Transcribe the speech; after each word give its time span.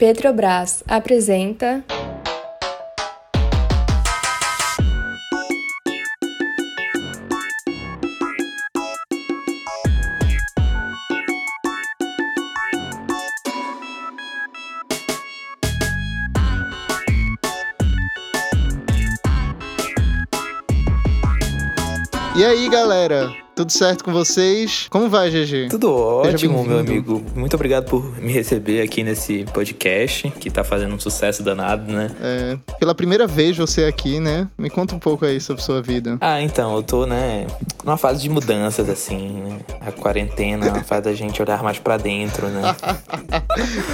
Petrobras 0.00 0.82
apresenta. 0.88 1.84
E 22.34 22.42
aí, 22.42 22.70
galera? 22.70 23.39
Tudo 23.54 23.72
certo 23.72 24.04
com 24.04 24.12
vocês? 24.12 24.86
Como 24.88 25.10
vai, 25.10 25.30
GG? 25.30 25.68
Tudo 25.68 25.94
ótimo, 25.94 26.64
meu 26.64 26.78
amigo. 26.78 27.22
Muito 27.34 27.54
obrigado 27.54 27.84
por 27.84 28.18
me 28.18 28.32
receber 28.32 28.80
aqui 28.80 29.02
nesse 29.02 29.44
podcast, 29.52 30.30
que 30.30 30.48
tá 30.50 30.64
fazendo 30.64 30.94
um 30.94 31.00
sucesso 31.00 31.42
danado, 31.42 31.92
né? 31.92 32.10
É, 32.22 32.56
pela 32.78 32.94
primeira 32.94 33.26
vez 33.26 33.58
você 33.58 33.84
aqui, 33.84 34.18
né? 34.18 34.48
Me 34.56 34.70
conta 34.70 34.94
um 34.94 34.98
pouco 34.98 35.26
aí 35.26 35.38
sobre 35.40 35.62
sua 35.62 35.82
vida. 35.82 36.16
Ah, 36.20 36.40
então, 36.40 36.74
eu 36.74 36.82
tô, 36.82 37.04
né, 37.06 37.46
numa 37.84 37.98
fase 37.98 38.22
de 38.22 38.30
mudanças, 38.30 38.88
assim, 38.88 39.42
né? 39.42 39.60
A 39.80 39.92
quarentena 39.92 40.82
faz 40.84 41.06
a 41.06 41.12
gente 41.12 41.42
olhar 41.42 41.62
mais 41.62 41.78
pra 41.78 41.98
dentro, 41.98 42.48
né? 42.48 42.62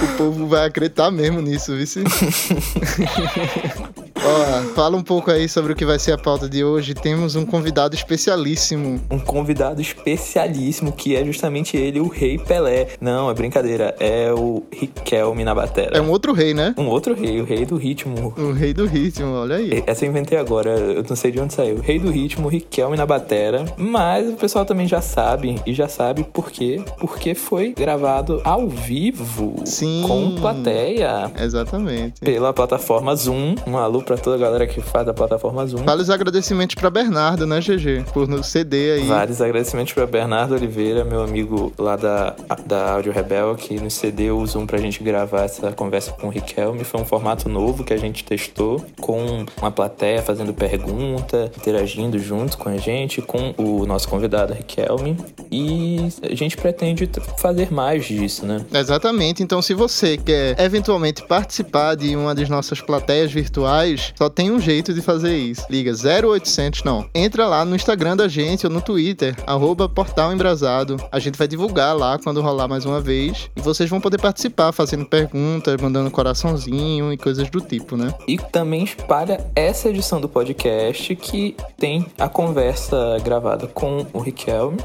o 0.03 0.17
povo 0.17 0.47
vai 0.47 0.65
acreditar 0.65 1.11
mesmo 1.11 1.41
nisso, 1.41 1.75
viu? 1.75 1.87
Ó, 4.27 4.73
fala 4.75 4.97
um 4.97 5.01
pouco 5.01 5.31
aí 5.31 5.47
sobre 5.47 5.71
o 5.71 5.75
que 5.75 5.85
vai 5.85 5.97
ser 5.97 6.11
a 6.11 6.17
pauta 6.17 6.49
de 6.49 6.63
hoje. 6.63 6.93
Temos 6.93 7.35
um 7.35 7.45
convidado 7.45 7.95
especialíssimo. 7.95 8.99
Um 9.09 9.19
convidado 9.19 9.81
especialíssimo 9.81 10.91
que 10.91 11.15
é 11.15 11.23
justamente 11.23 11.77
ele, 11.77 12.01
o 12.01 12.07
Rei 12.07 12.37
Pelé. 12.37 12.89
Não, 12.99 13.29
é 13.29 13.33
brincadeira, 13.33 13.95
é 13.99 14.31
o 14.33 14.63
Riquelme 14.71 15.45
na 15.45 15.55
batera. 15.55 15.97
É 15.97 16.01
um 16.01 16.09
outro 16.09 16.33
rei, 16.33 16.53
né? 16.53 16.75
Um 16.77 16.87
outro 16.87 17.13
rei, 17.13 17.39
o 17.39 17.45
rei 17.45 17.65
do 17.65 17.77
ritmo. 17.77 18.33
O 18.37 18.51
rei 18.51 18.73
do 18.73 18.85
ritmo, 18.85 19.31
olha 19.33 19.55
aí. 19.55 19.83
Essa 19.87 20.05
eu 20.05 20.09
inventei 20.09 20.37
agora, 20.37 20.71
eu 20.71 21.03
não 21.07 21.15
sei 21.15 21.31
de 21.31 21.39
onde 21.39 21.53
saiu. 21.53 21.79
Rei 21.79 21.97
do 21.97 22.11
ritmo, 22.11 22.49
Riquelme 22.49 22.97
na 22.97 23.05
batera. 23.05 23.65
Mas 23.77 24.27
o 24.27 24.33
pessoal 24.33 24.65
também 24.65 24.87
já 24.87 24.99
sabe, 24.99 25.61
e 25.65 25.73
já 25.73 25.87
sabe 25.87 26.25
por 26.25 26.51
quê. 26.51 26.81
Porque 26.99 27.33
foi 27.33 27.73
gravado 27.73 28.41
ao 28.43 28.67
vivo. 28.67 29.55
Sim. 29.65 30.03
Com 30.05 30.35
plateia. 30.35 31.31
Exatamente. 31.39 32.19
Pela 32.19 32.51
plataforma 32.51 33.15
Zoom. 33.15 33.55
Um 33.65 33.77
alô 33.77 34.01
pra 34.01 34.16
toda 34.17 34.35
a 34.35 34.39
galera 34.39 34.67
que 34.67 34.81
faz 34.81 35.07
a 35.07 35.13
plataforma 35.13 35.65
Zoom. 35.65 35.83
Vale 35.83 36.01
os 36.01 36.09
agradecimentos 36.09 36.75
pra 36.75 36.89
Bernardo, 36.89 37.45
né, 37.45 37.59
GG? 37.59 38.05
Por 38.13 38.27
nos 38.27 38.47
ceder 38.47 38.99
aí. 38.99 39.07
Vários 39.07 39.41
agradecimentos 39.41 39.93
pra 39.93 40.05
Bernardo 40.05 40.55
Oliveira, 40.55 41.03
meu 41.03 41.21
amigo 41.21 41.73
lá 41.77 41.95
da, 41.95 42.35
da 42.65 42.93
Audio 42.93 43.11
Rebel, 43.11 43.55
que 43.55 43.79
nos 43.79 43.93
cedeu 43.93 44.37
o 44.37 44.45
Zoom 44.45 44.65
pra 44.65 44.77
gente 44.77 45.03
gravar 45.03 45.43
essa 45.43 45.71
conversa 45.71 46.11
com 46.11 46.27
o 46.27 46.29
Riquelme. 46.29 46.83
Foi 46.83 47.01
um 47.01 47.05
formato 47.05 47.47
novo 47.49 47.83
que 47.83 47.93
a 47.93 47.97
gente 47.97 48.23
testou, 48.23 48.83
com 48.99 49.45
uma 49.57 49.71
plateia 49.71 50.21
fazendo 50.21 50.53
pergunta, 50.53 51.51
interagindo 51.57 52.19
junto 52.19 52.57
com 52.57 52.69
a 52.69 52.77
gente, 52.77 53.21
com 53.21 53.53
o 53.57 53.85
nosso 53.85 54.07
convidado 54.07 54.53
Riquelme. 54.53 55.17
E 55.51 55.99
a 56.23 56.35
gente 56.35 56.57
pretende 56.57 57.09
fazer 57.37 57.71
mais 57.71 58.05
disso, 58.05 58.45
né? 58.45 58.65
Exatamente. 58.73 59.41
Então, 59.43 59.61
se 59.61 59.73
você 59.73 60.17
quer 60.17 60.59
eventualmente 60.59 61.23
participar 61.25 61.95
de 61.95 62.15
uma 62.15 62.33
das 62.35 62.49
nossas 62.49 62.81
plateias 62.81 63.31
virtuais, 63.31 63.96
só 64.15 64.29
tem 64.29 64.51
um 64.51 64.59
jeito 64.59 64.93
de 64.93 65.01
fazer 65.01 65.37
isso. 65.37 65.65
Liga 65.69 65.91
0800, 65.91 66.83
não. 66.83 67.07
Entra 67.13 67.47
lá 67.47 67.65
no 67.65 67.75
Instagram 67.75 68.15
da 68.15 68.27
gente 68.27 68.65
ou 68.65 68.71
no 68.71 68.81
Twitter, 68.81 69.35
arroba 69.45 69.89
Portal 69.89 70.33
Embrasado. 70.33 70.97
A 71.11 71.19
gente 71.19 71.37
vai 71.37 71.47
divulgar 71.47 71.95
lá 71.95 72.17
quando 72.17 72.41
rolar 72.41 72.67
mais 72.67 72.85
uma 72.85 73.01
vez. 73.01 73.49
E 73.55 73.61
vocês 73.61 73.89
vão 73.89 74.01
poder 74.01 74.19
participar, 74.19 74.71
fazendo 74.71 75.05
perguntas, 75.05 75.79
mandando 75.81 76.11
coraçãozinho 76.11 77.11
e 77.11 77.17
coisas 77.17 77.49
do 77.49 77.61
tipo, 77.61 77.95
né? 77.97 78.13
E 78.27 78.37
também 78.37 78.83
espalha 78.83 79.45
essa 79.55 79.89
edição 79.89 80.19
do 80.19 80.29
podcast 80.29 81.15
que 81.15 81.55
tem 81.77 82.05
a 82.17 82.29
conversa 82.29 83.17
gravada 83.23 83.67
com 83.67 84.05
o 84.13 84.19
Riquelme 84.19 84.77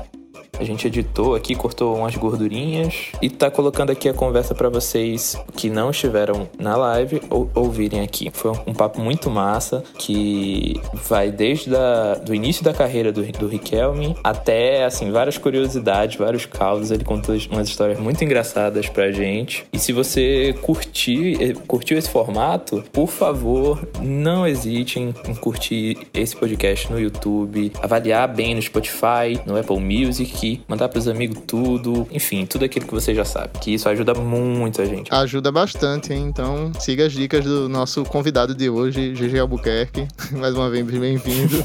a 0.58 0.64
gente 0.64 0.86
editou 0.86 1.34
aqui, 1.34 1.54
cortou 1.54 1.96
umas 1.96 2.14
gordurinhas 2.14 3.08
e 3.20 3.30
tá 3.30 3.50
colocando 3.50 3.90
aqui 3.90 4.08
a 4.08 4.14
conversa 4.14 4.54
para 4.54 4.68
vocês 4.68 5.36
que 5.56 5.70
não 5.70 5.90
estiveram 5.90 6.48
na 6.58 6.76
live 6.76 7.22
ou 7.30 7.50
ouvirem 7.54 8.00
aqui. 8.00 8.30
Foi 8.32 8.52
um 8.66 8.74
papo 8.74 9.00
muito 9.00 9.30
massa 9.30 9.82
que 9.98 10.80
vai 10.92 11.30
desde 11.30 11.70
da, 11.70 12.14
do 12.16 12.34
início 12.34 12.62
da 12.62 12.72
carreira 12.72 13.10
do, 13.10 13.22
do 13.32 13.48
Riquelme 13.48 14.14
até, 14.22 14.84
assim, 14.84 15.10
várias 15.10 15.38
curiosidades, 15.38 16.16
vários 16.16 16.46
causos. 16.46 16.90
Ele 16.90 17.04
contou 17.04 17.34
umas 17.50 17.68
histórias 17.68 17.98
muito 17.98 18.22
engraçadas 18.22 18.88
pra 18.88 19.10
gente. 19.10 19.64
E 19.72 19.78
se 19.78 19.92
você 19.92 20.54
curtir, 20.62 21.42
eh, 21.42 21.54
curtiu 21.66 21.96
esse 21.96 22.10
formato, 22.10 22.84
por 22.92 23.08
favor, 23.08 23.88
não 24.00 24.46
hesitem 24.46 25.14
em 25.26 25.34
curtir 25.34 25.98
esse 26.12 26.36
podcast 26.36 26.92
no 26.92 27.00
YouTube, 27.00 27.72
avaliar 27.82 28.28
bem 28.28 28.54
no 28.54 28.62
Spotify, 28.62 29.40
no 29.46 29.56
Apple 29.56 29.80
Music 29.80 30.41
aqui, 30.42 30.60
mandar 30.66 30.88
pros 30.88 31.06
amigos 31.06 31.38
tudo, 31.46 32.06
enfim, 32.10 32.44
tudo 32.44 32.64
aquilo 32.64 32.84
que 32.86 32.92
você 32.92 33.14
já 33.14 33.24
sabe. 33.24 33.60
Que 33.60 33.74
isso 33.74 33.88
ajuda 33.88 34.12
muito 34.14 34.82
a 34.82 34.84
gente. 34.84 35.14
Ajuda 35.14 35.52
bastante, 35.52 36.12
hein? 36.12 36.26
Então 36.28 36.72
siga 36.80 37.06
as 37.06 37.12
dicas 37.12 37.44
do 37.44 37.68
nosso 37.68 38.04
convidado 38.04 38.52
de 38.54 38.68
hoje, 38.68 39.12
GG 39.12 39.38
Albuquerque. 39.38 40.08
Mais 40.32 40.54
uma 40.54 40.68
vez, 40.68 40.84
bem-vindo. 40.84 41.64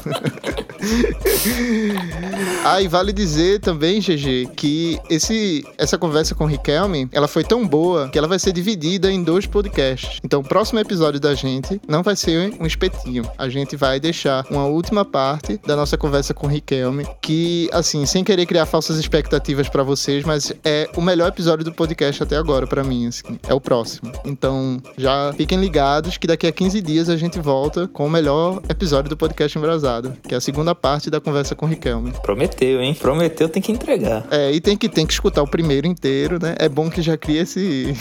ah, 2.64 2.80
e 2.80 2.86
vale 2.86 3.12
dizer 3.12 3.58
também, 3.60 4.00
GG, 4.00 4.50
que 4.54 4.96
esse, 5.10 5.64
essa 5.76 5.98
conversa 5.98 6.36
com 6.36 6.44
o 6.44 6.46
Riquelme, 6.46 7.08
ela 7.10 7.26
foi 7.26 7.42
tão 7.42 7.66
boa 7.66 8.08
que 8.08 8.16
ela 8.16 8.28
vai 8.28 8.38
ser 8.38 8.52
dividida 8.52 9.10
em 9.10 9.24
dois 9.24 9.44
podcasts. 9.46 10.20
Então, 10.22 10.38
o 10.40 10.44
próximo 10.44 10.78
episódio 10.78 11.18
da 11.18 11.34
gente 11.34 11.80
não 11.88 12.04
vai 12.04 12.14
ser 12.14 12.54
um 12.60 12.66
espetinho. 12.66 13.28
A 13.36 13.48
gente 13.48 13.74
vai 13.74 13.98
deixar 13.98 14.46
uma 14.50 14.66
última 14.66 15.04
parte 15.04 15.60
da 15.66 15.74
nossa 15.74 15.96
conversa 15.96 16.32
com 16.32 16.46
o 16.46 16.50
Riquelme, 16.50 17.04
que, 17.20 17.68
assim, 17.72 18.06
sem 18.06 18.22
querer 18.22 18.46
criar 18.46 18.67
falsas 18.68 18.98
expectativas 18.98 19.68
para 19.68 19.82
vocês, 19.82 20.24
mas 20.24 20.52
é 20.64 20.88
o 20.96 21.00
melhor 21.00 21.28
episódio 21.28 21.64
do 21.64 21.72
podcast 21.72 22.22
até 22.22 22.36
agora 22.36 22.66
para 22.66 22.84
mim, 22.84 23.06
assim. 23.06 23.38
É 23.48 23.54
o 23.54 23.60
próximo. 23.60 24.12
Então, 24.24 24.80
já 24.96 25.32
fiquem 25.36 25.58
ligados 25.58 26.16
que 26.16 26.26
daqui 26.26 26.46
a 26.46 26.52
15 26.52 26.80
dias 26.80 27.08
a 27.08 27.16
gente 27.16 27.40
volta 27.40 27.88
com 27.88 28.06
o 28.06 28.10
melhor 28.10 28.60
episódio 28.68 29.08
do 29.08 29.16
podcast 29.16 29.56
Embrasado, 29.58 30.16
que 30.26 30.34
é 30.34 30.38
a 30.38 30.40
segunda 30.40 30.74
parte 30.74 31.10
da 31.10 31.20
conversa 31.20 31.54
com 31.54 31.66
o 31.66 31.68
Riquelme. 31.68 32.12
Prometeu, 32.22 32.80
hein? 32.80 32.94
Prometeu, 32.94 33.48
tem 33.48 33.62
que 33.62 33.72
entregar. 33.72 34.26
É, 34.30 34.52
e 34.52 34.60
tem 34.60 34.76
que, 34.76 34.88
tem 34.88 35.06
que 35.06 35.12
escutar 35.12 35.42
o 35.42 35.48
primeiro 35.48 35.86
inteiro, 35.86 36.38
né? 36.40 36.54
É 36.58 36.68
bom 36.68 36.90
que 36.90 37.02
já 37.02 37.16
cria 37.16 37.42
esse. 37.42 37.94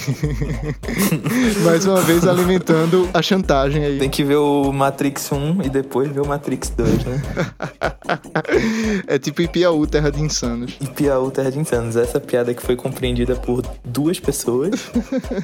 Mais 1.64 1.86
uma 1.86 2.02
vez 2.02 2.28
alimentando 2.28 3.10
a 3.14 3.22
chantagem 3.22 3.84
aí. 3.84 3.98
Tem 3.98 4.10
que 4.10 4.24
ver 4.24 4.38
o 4.38 4.72
Matrix 4.72 5.32
1 5.32 5.62
e 5.64 5.70
depois 5.70 6.12
ver 6.12 6.22
o 6.22 6.28
Matrix 6.28 6.70
2, 6.70 7.06
né? 7.06 7.22
é 9.08 9.18
tipo 9.18 9.42
Ipiaú, 9.42 9.86
Terra 9.88 10.12
de 10.12 10.22
Insanos. 10.57 10.78
Ipiaú, 10.81 11.31
Terra 11.31 11.51
de 11.51 11.59
Insanos. 11.59 11.95
Essa 11.95 12.19
piada 12.19 12.53
que 12.53 12.62
foi 12.62 12.75
compreendida 12.75 13.35
por 13.35 13.62
duas 13.84 14.19
pessoas. 14.19 14.91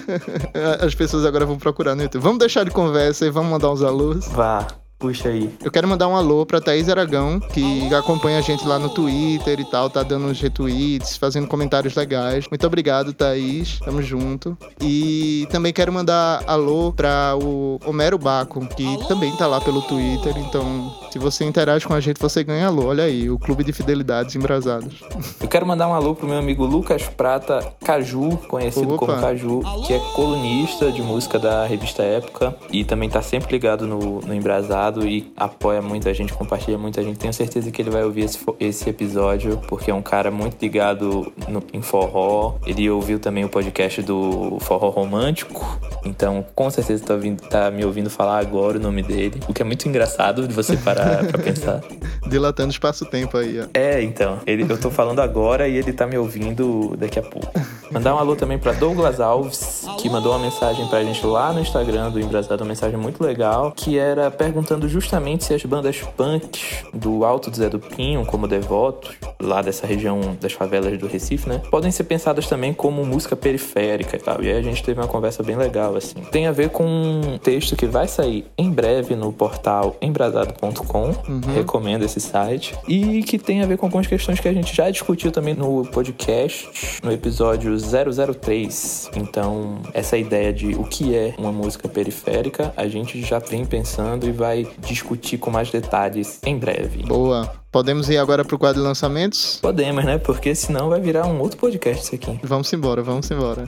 As 0.81 0.96
pessoas 0.96 1.25
agora 1.25 1.46
vão 1.46 1.57
procurar 1.57 1.96
no 1.96 2.03
YouTube. 2.03 2.22
Vamos 2.22 2.40
deixar 2.40 2.63
de 2.63 2.72
conversa 2.72 3.25
e 3.25 3.29
vamos 3.29 3.51
mandar 3.51 3.72
uns 3.72 3.81
alôs? 3.81 4.28
Vá. 4.28 4.83
Puxa 5.03 5.28
aí. 5.28 5.50
Eu 5.62 5.69
quero 5.69 5.86
mandar 5.86 6.08
um 6.08 6.16
alô 6.16 6.46
pra 6.46 6.62
Thaís 6.62 6.88
Aragão, 6.88 7.38
que 7.38 7.94
acompanha 7.94 8.38
a 8.38 8.41
gente 8.41 8.66
lá 8.66 8.80
no 8.80 8.88
Twitter 8.88 9.59
e 9.59 9.66
tal, 9.66 9.90
tá 9.90 10.02
dando 10.02 10.28
uns 10.28 10.40
retweets, 10.40 11.18
fazendo 11.18 11.46
comentários 11.46 11.94
legais. 11.94 12.47
Muito 12.50 12.66
obrigado, 12.66 13.12
Thaís. 13.12 13.81
Tamo 13.81 14.02
junto. 14.02 14.58
E 14.80 15.46
também 15.52 15.74
quero 15.74 15.92
mandar 15.92 16.42
alô 16.47 16.94
pra 16.94 17.36
o 17.36 17.81
Homero 17.86 18.18
Baco, 18.18 18.66
que 18.66 18.97
também 19.09 19.36
tá 19.36 19.46
lá 19.46 19.59
pelo 19.59 19.81
Twitter. 19.81 20.38
Então, 20.38 20.96
se 21.12 21.19
você 21.19 21.44
interage 21.44 21.86
com 21.86 21.94
a 21.94 22.00
gente, 22.00 22.18
você 22.18 22.42
ganha 22.42 22.68
alô. 22.68 22.86
Olha 22.86 23.03
aí, 23.03 23.30
o 23.30 23.38
Clube 23.38 23.66
de 23.66 23.74
Fidelidades 23.74 24.38
Embrasados. 24.38 25.03
Eu 25.42 25.50
quero 25.50 25.66
mandar 25.66 25.90
um 25.90 25.94
alô 25.94 26.16
pro 26.16 26.25
meu 26.25 26.38
amigo 26.38 26.66
Lucas 26.66 27.09
Prata 27.09 27.59
Caju, 27.84 28.38
conhecido 28.47 28.96
Opa. 28.96 29.06
como 29.06 29.19
Caju, 29.19 29.62
que 29.86 29.92
é 29.92 30.00
colunista 30.16 30.94
de 30.94 31.02
música 31.02 31.38
da 31.38 31.66
revista 31.66 32.04
Época 32.04 32.56
e 32.72 32.86
também 32.86 33.10
tá 33.10 33.22
sempre 33.22 33.51
ligado 33.51 33.86
no, 33.86 34.22
no 34.22 34.33
Embrasado 34.33 34.93
e 35.01 35.31
apoia 35.36 35.81
muita 35.81 36.13
gente, 36.13 36.34
compartilha 36.34 36.78
muita 36.78 37.01
gente. 37.01 37.18
Tenho 37.18 37.34
certeza 37.34 37.72
que 37.72 37.81
ele 37.81 37.90
vai 37.90 38.04
ouvir 38.04 38.25
esse, 38.25 38.40
esse 38.60 38.90
episódio, 38.90 39.60
porque 39.68 39.90
é 39.90 39.94
um 39.94 40.01
cara 40.01 40.30
muito 40.30 40.62
ligado 40.62 41.31
no, 41.48 41.63
em 41.74 41.81
forró. 41.81 42.56
Ele 42.66 42.90
ouviu 42.90 43.19
também 43.19 43.44
o 43.45 43.50
podcast 43.50 44.01
do 44.01 44.57
Forró 44.62 44.90
Romântico, 44.90 45.80
então 46.06 46.45
com 46.54 46.69
certeza 46.69 47.04
tá, 47.06 47.13
ouvindo, 47.13 47.42
tá 47.42 47.72
me 47.72 47.84
ouvindo 47.86 48.10
falar 48.10 48.40
agora 48.40 48.78
o 48.78 48.81
nome 48.81 49.01
dele, 49.01 49.40
o 49.48 49.54
que 49.54 49.62
é 49.62 49.66
muito 49.66 49.88
engraçado 49.88 50.48
de 50.48 50.54
você 50.54 50.78
parar 50.78 51.25
pra 51.28 51.38
pensar. 51.42 51.81
Dilatando 52.28 52.72
espaço-tempo 52.72 53.38
aí, 53.38 53.60
ó. 53.60 53.66
É, 53.74 54.01
então. 54.01 54.40
Ele, 54.45 54.66
eu 54.68 54.80
tô 54.80 54.90
falando 54.90 55.19
agora 55.19 55.68
e 55.68 55.78
ele 55.78 55.94
tá 55.94 56.06
me 56.06 56.18
ouvindo 56.18 56.95
daqui 56.98 57.19
a 57.19 57.24
pouco. 57.24 57.51
Mandar 57.92 58.16
um 58.16 58.18
alô 58.18 58.36
também 58.36 58.57
para 58.57 58.72
Douglas 58.74 59.19
Alves, 59.19 59.86
que 60.00 60.10
mandou 60.10 60.31
uma 60.31 60.40
mensagem 60.40 60.88
pra 60.88 61.04
gente 61.04 61.24
lá 61.25 61.54
no 61.54 61.60
Instagram 61.60 62.10
do 62.10 62.19
Embrasado, 62.19 62.63
uma 62.63 62.69
mensagem 62.69 62.98
muito 62.98 63.24
legal, 63.24 63.72
que 63.72 63.98
era 63.98 64.31
perguntando 64.31 64.73
justamente 64.88 65.46
se 65.46 65.54
as 65.54 65.64
bandas 65.64 66.02
punks 66.16 66.86
do 66.94 67.25
Alto 67.25 67.50
do 67.50 67.58
Zé 67.58 67.70
do 67.70 67.80
Pinho, 67.80 68.25
como 68.25 68.48
Devoto, 68.48 69.14
lá 69.40 69.62
dessa 69.62 69.86
região 69.86 70.38
das 70.40 70.54
favelas 70.54 70.98
do 70.98 71.08
Recife, 71.08 71.48
né, 71.48 71.62
podem 71.70 71.92
ser 71.92 72.06
pensadas 72.06 72.48
também 72.48 72.74
como 72.74 73.06
música 73.06 73.36
periférica 73.36 74.16
e 74.16 74.20
tal. 74.20 74.44
E 74.44 74.52
aí 74.52 74.58
a 74.58 74.62
gente 74.62 74.84
teve 74.84 75.00
uma 75.00 75.08
conversa 75.08 75.44
bem 75.44 75.56
legal, 75.56 75.96
assim. 75.96 76.20
Tem 76.31 76.48
a 76.48 76.52
ver 76.52 76.70
com 76.70 76.86
um 76.86 77.38
texto 77.38 77.75
que 77.75 77.86
vai 77.86 78.08
sair 78.08 78.46
em 78.58 78.72
breve 78.72 79.16
no 79.16 79.31
portal 79.31 79.96
embrasado.com, 80.02 81.06
uhum. 81.08 81.42
recomendo 81.54 82.04
esse 82.04 82.19
site, 82.19 82.76
e 82.88 83.24
que 83.24 83.38
tem 83.38 83.62
a 83.62 83.66
ver 83.66 83.78
com 83.78 83.86
algumas 83.86 84.08
questões 84.08 84.40
que 84.40 84.48
a 84.48 84.54
gente 84.54 84.76
já 84.76 84.90
discutiu 84.90 85.31
também 85.31 85.54
no 85.54 85.86
podcast, 85.86 86.69
no 87.04 87.12
episódio 87.12 87.76
003. 87.78 89.12
Então, 89.16 89.80
essa 89.94 90.18
ideia 90.18 90.54
de 90.54 90.74
o 90.76 90.84
que 90.84 91.16
é 91.16 91.34
uma 91.38 91.52
música 91.52 91.88
periférica, 91.88 92.74
a 92.76 92.88
gente 92.88 93.22
já 93.22 93.40
vem 93.40 93.66
pensando 93.66 94.28
e 94.28 94.31
vai 94.31 94.62
discutir 94.80 95.38
com 95.38 95.51
mais 95.51 95.71
detalhes 95.71 96.39
em 96.45 96.57
breve. 96.57 97.04
Boa. 97.04 97.62
Podemos 97.74 98.08
ir 98.08 98.18
agora 98.20 98.46
pro 98.46 98.60
quadro 98.60 98.80
de 98.80 98.88
lançamentos? 98.88 99.58
Podemos, 99.60 100.06
né? 100.06 100.20
Porque 100.20 100.54
senão 100.54 100.90
vai 100.90 101.02
virar 101.02 101.25
um 101.25 101.40
outro 101.42 101.58
podcast 101.58 102.04
isso 102.04 102.14
aqui. 102.14 102.40
Vamos 102.44 102.72
embora, 102.72 103.02
vamos 103.02 103.31
embora. 103.31 103.68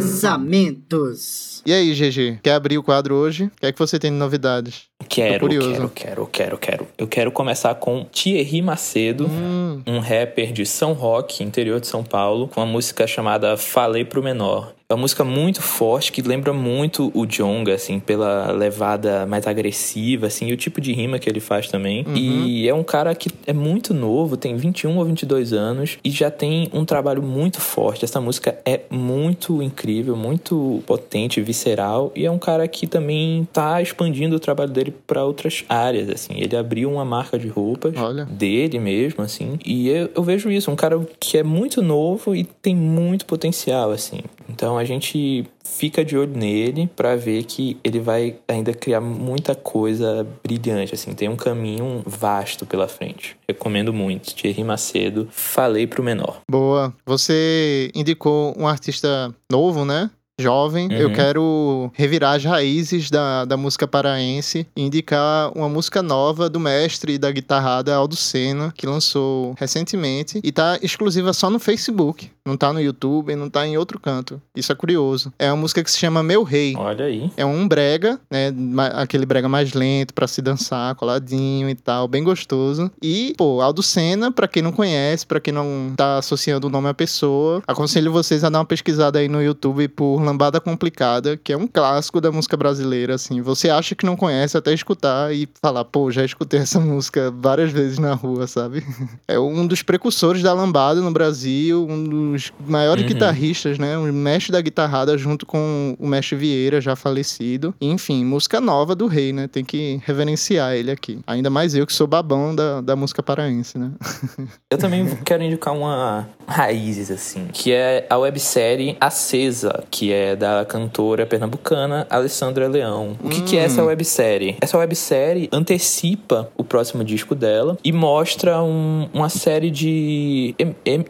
Lançamentos. 0.00 1.50
E 1.66 1.74
aí, 1.74 1.92
GG, 1.92 2.38
quer 2.42 2.54
abrir 2.54 2.78
o 2.78 2.82
quadro 2.82 3.14
hoje? 3.14 3.44
O 3.44 3.50
que 3.60 3.66
é 3.66 3.72
que 3.72 3.78
você 3.78 3.98
tem 3.98 4.10
de 4.10 4.16
novidades? 4.16 4.88
Quero, 5.10 5.46
quero, 5.46 5.90
quero, 5.90 6.26
quero, 6.26 6.58
quero. 6.58 6.88
Eu 6.96 7.06
quero 7.06 7.30
começar 7.30 7.74
com 7.74 8.04
Thierry 8.04 8.62
Macedo, 8.62 9.26
hum. 9.26 9.82
um 9.86 9.98
rapper 9.98 10.52
de 10.52 10.64
São 10.64 10.94
Roque, 10.94 11.44
interior 11.44 11.80
de 11.80 11.86
São 11.86 12.02
Paulo, 12.02 12.48
com 12.48 12.60
uma 12.60 12.66
música 12.66 13.06
chamada 13.06 13.58
Falei 13.58 14.06
Pro 14.06 14.22
Menor. 14.22 14.72
É 14.88 14.94
uma 14.94 15.02
música 15.02 15.22
muito 15.22 15.62
forte 15.62 16.10
que 16.10 16.20
lembra 16.20 16.52
muito 16.52 17.12
o 17.14 17.24
Jonga, 17.24 17.74
assim, 17.74 18.00
pela 18.00 18.50
levada 18.50 19.24
mais 19.24 19.46
agressiva, 19.46 20.26
assim, 20.26 20.48
e 20.48 20.52
o 20.52 20.56
tipo 20.56 20.80
de 20.80 20.92
rima 20.92 21.16
que 21.16 21.28
ele 21.28 21.38
faz 21.38 21.68
também. 21.68 21.89
Uhum. 21.98 22.14
E 22.16 22.68
é 22.68 22.74
um 22.74 22.82
cara 22.82 23.14
que 23.14 23.30
é 23.46 23.52
muito 23.52 23.92
novo, 23.92 24.36
tem 24.36 24.56
21 24.56 24.96
ou 24.96 25.04
22 25.04 25.52
anos 25.52 25.98
e 26.04 26.10
já 26.10 26.30
tem 26.30 26.68
um 26.72 26.84
trabalho 26.84 27.22
muito 27.22 27.60
forte. 27.60 28.04
Essa 28.04 28.20
música 28.20 28.58
é 28.64 28.80
muito 28.90 29.62
incrível, 29.62 30.16
muito 30.16 30.82
potente, 30.86 31.40
visceral, 31.40 32.12
e 32.14 32.24
é 32.24 32.30
um 32.30 32.38
cara 32.38 32.66
que 32.66 32.86
também 32.86 33.48
tá 33.52 33.80
expandindo 33.82 34.36
o 34.36 34.40
trabalho 34.40 34.70
dele 34.70 34.94
para 35.06 35.24
outras 35.24 35.64
áreas, 35.68 36.08
assim. 36.08 36.34
Ele 36.36 36.56
abriu 36.56 36.90
uma 36.90 37.04
marca 37.04 37.38
de 37.38 37.48
roupas 37.48 37.94
Olha. 37.96 38.24
dele 38.24 38.78
mesmo, 38.78 39.22
assim, 39.22 39.58
e 39.64 39.88
eu, 39.88 40.10
eu 40.14 40.22
vejo 40.22 40.50
isso, 40.50 40.70
um 40.70 40.76
cara 40.76 41.00
que 41.18 41.38
é 41.38 41.42
muito 41.42 41.82
novo 41.82 42.34
e 42.34 42.44
tem 42.44 42.74
muito 42.74 43.26
potencial, 43.26 43.90
assim. 43.90 44.20
Então 44.50 44.76
a 44.76 44.84
gente 44.84 45.44
fica 45.64 46.04
de 46.04 46.16
olho 46.16 46.36
nele 46.36 46.88
para 46.94 47.16
ver 47.16 47.44
que 47.44 47.78
ele 47.84 48.00
vai 48.00 48.36
ainda 48.48 48.72
criar 48.72 49.00
muita 49.00 49.54
coisa 49.54 50.26
brilhante, 50.42 50.94
assim, 50.94 51.14
tem 51.14 51.28
um 51.28 51.36
caminho 51.36 52.02
vasto 52.04 52.66
pela 52.66 52.88
frente. 52.88 53.36
Recomendo 53.48 53.92
muito. 53.92 54.34
Thierry 54.34 54.64
Macedo, 54.64 55.28
falei 55.30 55.86
pro 55.86 56.02
menor. 56.02 56.40
Boa. 56.50 56.92
Você 57.06 57.90
indicou 57.94 58.54
um 58.58 58.66
artista 58.66 59.34
novo, 59.50 59.84
né? 59.84 60.10
Jovem, 60.40 60.88
uhum. 60.88 60.92
eu 60.92 61.12
quero 61.12 61.90
revirar 61.94 62.36
as 62.36 62.44
raízes 62.44 63.10
da, 63.10 63.44
da 63.44 63.56
música 63.56 63.86
paraense 63.86 64.66
e 64.76 64.82
indicar 64.82 65.52
uma 65.56 65.68
música 65.68 66.02
nova 66.02 66.48
do 66.48 66.58
mestre 66.58 67.18
da 67.18 67.30
guitarrada 67.30 67.94
Aldo 67.94 68.16
Senna, 68.16 68.72
que 68.76 68.86
lançou 68.86 69.54
recentemente 69.58 70.40
e 70.42 70.50
tá 70.52 70.78
exclusiva 70.82 71.32
só 71.32 71.50
no 71.50 71.58
Facebook. 71.58 72.30
Não 72.44 72.56
tá 72.56 72.72
no 72.72 72.80
YouTube, 72.80 73.36
não 73.36 73.50
tá 73.50 73.66
em 73.66 73.76
outro 73.76 74.00
canto. 74.00 74.40
Isso 74.56 74.72
é 74.72 74.74
curioso. 74.74 75.32
É 75.38 75.50
uma 75.50 75.58
música 75.58 75.84
que 75.84 75.90
se 75.90 75.98
chama 75.98 76.22
Meu 76.22 76.42
Rei. 76.42 76.74
Olha 76.76 77.04
aí. 77.04 77.30
É 77.36 77.44
um 77.44 77.68
brega, 77.68 78.18
né? 78.30 78.52
Aquele 78.94 79.26
brega 79.26 79.48
mais 79.48 79.72
lento 79.74 80.14
para 80.14 80.26
se 80.26 80.40
dançar, 80.40 80.94
coladinho 80.94 81.68
e 81.68 81.74
tal, 81.74 82.08
bem 82.08 82.24
gostoso. 82.24 82.90
E, 83.02 83.34
pô, 83.36 83.60
Aldo 83.60 83.82
Senna, 83.82 84.32
pra 84.32 84.48
quem 84.48 84.62
não 84.62 84.72
conhece, 84.72 85.26
pra 85.26 85.40
quem 85.40 85.52
não 85.52 85.92
tá 85.96 86.18
associando 86.18 86.66
o 86.66 86.70
nome 86.70 86.88
à 86.88 86.94
pessoa, 86.94 87.62
aconselho 87.66 88.10
vocês 88.10 88.42
a 88.42 88.48
dar 88.48 88.58
uma 88.58 88.64
pesquisada 88.64 89.18
aí 89.18 89.28
no 89.28 89.42
YouTube 89.42 89.86
por 89.88 90.20
Lambada 90.30 90.60
Complicada, 90.60 91.36
que 91.36 91.52
é 91.52 91.56
um 91.56 91.66
clássico 91.66 92.20
da 92.20 92.30
música 92.30 92.56
brasileira, 92.56 93.14
assim. 93.16 93.40
Você 93.42 93.68
acha 93.68 93.94
que 93.96 94.06
não 94.06 94.16
conhece 94.16 94.56
até 94.56 94.72
escutar 94.72 95.34
e 95.34 95.48
falar, 95.60 95.84
pô, 95.84 96.10
já 96.10 96.24
escutei 96.24 96.60
essa 96.60 96.78
música 96.80 97.32
várias 97.36 97.72
vezes 97.72 97.98
na 97.98 98.14
rua, 98.14 98.46
sabe? 98.46 98.84
É 99.26 99.38
um 99.38 99.66
dos 99.66 99.82
precursores 99.82 100.42
da 100.42 100.52
lambada 100.52 101.00
no 101.00 101.10
Brasil, 101.10 101.84
um 101.88 102.04
dos 102.04 102.52
maiores 102.66 103.02
uhum. 103.02 103.08
guitarristas, 103.08 103.78
né? 103.78 103.98
O 103.98 104.04
mestre 104.12 104.52
da 104.52 104.60
guitarrada 104.60 105.18
junto 105.18 105.44
com 105.44 105.96
o 105.98 106.06
mestre 106.06 106.36
Vieira, 106.36 106.80
já 106.80 106.94
falecido. 106.94 107.74
Enfim, 107.80 108.24
música 108.24 108.60
nova 108.60 108.94
do 108.94 109.06
rei, 109.06 109.32
né? 109.32 109.48
Tem 109.48 109.64
que 109.64 110.00
reverenciar 110.04 110.74
ele 110.74 110.90
aqui. 110.90 111.18
Ainda 111.26 111.50
mais 111.50 111.74
eu 111.74 111.86
que 111.86 111.92
sou 111.92 112.06
babão 112.06 112.54
da, 112.54 112.80
da 112.80 112.94
música 112.94 113.22
paraense, 113.22 113.76
né? 113.76 113.90
eu 114.70 114.78
também 114.78 115.06
quero 115.24 115.42
indicar 115.42 115.74
uma 115.74 116.28
raízes, 116.46 117.10
assim, 117.10 117.48
que 117.52 117.72
é 117.72 118.06
a 118.08 118.16
websérie 118.16 118.96
Acesa, 119.00 119.84
que 119.90 120.12
é 120.12 120.19
é 120.20 120.36
da 120.36 120.64
cantora 120.64 121.24
pernambucana 121.26 122.06
Alessandra 122.10 122.68
Leão. 122.68 123.16
O 123.22 123.28
que, 123.28 123.40
hum. 123.40 123.44
que 123.44 123.56
é 123.56 123.64
essa 123.64 123.82
hum. 123.82 123.86
websérie? 123.86 124.56
Essa 124.60 124.78
websérie 124.78 125.48
antecipa 125.52 126.50
o 126.56 126.62
próximo 126.62 127.02
disco 127.02 127.34
dela 127.34 127.78
e 127.82 127.92
mostra 127.92 128.62
um, 128.62 129.08
uma 129.12 129.28
série 129.28 129.70
de 129.70 130.54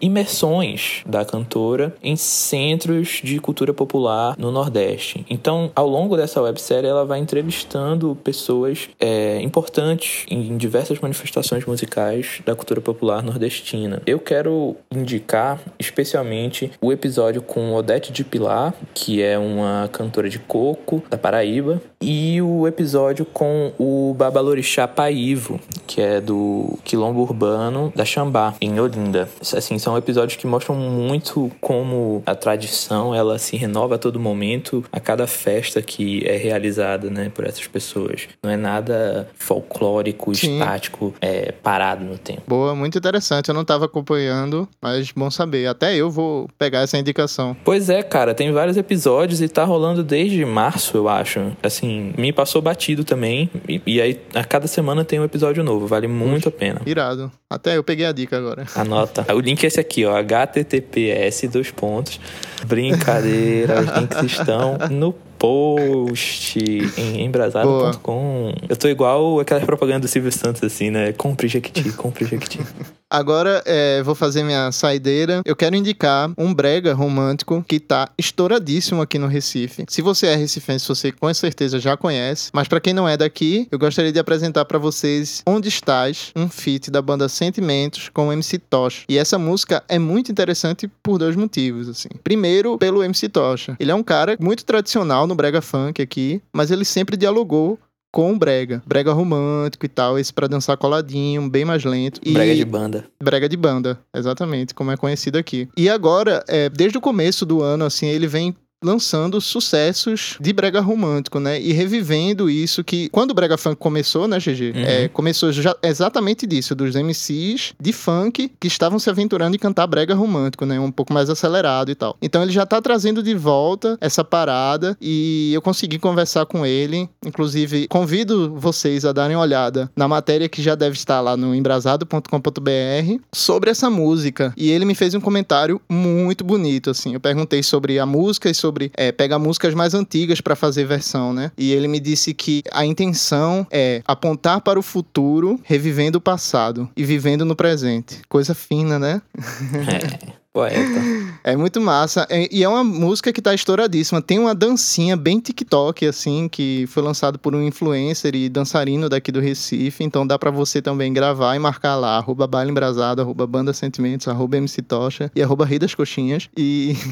imersões 0.00 1.02
da 1.06 1.24
cantora 1.24 1.94
em 2.02 2.16
centros 2.16 3.20
de 3.22 3.38
cultura 3.38 3.74
popular 3.74 4.34
no 4.38 4.50
Nordeste. 4.50 5.24
Então, 5.28 5.70
ao 5.74 5.88
longo 5.88 6.16
dessa 6.16 6.40
websérie, 6.40 6.88
ela 6.88 7.04
vai 7.04 7.18
entrevistando 7.18 8.16
pessoas 8.22 8.88
é, 8.98 9.40
importantes 9.42 10.24
em 10.30 10.56
diversas 10.56 11.00
manifestações 11.00 11.64
musicais 11.64 12.40
da 12.44 12.54
cultura 12.54 12.80
popular 12.80 13.22
nordestina. 13.22 14.02
Eu 14.06 14.18
quero 14.18 14.76
indicar 14.90 15.60
especialmente 15.78 16.70
o 16.80 16.92
episódio 16.92 17.42
com 17.42 17.74
Odete 17.74 18.12
de 18.12 18.24
Pilar, 18.24 18.74
que 19.00 19.22
é 19.22 19.38
uma 19.38 19.88
cantora 19.90 20.28
de 20.28 20.38
coco 20.38 21.02
da 21.08 21.16
Paraíba, 21.16 21.80
e 22.02 22.40
o 22.42 22.66
episódio 22.66 23.24
com 23.24 23.72
o 23.78 24.14
Babalorixá 24.16 24.86
Paivo, 24.86 25.58
que 25.86 26.02
é 26.02 26.20
do 26.20 26.78
Quilombo 26.84 27.20
Urbano 27.20 27.90
da 27.96 28.04
Xambá, 28.04 28.54
em 28.60 28.78
Olinda. 28.78 29.26
Assim, 29.40 29.78
são 29.78 29.96
episódios 29.96 30.36
que 30.36 30.46
mostram 30.46 30.76
muito 30.76 31.50
como 31.62 32.22
a 32.26 32.34
tradição 32.34 33.14
ela 33.14 33.38
se 33.38 33.56
renova 33.56 33.94
a 33.94 33.98
todo 33.98 34.20
momento, 34.20 34.84
a 34.92 35.00
cada 35.00 35.26
festa 35.26 35.80
que 35.80 36.22
é 36.26 36.36
realizada, 36.36 37.08
né, 37.08 37.30
por 37.34 37.46
essas 37.46 37.66
pessoas. 37.66 38.28
Não 38.42 38.50
é 38.50 38.56
nada 38.56 39.28
folclórico, 39.34 40.34
Sim. 40.34 40.58
estático, 40.58 41.14
é, 41.22 41.52
parado 41.52 42.04
no 42.04 42.18
tempo. 42.18 42.42
Boa, 42.46 42.74
muito 42.74 42.98
interessante. 42.98 43.48
Eu 43.48 43.54
não 43.54 43.62
estava 43.62 43.86
acompanhando, 43.86 44.68
mas 44.80 45.10
bom 45.12 45.30
saber. 45.30 45.66
Até 45.66 45.96
eu 45.96 46.10
vou 46.10 46.48
pegar 46.58 46.80
essa 46.80 46.98
indicação. 46.98 47.56
Pois 47.64 47.88
é, 47.88 48.02
cara, 48.02 48.34
tem 48.34 48.52
vários 48.52 48.76
episódios 48.80 49.40
e 49.40 49.48
tá 49.48 49.64
rolando 49.64 50.02
desde 50.02 50.44
março, 50.44 50.96
eu 50.96 51.08
acho. 51.08 51.52
Assim, 51.62 52.12
me 52.18 52.32
passou 52.32 52.60
batido 52.60 53.04
também. 53.04 53.50
E, 53.68 53.80
e 53.86 54.00
aí, 54.00 54.20
a 54.34 54.42
cada 54.44 54.66
semana 54.66 55.04
tem 55.04 55.20
um 55.20 55.24
episódio 55.24 55.62
novo. 55.62 55.86
Vale 55.86 56.08
muito 56.08 56.48
a 56.48 56.52
pena. 56.52 56.80
Irado. 56.84 57.30
Até 57.48 57.76
eu 57.76 57.84
peguei 57.84 58.06
a 58.06 58.12
dica 58.12 58.36
agora. 58.36 58.66
Anota. 58.74 59.26
O 59.34 59.40
link 59.40 59.62
é 59.62 59.66
esse 59.66 59.80
aqui, 59.80 60.04
ó. 60.04 60.16
https, 60.20 61.48
dois 61.50 61.70
pontos. 61.70 62.20
Brincadeira. 62.66 63.80
Os 63.80 63.98
links 63.98 64.22
estão 64.38 64.78
no 64.90 65.12
post 65.40 66.58
em 66.98 67.24
embrasado.com. 67.24 68.54
Eu 68.68 68.76
tô 68.76 68.88
igual 68.88 69.40
aquela 69.40 69.60
propaganda 69.60 70.00
do 70.00 70.08
Silvio 70.08 70.30
Santos, 70.30 70.62
assim, 70.62 70.90
né? 70.90 71.12
Compre 71.12 71.48
Jequiti, 71.48 71.90
compre 71.92 72.26
Jequiti. 72.26 72.60
Agora, 73.10 73.60
é, 73.66 74.00
vou 74.04 74.14
fazer 74.14 74.44
minha 74.44 74.70
saideira. 74.70 75.42
Eu 75.44 75.56
quero 75.56 75.74
indicar 75.74 76.30
um 76.38 76.54
brega 76.54 76.94
romântico 76.94 77.64
que 77.66 77.80
tá 77.80 78.08
estouradíssimo 78.16 79.02
aqui 79.02 79.18
no 79.18 79.26
Recife. 79.26 79.84
Se 79.88 80.00
você 80.00 80.28
é 80.28 80.36
recifense, 80.36 80.86
você 80.86 81.10
com 81.10 81.32
certeza 81.34 81.80
já 81.80 81.96
conhece. 81.96 82.50
Mas 82.52 82.68
para 82.68 82.78
quem 82.78 82.94
não 82.94 83.08
é 83.08 83.16
daqui, 83.16 83.66
eu 83.72 83.80
gostaria 83.80 84.12
de 84.12 84.18
apresentar 84.20 84.64
para 84.64 84.78
vocês 84.78 85.42
Onde 85.44 85.68
Estás, 85.68 86.30
um 86.36 86.48
feat 86.48 86.88
da 86.88 87.02
banda 87.02 87.28
Sentimentos 87.28 88.08
com 88.08 88.28
o 88.28 88.32
MC 88.32 88.58
Tocha. 88.58 89.02
E 89.08 89.18
essa 89.18 89.38
música 89.38 89.82
é 89.88 89.98
muito 89.98 90.30
interessante 90.30 90.88
por 91.02 91.18
dois 91.18 91.34
motivos, 91.34 91.88
assim. 91.88 92.10
Primeiro, 92.22 92.78
pelo 92.78 93.02
MC 93.02 93.28
Tocha. 93.28 93.76
Ele 93.80 93.90
é 93.90 93.94
um 93.94 94.04
cara 94.04 94.36
muito 94.38 94.64
tradicional 94.64 95.26
no 95.26 95.34
brega 95.34 95.60
funk 95.60 96.00
aqui, 96.00 96.40
mas 96.52 96.70
ele 96.70 96.84
sempre 96.84 97.16
dialogou 97.16 97.76
com 98.12 98.38
brega. 98.38 98.82
Brega 98.86 99.12
romântico 99.12 99.86
e 99.86 99.88
tal, 99.88 100.18
esse 100.18 100.32
para 100.32 100.48
dançar 100.48 100.76
coladinho, 100.76 101.48
bem 101.48 101.64
mais 101.64 101.84
lento. 101.84 102.20
E... 102.24 102.32
Brega 102.32 102.54
de 102.54 102.64
banda. 102.64 103.04
Brega 103.22 103.48
de 103.48 103.56
banda, 103.56 103.98
exatamente, 104.14 104.74
como 104.74 104.90
é 104.90 104.96
conhecido 104.96 105.38
aqui. 105.38 105.68
E 105.76 105.88
agora, 105.88 106.44
é, 106.48 106.68
desde 106.68 106.98
o 106.98 107.00
começo 107.00 107.46
do 107.46 107.62
ano, 107.62 107.84
assim, 107.84 108.06
ele 108.06 108.26
vem 108.26 108.54
lançando 108.82 109.40
sucessos 109.40 110.36
de 110.40 110.52
brega 110.52 110.80
romântico, 110.80 111.38
né? 111.38 111.60
E 111.60 111.72
revivendo 111.72 112.48
isso 112.48 112.82
que 112.82 113.08
quando 113.10 113.32
o 113.32 113.34
brega 113.34 113.58
funk 113.58 113.76
começou, 113.76 114.26
né, 114.26 114.38
GG? 114.38 114.72
Uhum. 114.74 114.84
É, 114.84 115.08
começou 115.08 115.52
já 115.52 115.76
exatamente 115.82 116.46
disso, 116.46 116.74
dos 116.74 116.94
MCs 116.94 117.74
de 117.78 117.92
funk 117.92 118.50
que 118.58 118.68
estavam 118.68 118.98
se 118.98 119.10
aventurando 119.10 119.56
em 119.56 119.58
cantar 119.58 119.86
brega 119.86 120.14
romântico, 120.14 120.64
né? 120.64 120.80
Um 120.80 120.90
pouco 120.90 121.12
mais 121.12 121.28
acelerado 121.28 121.90
e 121.90 121.94
tal. 121.94 122.16
Então 122.22 122.42
ele 122.42 122.52
já 122.52 122.64
tá 122.64 122.80
trazendo 122.80 123.22
de 123.22 123.34
volta 123.34 123.98
essa 124.00 124.24
parada 124.24 124.96
e 125.00 125.52
eu 125.52 125.60
consegui 125.60 125.98
conversar 125.98 126.46
com 126.46 126.64
ele. 126.64 127.08
Inclusive, 127.24 127.86
convido 127.88 128.54
vocês 128.56 129.04
a 129.04 129.12
darem 129.12 129.36
uma 129.36 129.42
olhada 129.42 129.90
na 129.94 130.08
matéria 130.08 130.48
que 130.48 130.62
já 130.62 130.74
deve 130.74 130.96
estar 130.96 131.20
lá 131.20 131.36
no 131.36 131.54
embrasado.com.br 131.54 133.20
sobre 133.32 133.70
essa 133.70 133.90
música. 133.90 134.54
E 134.56 134.70
ele 134.70 134.84
me 134.84 134.94
fez 134.94 135.14
um 135.14 135.20
comentário 135.20 135.80
muito 135.88 136.44
bonito, 136.44 136.90
assim. 136.90 137.14
Eu 137.14 137.20
perguntei 137.20 137.62
sobre 137.62 137.98
a 137.98 138.06
música 138.06 138.48
e 138.48 138.54
sobre 138.54 138.69
é, 138.96 139.12
pegar 139.12 139.38
músicas 139.38 139.74
mais 139.74 139.94
antigas 139.94 140.40
para 140.40 140.56
fazer 140.56 140.84
versão, 140.84 141.32
né? 141.32 141.52
E 141.56 141.72
ele 141.72 141.88
me 141.88 142.00
disse 142.00 142.34
que 142.34 142.62
a 142.72 142.84
intenção 142.84 143.66
é 143.70 144.02
apontar 144.06 144.60
para 144.60 144.78
o 144.78 144.82
futuro, 144.82 145.60
revivendo 145.64 146.18
o 146.18 146.20
passado 146.20 146.88
e 146.96 147.04
vivendo 147.04 147.44
no 147.44 147.56
presente. 147.56 148.20
Coisa 148.28 148.54
fina, 148.54 148.98
né? 148.98 149.22
É, 149.36 150.40
poeta. 150.52 151.00
É 151.44 151.56
muito 151.56 151.80
massa. 151.80 152.26
É- 152.28 152.48
e 152.50 152.62
é 152.62 152.68
uma 152.68 152.84
música 152.84 153.32
que 153.32 153.40
tá 153.40 153.54
estouradíssima. 153.54 154.20
Tem 154.20 154.38
uma 154.38 154.54
dancinha 154.54 155.16
bem 155.16 155.40
TikTok, 155.40 156.06
assim, 156.06 156.48
que 156.48 156.86
foi 156.88 157.02
lançado 157.02 157.38
por 157.38 157.54
um 157.54 157.62
influencer 157.62 158.34
e 158.34 158.48
dançarino 158.48 159.08
daqui 159.08 159.32
do 159.32 159.40
Recife. 159.40 160.04
Então 160.04 160.26
dá 160.26 160.38
pra 160.38 160.50
você 160.50 160.82
também 160.82 161.12
gravar 161.12 161.56
e 161.56 161.58
marcar 161.58 161.96
lá, 161.96 162.16
arroba 162.16 162.46
baile 162.46 162.70
embrasado, 162.70 163.22
arroba 163.22 163.46
banda 163.46 163.72
sentimentos, 163.72 164.28
arroba 164.28 164.56
MC 164.56 164.82
Tocha 164.82 165.30
e 165.34 165.42
arroba 165.42 165.64
Rei 165.64 165.78
das 165.78 165.94
Coxinhas. 165.94 166.48
E... 166.56 166.94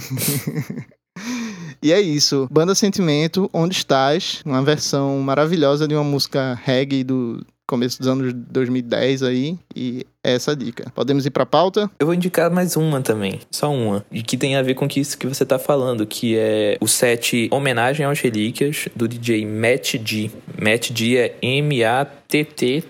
E 1.83 1.93
é 1.93 2.01
isso, 2.01 2.49
Banda 2.51 2.75
Sentimento, 2.75 3.49
Onde 3.53 3.77
Estás? 3.77 4.43
Uma 4.45 4.63
versão 4.63 5.19
maravilhosa 5.21 5.87
de 5.87 5.95
uma 5.95 6.05
música 6.05 6.59
reggae 6.65 7.05
do 7.05 7.45
começo 7.67 7.99
dos 7.99 8.09
anos 8.09 8.33
2010 8.33 9.23
aí, 9.23 9.59
e 9.77 10.05
é 10.25 10.35
essa 10.35 10.53
a 10.53 10.55
dica. 10.55 10.91
Podemos 10.95 11.27
ir 11.27 11.31
pra 11.31 11.47
pauta? 11.47 11.91
Eu 11.99 12.07
vou 12.07 12.15
indicar 12.15 12.51
mais 12.51 12.77
uma 12.77 13.01
também, 13.01 13.41
só 13.51 13.73
uma, 13.73 14.05
e 14.11 14.23
que 14.23 14.37
tem 14.37 14.57
a 14.57 14.63
ver 14.63 14.75
com 14.75 14.87
isso 14.97 15.17
que 15.17 15.27
você 15.27 15.45
tá 15.45 15.59
falando, 15.59 16.07
que 16.07 16.37
é 16.37 16.77
o 16.81 16.89
set 16.89 17.49
Homenagem 17.53 18.05
aos 18.05 18.21
Relíquias 18.21 18.89
do 18.95 19.07
DJ 19.07 19.47
Matt 19.47 19.95
D. 19.97 20.31
Matt 20.61 20.91
D 20.91 21.17
é 21.17 21.35
M-A-T-T-D. 21.41 22.89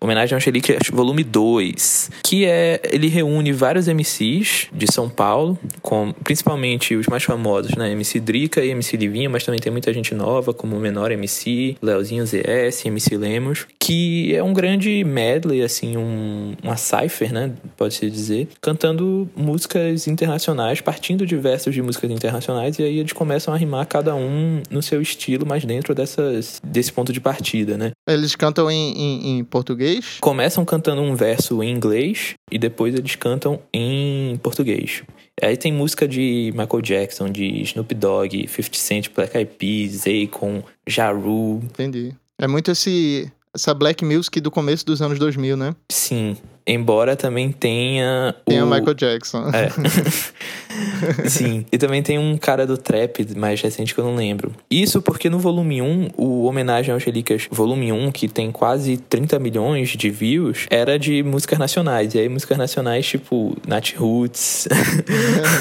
Homenagem 0.00 0.36
aos 0.36 0.44
Relíquias 0.44 0.82
volume 0.92 1.24
2, 1.24 2.10
que 2.22 2.44
é 2.44 2.80
ele 2.84 3.08
reúne 3.08 3.52
vários 3.52 3.88
MCs 3.88 4.68
de 4.72 4.86
São 4.92 5.08
Paulo, 5.08 5.58
com 5.82 6.12
principalmente 6.22 6.94
os 6.94 7.08
mais 7.08 7.24
famosos, 7.24 7.74
né, 7.74 7.90
MC 7.90 8.20
Drica 8.20 8.64
e 8.64 8.70
MC 8.70 8.96
Livinho, 8.96 9.28
mas 9.28 9.44
também 9.44 9.58
tem 9.60 9.72
muita 9.72 9.92
gente 9.92 10.14
nova, 10.14 10.54
como 10.54 10.76
o 10.76 10.80
Menor 10.80 11.10
MC, 11.10 11.76
Leozinho 11.82 12.24
ZS, 12.24 12.86
MC 12.86 13.16
Lemos, 13.16 13.66
que 13.78 14.32
é 14.36 14.42
um 14.42 14.52
grande 14.52 15.02
medley 15.02 15.62
assim, 15.62 15.96
um 15.96 16.17
uma 16.62 16.76
cipher, 16.76 17.32
né, 17.32 17.52
pode-se 17.76 18.08
dizer, 18.10 18.48
cantando 18.60 19.28
músicas 19.36 20.06
internacionais, 20.06 20.80
partindo 20.80 21.26
de 21.26 21.36
versos 21.36 21.74
de 21.74 21.82
músicas 21.82 22.10
internacionais 22.10 22.78
e 22.78 22.82
aí 22.82 22.98
eles 22.98 23.12
começam 23.12 23.52
a 23.52 23.56
rimar 23.56 23.86
cada 23.86 24.14
um 24.14 24.62
no 24.70 24.82
seu 24.82 25.00
estilo, 25.00 25.46
mas 25.46 25.64
dentro 25.64 25.94
dessas 25.94 26.60
desse 26.62 26.92
ponto 26.92 27.12
de 27.12 27.20
partida, 27.20 27.76
né? 27.76 27.90
Eles 28.08 28.34
cantam 28.34 28.70
em, 28.70 28.92
em- 28.92 29.38
em 29.38 29.44
português? 29.44 30.18
começam 30.20 30.64
cantando 30.64 31.02
um 31.02 31.14
verso 31.14 31.62
em 31.62 31.70
inglês 31.70 32.34
e 32.50 32.58
depois 32.58 32.94
eles 32.94 33.14
cantam 33.16 33.60
em 33.72 34.38
português. 34.42 35.02
Aí 35.40 35.56
tem 35.56 35.72
música 35.72 36.06
de 36.08 36.52
Michael 36.56 36.82
Jackson, 36.82 37.30
de 37.30 37.62
Snoop 37.62 37.94
Dogg, 37.94 38.48
50 38.48 38.76
Cent, 38.76 39.08
Black 39.14 39.36
Eyed 39.36 39.50
Peas, 39.56 40.04
Akon, 40.06 40.62
Ja 40.88 41.10
Rule. 41.12 41.64
Entendi. 41.64 42.12
É 42.40 42.46
muito 42.48 42.70
esse 42.70 43.30
essa 43.58 43.74
black 43.74 44.04
music 44.04 44.40
do 44.40 44.50
começo 44.50 44.86
dos 44.86 45.02
anos 45.02 45.18
2000, 45.18 45.56
né? 45.56 45.74
Sim, 45.90 46.36
embora 46.68 47.16
também 47.16 47.50
tenha 47.50 48.34
Tem 48.44 48.62
o 48.62 48.66
Michael 48.66 48.94
Jackson. 48.94 49.50
É. 49.50 49.68
Sim. 51.28 51.64
E 51.72 51.78
também 51.78 52.02
tem 52.02 52.18
um 52.18 52.36
cara 52.36 52.66
do 52.66 52.76
trap 52.76 53.26
mais 53.36 53.60
recente 53.60 53.94
que 53.94 54.00
eu 54.00 54.04
não 54.04 54.14
lembro. 54.14 54.52
Isso 54.70 55.00
porque 55.02 55.30
no 55.30 55.38
volume 55.38 55.80
1, 55.82 56.10
o 56.16 56.44
Homenagem 56.44 56.92
aos 56.92 57.02
Relíquias, 57.02 57.48
volume 57.50 57.92
1, 57.92 58.12
que 58.12 58.28
tem 58.28 58.52
quase 58.52 58.96
30 58.96 59.38
milhões 59.38 59.90
de 59.90 60.10
views, 60.10 60.66
era 60.70 60.98
de 60.98 61.22
músicas 61.22 61.58
nacionais. 61.58 62.14
E 62.14 62.18
aí, 62.18 62.28
músicas 62.28 62.58
nacionais 62.58 63.06
tipo 63.06 63.56
Nat 63.66 63.94
Roots, 63.96 64.68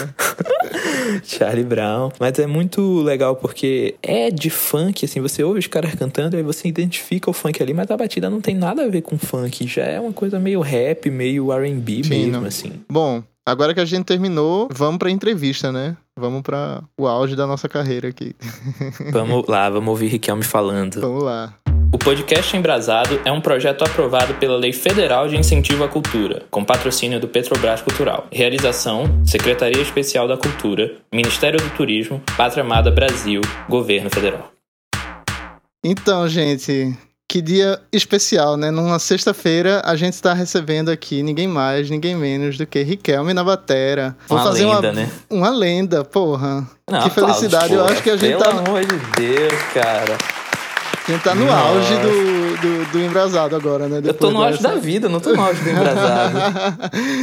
Charlie 1.23 1.63
Brown. 1.63 2.11
Mas 2.19 2.37
é 2.39 2.47
muito 2.47 3.01
legal 3.01 3.35
porque 3.35 3.95
é 4.03 4.29
de 4.29 4.49
funk, 4.49 5.05
assim, 5.05 5.21
você 5.21 5.43
ouve 5.43 5.59
os 5.59 5.67
caras 5.67 5.95
cantando 5.95 6.35
e 6.35 6.37
aí 6.37 6.43
você 6.43 6.67
identifica 6.67 7.29
o 7.29 7.33
funk 7.33 7.61
ali, 7.61 7.73
mas 7.73 7.89
a 7.89 7.97
batida 7.97 8.29
não 8.29 8.41
tem 8.41 8.55
nada 8.55 8.83
a 8.83 8.87
ver 8.87 9.01
com 9.01 9.17
funk. 9.17 9.67
Já 9.67 9.83
é 9.83 9.99
uma 9.99 10.13
coisa 10.13 10.39
meio 10.39 10.61
rap, 10.61 10.96
meio 11.05 11.51
RB 11.51 12.01
mesmo, 12.07 12.31
não. 12.31 12.45
assim. 12.45 12.73
Bom, 12.89 13.23
agora 13.45 13.73
que 13.73 13.79
a 13.79 13.85
gente 13.85 14.05
terminou, 14.05 14.67
vamos 14.71 14.97
pra 14.97 15.11
entrevista, 15.11 15.71
né? 15.71 15.95
Vamos 16.17 16.41
pra 16.41 16.83
o 16.97 17.07
auge 17.07 17.35
da 17.35 17.45
nossa 17.45 17.69
carreira 17.69 18.07
aqui. 18.07 18.35
Vamos 19.11 19.45
lá, 19.47 19.69
vamos 19.69 19.89
ouvir 19.89 20.07
Riquelme 20.07 20.43
falando. 20.43 20.99
Vamos 20.99 21.23
lá. 21.23 21.53
O 21.93 21.97
podcast 21.97 22.57
Embrasado 22.57 23.21
é 23.23 23.31
um 23.31 23.39
projeto 23.39 23.83
aprovado 23.83 24.33
pela 24.33 24.57
Lei 24.57 24.73
Federal 24.73 25.27
de 25.29 25.37
Incentivo 25.37 25.83
à 25.85 25.87
Cultura, 25.87 26.43
com 26.51 26.65
patrocínio 26.65 27.19
do 27.19 27.27
Petrobras 27.27 27.81
Cultural. 27.81 28.27
Realização: 28.31 29.05
Secretaria 29.25 29.81
Especial 29.81 30.27
da 30.27 30.35
Cultura, 30.35 30.95
Ministério 31.13 31.59
do 31.59 31.69
Turismo, 31.77 32.21
Pátria 32.35 32.63
Amada 32.63 32.91
Brasil, 32.91 33.41
Governo 33.69 34.09
Federal. 34.09 34.51
Então, 35.85 36.27
gente, 36.27 36.97
que 37.27 37.41
dia 37.41 37.79
especial, 37.91 38.55
né? 38.55 38.71
Numa 38.71 38.99
sexta-feira, 38.99 39.81
a 39.83 39.95
gente 39.95 40.13
está 40.13 40.33
recebendo 40.33 40.89
aqui 40.89 41.21
ninguém 41.21 41.47
mais, 41.47 41.89
ninguém 41.89 42.15
menos 42.15 42.57
do 42.57 42.65
que 42.65 42.81
Riquelme 42.81 43.33
na 43.33 43.43
batera. 43.43 44.15
Vou 44.27 44.37
Uma 44.37 44.43
fazer 44.45 44.65
lenda, 44.65 44.79
uma, 44.79 44.93
né? 44.93 45.11
uma 45.29 45.49
lenda, 45.49 46.03
porra. 46.05 46.67
Não, 46.89 47.01
que 47.01 47.07
aplausos, 47.07 47.39
felicidade. 47.39 47.73
Eu 47.73 47.81
porra. 47.81 47.91
acho 47.91 48.03
que 48.03 48.09
a 48.09 48.17
gente 48.17 48.37
Pelo 48.37 48.43
tá, 48.43 48.49
amor 48.51 48.85
de 48.85 48.95
Deus, 49.17 49.61
cara. 49.73 50.17
A 51.07 51.11
gente 51.11 51.23
tá 51.23 51.33
no 51.33 51.45
Nossa. 51.45 51.57
auge 51.57 51.95
do, 51.99 52.57
do, 52.57 52.91
do 52.91 52.99
embrasado 52.99 53.55
agora, 53.55 53.87
né? 53.87 53.99
Eu 53.99 54.13
tô 54.13 54.27
Depois 54.27 54.33
no 54.33 54.43
auge 54.43 54.57
dessa. 54.61 54.75
da 54.75 54.75
vida, 54.75 55.07
não 55.07 55.21
tô 55.21 55.33
no 55.33 55.41
auge 55.41 55.63
do 55.63 55.69
Embrasado. 55.69 56.37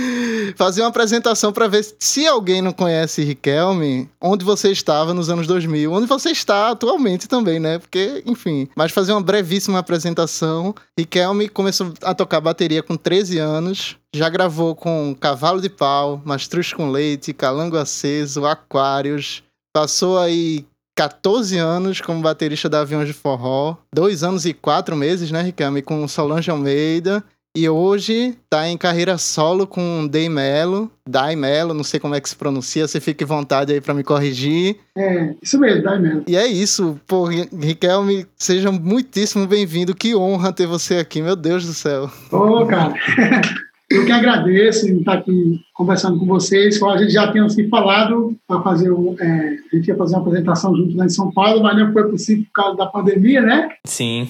Fazer 0.57 0.81
uma 0.81 0.89
apresentação 0.89 1.53
para 1.53 1.69
ver 1.69 1.87
se 1.99 2.27
alguém 2.27 2.63
não 2.63 2.73
conhece 2.73 3.23
Riquelme, 3.23 4.09
onde 4.21 4.43
você 4.43 4.71
estava 4.71 5.13
nos 5.13 5.29
anos 5.29 5.47
2000, 5.47 5.93
onde 5.93 6.07
você 6.07 6.31
está 6.31 6.71
atualmente 6.71 7.29
também, 7.29 7.61
né? 7.61 7.79
Porque, 7.79 8.23
enfim, 8.25 8.69
mas 8.75 8.91
fazer 8.91 9.13
uma 9.13 9.21
brevíssima 9.21 9.79
apresentação. 9.79 10.75
Riquelme 10.99 11.49
começou 11.49 11.93
a 12.03 12.15
tocar 12.15 12.41
bateria 12.41 12.83
com 12.83 12.97
13 12.97 13.39
anos, 13.39 13.97
já 14.15 14.31
gravou 14.31 14.75
com 14.75 15.15
Cavalo 15.21 15.61
de 15.61 15.69
Pau, 15.69 16.23
Mastruz 16.25 16.73
com 16.73 16.91
Leite, 16.91 17.35
Calango 17.35 17.77
Aceso, 17.77 18.47
Aquários, 18.47 19.43
passou 19.75 20.19
aí 20.19 20.65
14 20.97 21.59
anos 21.59 22.01
como 22.01 22.23
baterista 22.23 22.69
da 22.69 22.81
Aviões 22.81 23.07
de 23.09 23.13
Forró, 23.15 23.77
dois 23.95 24.23
anos 24.23 24.45
e 24.47 24.53
quatro 24.53 24.95
meses, 24.97 25.31
né, 25.31 25.43
Riquelme, 25.43 25.83
com 25.83 26.07
Solange 26.07 26.51
Almeida. 26.51 27.23
E 27.57 27.69
hoje 27.69 28.37
tá 28.51 28.69
em 28.69 28.77
carreira 28.77 29.17
solo 29.17 29.65
com 29.65 30.09
Day 30.09 30.29
Melo, 30.29 30.91
Dai 31.09 31.37
Melo, 31.37 31.73
não 31.73 31.85
sei 31.85 32.01
como 32.01 32.13
é 32.17 32.21
que 32.21 32.29
se 32.29 32.35
pronuncia, 32.35 32.87
você 32.89 32.99
fique 33.01 33.23
à 33.23 33.27
vontade 33.29 33.73
aí 33.73 33.81
pra 33.81 33.95
me 33.95 34.03
corrigir. 34.03 34.77
É, 34.97 35.35
isso 35.41 35.57
mesmo, 35.61 35.85
dá 35.85 35.97
mesmo. 35.97 36.25
E 36.27 36.37
é 36.37 36.49
isso, 36.49 36.99
pô, 37.07 37.27
Ri- 37.27 37.49
Riquelme, 37.57 38.27
seja 38.37 38.73
muitíssimo 38.73 39.47
bem-vindo, 39.47 39.95
que 39.95 40.17
honra 40.17 40.53
ter 40.53 40.67
você 40.67 40.97
aqui, 40.97 41.23
meu 41.23 41.37
Deus 41.37 41.65
do 41.65 41.73
céu. 41.75 42.11
Ô, 42.33 42.67
cara, 42.67 42.93
eu 43.95 44.05
que 44.05 44.13
agradeço 44.13 44.89
em 44.89 44.99
estar 44.99 45.15
aqui 45.15 45.61
conversando 45.73 46.19
com 46.19 46.27
vocês. 46.27 46.83
A 46.83 46.97
gente 46.97 47.13
já 47.13 47.31
tinha 47.31 47.49
se 47.49 47.69
falado 47.69 48.37
para 48.47 48.61
fazer 48.63 48.91
um, 48.91 49.17
é, 49.19 49.59
a 49.73 49.77
gente 49.77 49.89
ia 49.89 49.97
fazer 49.97 50.15
uma 50.15 50.23
apresentação 50.23 50.77
junto 50.77 50.97
lá 50.97 51.05
em 51.05 51.11
São 51.11 51.31
Paulo, 51.33 51.63
mas 51.63 51.77
não 51.77 51.93
foi 51.93 52.11
possível 52.11 52.45
por 52.45 52.53
causa 52.53 52.77
da 52.77 52.87
pandemia, 52.87 53.41
né? 53.41 53.69
Sim. 53.85 54.29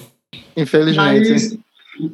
Infelizmente. 0.55 1.31
Mas 1.31 1.57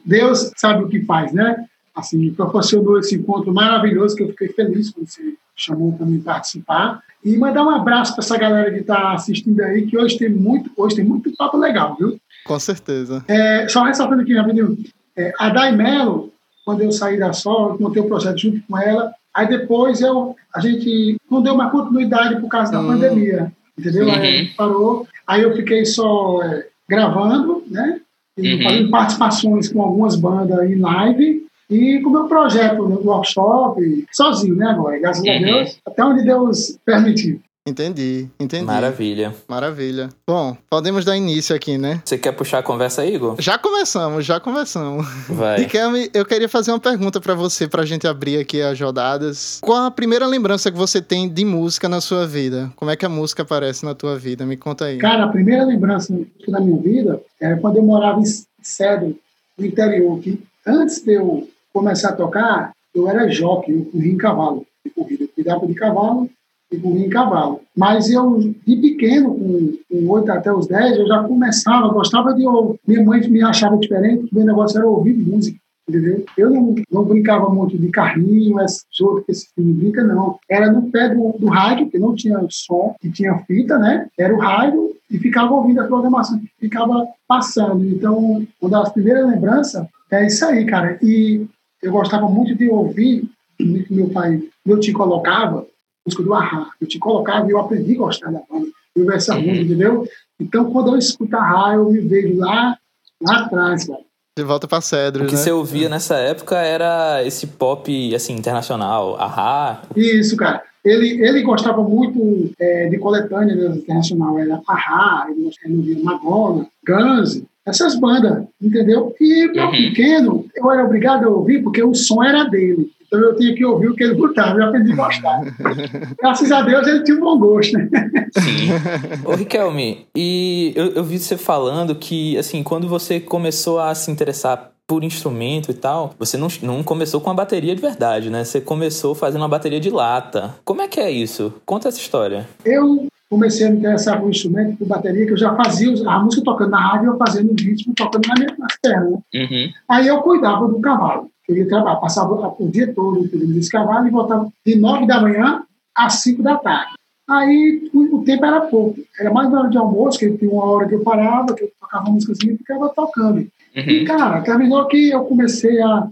Deus 0.06 0.52
sabe 0.58 0.84
o 0.84 0.88
que 0.88 1.02
faz, 1.02 1.34
né? 1.34 1.66
Assim, 1.96 2.34
proporcionou 2.34 3.00
esse 3.00 3.16
encontro 3.16 3.54
maravilhoso 3.54 4.16
que 4.16 4.24
eu 4.24 4.30
fiquei 4.30 4.50
feliz 4.50 4.92
quando 4.92 5.08
você 5.08 5.34
chamou 5.56 5.94
para 5.94 6.06
me 6.06 6.20
participar. 6.20 7.02
E 7.24 7.38
mandar 7.38 7.64
um 7.64 7.70
abraço 7.70 8.16
para 8.16 8.24
essa 8.24 8.38
galera 8.38 8.72
que 8.72 8.80
está 8.80 9.14
assistindo 9.14 9.62
aí, 9.62 9.86
que 9.86 9.98
hoje 9.98 10.18
tem 10.18 10.30
muito, 10.30 10.72
hoje 10.76 10.96
tem 10.96 11.06
muito 11.06 11.32
papo 11.38 11.58
legal, 11.58 11.96
viu? 12.00 12.20
Com 12.46 12.60
certeza. 12.60 13.24
É, 13.28 13.68
só 13.68 13.84
ressaltando 13.84 14.24
aqui 14.24 14.34
rapidinho, 14.34 14.76
é, 15.16 15.32
a 15.38 15.50
Dai 15.50 15.76
Mello, 15.76 16.31
quando 16.66 16.82
eu 16.82 16.92
saí 16.92 17.18
da 17.18 17.34
Sol, 17.34 17.70
eu 17.74 17.80
montei 17.80 18.02
o 18.02 18.08
projeto 18.08 18.38
junto 18.38 18.62
com 18.68 18.78
ela, 18.78 19.14
aí 19.34 19.48
depois 19.48 20.02
eu, 20.02 20.36
a 20.54 20.60
gente 20.60 21.18
não 21.30 21.42
deu 21.42 21.56
mais 21.56 21.72
continuidade 21.72 22.40
por 22.40 22.50
causa 22.50 22.72
da 22.72 22.82
Hum. 22.82 22.88
pandemia, 22.88 23.52
entendeu? 23.78 24.10
Aí 24.12 24.16
a 24.18 24.20
Uhum. 24.20 24.26
gente 24.38 24.56
parou, 24.56 25.08
aí 25.28 25.42
eu 25.42 25.56
fiquei 25.56 25.86
só 25.86 26.42
é, 26.44 26.68
gravando, 26.90 27.64
né? 27.68 28.00
E 28.38 28.54
Uhum. 28.56 28.64
fazendo 28.64 28.90
participações 28.92 29.70
com 29.70 29.82
algumas 29.82 30.16
bandas 30.16 30.70
em 30.70 30.76
live, 30.80 31.46
e 31.70 32.00
com 32.02 32.10
o 32.10 32.12
meu 32.14 32.26
projeto 32.26 32.88
no 32.88 33.00
workshop, 33.02 34.06
sozinho, 34.12 34.56
né, 34.58 34.68
agora, 34.68 35.00
graças 35.00 35.26
a 35.26 35.32
Uhum. 35.32 35.42
Deus, 35.42 35.80
até 35.88 36.04
onde 36.04 36.24
Deus 36.24 36.78
permitiu. 36.86 37.40
Entendi, 37.68 38.28
entendi. 38.40 38.66
Maravilha. 38.66 39.36
Maravilha. 39.48 40.10
Bom, 40.28 40.58
podemos 40.68 41.06
dar 41.06 41.16
início 41.16 41.56
aqui, 41.56 41.78
né? 41.78 42.02
Você 42.04 42.18
quer 42.18 42.32
puxar 42.32 42.58
a 42.58 42.64
conversa 42.64 43.04
aí, 43.04 43.14
Igor? 43.14 43.36
Já 43.40 43.56
começamos, 43.60 44.26
já 44.26 44.40
começamos. 44.40 45.06
Vai. 45.30 45.60
Riquelme, 45.60 46.10
eu 46.12 46.26
queria 46.26 46.50
fazer 46.50 46.72
uma 46.72 46.80
pergunta 46.80 47.22
pra 47.22 47.36
você, 47.36 47.68
pra 47.68 47.86
gente 47.86 48.08
abrir 48.08 48.40
aqui 48.40 48.64
as 48.64 48.80
rodadas. 48.82 49.60
Qual 49.62 49.86
a 49.86 49.92
primeira 49.92 50.26
lembrança 50.26 50.72
que 50.72 50.78
você 50.78 51.00
tem 51.04 51.30
de 51.30 51.46
música 51.46 51.88
na 51.88 52.02
sua 52.02 52.26
vida? 52.26 52.74
Como 52.76 52.90
é 52.90 52.96
que 52.96 53.06
a 53.06 53.10
música 53.10 53.44
aparece 53.44 53.86
na 53.86 53.94
tua 53.94 54.18
vida? 54.18 54.44
Me 54.44 54.58
conta 54.58 54.86
aí. 54.86 54.98
Cara, 54.98 55.26
a 55.26 55.30
primeira 55.30 55.64
lembrança 55.64 56.12
da 56.48 56.60
minha 56.60 56.80
vida 56.80 57.22
era 57.40 57.58
quando 57.58 57.78
eu 57.78 57.84
morava 57.84 58.20
em 58.20 58.26
Cedro, 58.64 59.16
no 59.56 59.66
interior, 59.66 60.20
que 60.20 60.42
antes 60.66 61.04
de 61.04 61.14
eu 61.14 61.48
começar 61.72 62.10
a 62.10 62.14
tocar, 62.14 62.72
eu 62.94 63.08
era 63.08 63.30
jockey, 63.30 63.72
eu 63.72 63.86
corria 63.86 64.12
em 64.12 64.18
cavalo 64.18 64.66
de 64.84 64.90
corrida. 64.92 65.24
Eu 65.26 65.30
cuidava 65.36 65.68
de 65.68 65.76
cavalo 65.76 66.28
e 66.72 66.78
corria 66.78 67.06
em 67.06 67.10
cavalo. 67.10 67.60
Mas 67.76 68.10
eu, 68.10 68.38
de 68.40 68.76
pequeno, 68.78 69.34
com, 69.34 69.74
com 69.90 70.10
8 70.10 70.32
até 70.32 70.54
os 70.54 70.68
10, 70.68 71.00
eu 71.00 71.08
já 71.08 71.24
começava, 71.24 71.94
gostava 71.94 72.34
de 72.34 72.46
ouvir. 72.46 72.80
Minha 72.88 73.04
mãe 73.04 73.30
me 73.30 73.44
achava 73.44 73.78
diferente, 73.78 74.30
o 74.32 74.36
meu 74.36 74.46
negócio 74.46 74.78
era 74.78 74.88
ouvir 74.88 75.14
música. 75.14 75.60
Entendeu? 75.90 76.24
Eu 76.38 76.50
não, 76.50 76.76
não 76.90 77.04
brincava 77.04 77.50
muito 77.50 77.78
de 77.78 77.90
carrinho, 77.90 78.62
esse 78.62 78.84
jogo 78.92 79.24
que 79.24 79.32
esse 79.32 79.48
filme 79.54 79.74
brinca, 79.74 80.04
não. 80.04 80.38
Era 80.50 80.72
no 80.72 80.84
pé 80.90 81.10
do, 81.10 81.34
do 81.38 81.48
rádio, 81.48 81.90
que 81.90 82.00
não 82.00 82.16
tinha 82.16 82.40
som, 82.50 82.96
que 83.02 83.12
tinha 83.12 83.38
fita, 83.40 83.78
né? 83.78 84.08
Era 84.18 84.34
o 84.34 84.40
rádio 84.40 84.96
e 85.10 85.18
ficava 85.18 85.54
ouvindo 85.54 85.82
a 85.82 85.88
programação, 85.88 86.40
ficava 86.58 87.06
passando. 87.28 87.86
Então, 87.86 88.46
uma 88.62 88.70
das 88.70 88.94
primeiras 88.94 89.28
lembranças 89.28 89.86
é 90.10 90.26
isso 90.26 90.46
aí, 90.46 90.66
cara. 90.66 90.98
E 91.02 91.46
eu 91.82 91.92
gostava 91.92 92.30
muito 92.30 92.56
de 92.56 92.70
ouvir, 92.70 93.30
que 93.58 93.94
meu 93.94 94.10
pai, 94.10 94.42
meu 94.66 94.80
tio 94.80 94.94
colocava, 94.94 95.66
música 96.06 96.24
do 96.24 96.34
Ahá. 96.34 96.72
Eu 96.80 96.88
te 96.88 97.00
colocava 97.00 97.48
e 97.48 97.52
eu 97.52 97.60
aprendi 97.60 97.96
a 97.96 97.98
gostar 97.98 98.32
da 98.32 98.42
banda. 98.50 98.68
Eu 98.96 99.06
vi 99.06 99.14
essa 99.14 99.36
música, 99.36 99.62
entendeu? 99.62 100.08
Então, 100.40 100.72
quando 100.72 100.90
eu 100.90 100.98
escuto 100.98 101.36
Ahá, 101.36 101.76
eu 101.76 101.92
me 101.92 102.00
vejo 102.00 102.38
lá, 102.38 102.78
lá 103.22 103.40
atrás, 103.46 103.88
cara. 103.88 104.02
De 104.38 104.46
volta 104.46 104.68
pra 104.68 104.80
Cedros, 104.80 105.26
O 105.26 105.30
que 105.30 105.36
né? 105.36 105.42
você 105.42 105.52
ouvia 105.52 105.90
nessa 105.90 106.16
época 106.16 106.58
era 106.58 107.22
esse 107.24 107.46
pop, 107.48 108.16
assim, 108.16 108.34
internacional. 108.34 109.16
Ahá. 109.20 109.82
Isso, 109.96 110.38
cara. 110.38 110.64
Ele, 110.84 111.22
ele 111.24 111.44
gostava 111.44 111.84
muito 111.84 112.50
é, 112.58 112.88
de 112.90 112.98
coletânea 112.98 113.56
né, 113.56 113.76
internacional. 113.76 114.40
Era 114.40 114.62
Ahá, 114.68 115.28
ele 115.30 115.44
gostava 115.44 115.76
de 115.76 116.02
Madonna, 116.02 116.68
Guns, 116.88 117.44
essas 117.66 117.96
bandas, 118.00 118.44
entendeu? 118.62 119.14
E 119.20 119.48
meu 119.54 119.66
Uhum. 119.66 119.72
pequeno, 119.72 120.46
eu 120.56 120.72
era 120.72 120.84
obrigado 120.86 121.26
a 121.26 121.30
ouvir 121.30 121.62
porque 121.64 121.84
o 121.84 121.94
som 121.94 122.24
era 122.24 122.44
dele. 122.46 122.90
Então 123.06 123.20
eu 123.20 123.36
tinha 123.36 123.54
que 123.54 123.66
ouvir 123.66 123.90
o 123.90 123.94
que 123.94 124.04
ele 124.04 124.16
botava, 124.16 124.58
eu 124.58 124.66
aprendi 124.68 124.94
a 124.94 124.96
gostar. 124.96 125.42
Graças 126.20 126.50
a 126.52 126.62
Deus 126.62 126.88
ele 126.88 127.04
tinha 127.04 127.18
um 127.18 127.20
bom 127.20 127.38
gosto, 127.38 127.78
né? 127.78 127.90
Sim. 128.38 128.70
Ô, 129.30 129.36
Riquelme, 129.36 130.08
e 130.16 130.72
eu, 130.76 130.92
eu 130.94 131.04
vi 131.04 131.20
você 131.20 131.38
falando 131.38 131.94
que, 131.94 132.38
assim, 132.38 132.64
quando 132.64 132.88
você 132.88 133.20
começou 133.20 133.80
a 133.80 133.94
se 133.94 134.10
interessar 134.10 134.72
por 134.88 135.04
instrumento 135.04 135.72
e 135.72 135.74
tal, 135.74 136.14
você 136.18 136.38
não, 136.38 136.48
não 136.64 136.84
começou 136.84 137.22
com 137.22 137.30
uma 137.30 137.36
bateria 137.36 137.76
de 137.76 137.82
verdade, 137.82 138.30
né? 138.30 138.44
Você 138.44 138.60
começou 138.62 139.14
fazendo 139.14 139.42
uma 139.42 139.48
bateria 139.48 139.80
de 139.80 139.90
lata. 139.90 140.56
Como 140.66 140.82
é 140.82 140.88
que 140.88 141.00
é 141.00 141.10
isso? 141.12 141.54
Conta 141.66 141.90
essa 141.90 142.00
história. 142.00 142.48
Eu 142.66 143.08
comecei 143.32 143.66
a 143.66 143.70
me 143.70 143.78
interessar 143.78 144.20
por 144.20 144.30
instrumento, 144.30 144.78
por 144.78 144.88
bateria, 144.90 145.26
que 145.26 145.32
eu 145.32 145.38
já 145.38 145.56
fazia 145.56 145.90
a 146.06 146.20
música 146.20 146.44
tocando 146.44 146.72
na 146.72 146.82
rádio, 146.82 147.12
eu 147.12 147.18
fazendo 147.18 147.52
o 147.52 147.56
ritmo, 147.56 147.94
tocando 147.96 148.28
na 148.28 148.34
minha 148.36 148.54
nas 148.60 148.76
pernas. 148.84 149.12
né? 149.12 149.20
Uhum. 149.34 149.70
Aí 149.90 150.08
eu 150.08 150.22
cuidava 150.22 150.68
do 150.68 150.82
cavalo. 150.82 151.32
Eu 151.48 151.56
ia 151.56 151.68
trabalhar, 151.68 151.96
passava 151.96 152.34
o 152.34 152.68
dia 152.70 152.94
todo 152.94 153.30
cuidando 153.30 153.54
desse 153.54 153.72
cavalo 153.72 154.06
e 154.06 154.12
voltava 154.12 154.52
de 154.66 154.76
nove 154.76 155.08
da 155.08 155.22
manhã 155.22 155.64
às 155.96 156.16
cinco 156.16 156.44
da 156.44 156.58
tarde. 156.58 156.92
Aí 157.30 157.90
o, 157.94 158.18
o 158.18 158.24
tempo 158.26 158.44
era 158.46 158.62
pouco. 158.62 159.00
Era 159.18 159.32
mais 159.32 159.50
na 159.50 159.62
hora 159.62 159.70
de 159.70 159.78
almoço, 159.78 160.20
que 160.20 160.30
tinha 160.30 160.52
uma 160.52 160.66
hora 160.66 160.88
que 160.90 160.96
eu 160.96 161.02
parava, 161.02 161.54
que 161.54 161.64
eu 161.64 161.72
tocava 161.80 162.04
uma 162.04 162.14
músicazinha 162.16 162.54
e 162.54 162.58
ficava 162.58 162.90
tocando. 162.90 163.48
E, 163.74 164.04
cara, 164.04 164.42
terminou 164.42 164.86
que 164.88 165.10
eu 165.10 165.24
comecei 165.24 165.82
a 165.82 166.10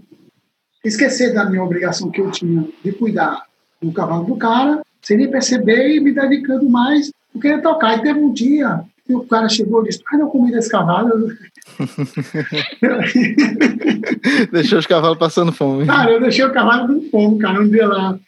esquecer 0.82 1.34
da 1.34 1.44
minha 1.44 1.62
obrigação 1.62 2.10
que 2.10 2.22
eu 2.22 2.30
tinha 2.30 2.66
de 2.82 2.92
cuidar 2.92 3.44
do 3.82 3.92
cavalo 3.92 4.24
do 4.24 4.36
cara, 4.36 4.80
sem 5.02 5.16
nem 5.16 5.30
perceber 5.30 5.94
e 5.94 6.00
me 6.00 6.12
dedicando 6.12 6.68
mais 6.68 7.10
porque 7.32 7.48
querer 7.48 7.62
tocar. 7.62 7.98
E 7.98 8.02
teve 8.02 8.18
um 8.18 8.32
dia 8.32 8.82
que 9.06 9.14
o 9.14 9.24
cara 9.24 9.48
chegou 9.48 9.82
e 9.82 9.88
disse: 9.88 10.02
Ah, 10.12 10.18
não 10.18 10.28
comi 10.28 10.52
desse 10.52 10.70
cavalo. 10.70 11.32
Deixou 14.52 14.78
os 14.78 14.86
cavalos 14.86 15.18
passando 15.18 15.52
fome. 15.52 15.86
Cara, 15.86 16.12
eu 16.12 16.20
deixei 16.20 16.44
o 16.44 16.52
cavalo 16.52 16.88
com 16.88 17.00
fome, 17.10 17.38
cara, 17.38 17.60
um 17.60 17.68
dia 17.68 17.86
lá. 17.86 18.18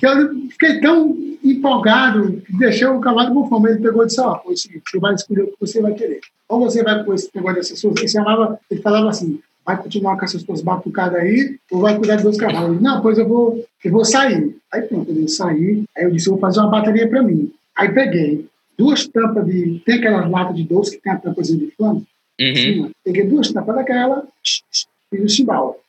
Eu 0.00 0.48
fiquei 0.50 0.80
tão 0.80 1.16
empolgado 1.42 2.40
que 2.46 2.56
deixei 2.56 2.86
o 2.86 3.00
cavalo 3.00 3.34
com 3.34 3.48
fome. 3.48 3.70
Ele 3.70 3.80
pegou 3.80 4.04
e 4.04 4.06
disse: 4.06 4.20
Ó, 4.20 4.40
oh, 4.44 4.50
você 4.50 4.68
vai 4.98 5.14
escolher 5.14 5.42
o 5.42 5.48
que 5.48 5.56
você 5.60 5.80
vai 5.80 5.94
querer. 5.94 6.20
Ou 6.48 6.60
você 6.60 6.82
vai 6.82 7.02
com 7.04 7.14
esse 7.14 7.30
negócio 7.34 7.56
dessas 7.56 7.78
suas. 7.78 7.96
Ele, 7.98 8.08
chamava, 8.08 8.58
ele 8.70 8.80
falava 8.80 9.10
assim: 9.10 9.40
vai 9.64 9.76
continuar 9.76 10.16
com 10.18 10.24
essas 10.24 10.42
suas 10.42 10.60
batucadas 10.60 11.20
aí, 11.20 11.56
ou 11.70 11.80
vai 11.80 11.96
cuidar 11.96 12.16
dos 12.16 12.36
cavalos? 12.36 12.76
Ele, 12.76 12.84
não, 12.84 13.00
pois 13.00 13.18
eu 13.18 13.26
vou, 13.26 13.64
eu 13.82 13.90
vou 13.90 14.04
sair. 14.04 14.56
Aí 14.72 14.82
pronto, 14.82 15.10
eu 15.10 15.28
saí. 15.28 15.84
Aí 15.96 16.04
eu 16.04 16.10
disse: 16.10 16.28
eu 16.28 16.32
vou 16.32 16.40
fazer 16.40 16.60
uma 16.60 16.70
bateria 16.70 17.08
para 17.08 17.22
mim. 17.22 17.52
Aí 17.74 17.92
peguei 17.92 18.46
duas 18.76 19.06
tampas 19.08 19.46
de. 19.46 19.80
Tem 19.84 19.96
aquelas 19.96 20.30
latas 20.30 20.56
de 20.56 20.64
doce 20.64 20.96
que 20.96 21.02
tem 21.02 21.12
a 21.12 21.16
tampazinha 21.16 21.58
de 21.58 21.70
flama? 21.72 22.02
Sim, 22.40 22.90
peguei 23.04 23.24
duas 23.26 23.52
tampas 23.52 23.74
daquela, 23.76 24.26
fiz 24.42 25.24
o 25.24 25.28
chimbal. 25.28 25.80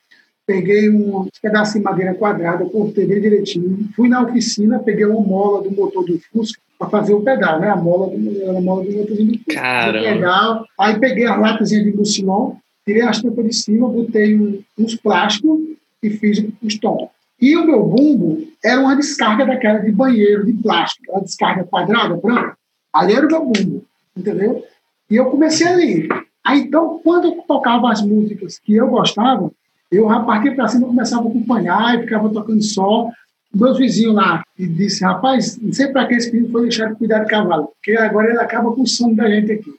Peguei 0.47 0.91
um 0.91 1.27
pedaço 1.41 1.73
de 1.73 1.83
madeira 1.83 2.13
quadrada, 2.13 2.65
cortei 2.65 3.07
bem 3.07 3.19
direitinho. 3.19 3.89
Fui 3.95 4.07
na 4.07 4.21
oficina, 4.21 4.77
peguei 4.77 5.03
uma 5.05 5.19
mola 5.19 5.63
do 5.63 5.71
motor 5.71 6.05
do 6.05 6.19
Fusca 6.31 6.61
para 6.77 6.87
fazer 6.87 7.13
o 7.13 7.21
pedal, 7.21 7.59
né? 7.59 7.69
A 7.69 7.75
mola 7.75 8.15
do, 8.15 8.49
a 8.57 8.61
mola 8.61 8.83
do 8.85 8.91
motorzinho 8.91 9.31
do 9.31 9.37
Fusca. 9.39 9.59
O 10.01 10.13
pedal. 10.13 10.65
Aí 10.79 10.99
peguei 10.99 11.25
as 11.25 11.39
latazinhas 11.39 11.83
de 11.85 11.97
mucilon, 11.97 12.53
tirei 12.85 13.01
as 13.01 13.21
tampas 13.21 13.45
de 13.45 13.53
cima, 13.53 13.89
botei 13.89 14.63
uns 14.77 14.95
plásticos 14.95 15.59
e 16.01 16.09
fiz 16.11 16.45
os 16.61 16.79
tons. 16.79 17.09
E 17.41 17.55
o 17.57 17.65
meu 17.65 17.83
bumbo 17.83 18.47
era 18.63 18.79
uma 18.79 18.95
descarga 18.95 19.45
daquela 19.45 19.79
de 19.79 19.91
banheiro, 19.91 20.45
de 20.45 20.53
plástico, 20.53 21.03
aquela 21.03 21.23
descarga 21.23 21.63
quadrada, 21.65 22.15
branca. 22.15 22.57
Ali 22.93 23.13
era 23.13 23.25
o 23.25 23.29
meu 23.29 23.45
bumbo, 23.45 23.85
entendeu? 24.15 24.63
E 25.09 25.15
eu 25.15 25.25
comecei 25.25 25.67
ali. 25.67 26.09
Aí, 26.43 26.61
então, 26.61 26.99
quando 27.03 27.25
eu 27.25 27.43
tocava 27.47 27.91
as 27.91 28.01
músicas 28.01 28.59
que 28.59 28.75
eu 28.75 28.87
gostava, 28.87 29.51
eu 29.91 30.07
partia 30.25 30.55
para 30.55 30.67
cima, 30.67 30.87
começava 30.87 31.23
a 31.23 31.29
acompanhar 31.29 31.97
e 31.97 32.03
ficava 32.03 32.29
tocando 32.29 32.63
só. 32.63 33.09
Meus 33.53 33.77
vizinhos 33.77 34.13
lá 34.13 34.43
e 34.59 34.67
disse, 34.67 35.03
rapaz, 35.03 35.57
não 35.61 35.71
sei 35.71 35.87
para 35.87 36.05
que 36.05 36.15
esse 36.15 36.31
menino 36.31 36.51
foi 36.51 36.63
deixar 36.63 36.89
de 36.89 36.95
cuidar 36.95 37.19
de 37.19 37.29
cavalo, 37.29 37.67
porque 37.67 37.97
agora 37.97 38.29
ele 38.29 38.39
acaba 38.39 38.73
com 38.73 38.81
o 38.81 38.87
sono 38.87 39.15
da 39.15 39.29
gente 39.29 39.53
aqui. 39.53 39.73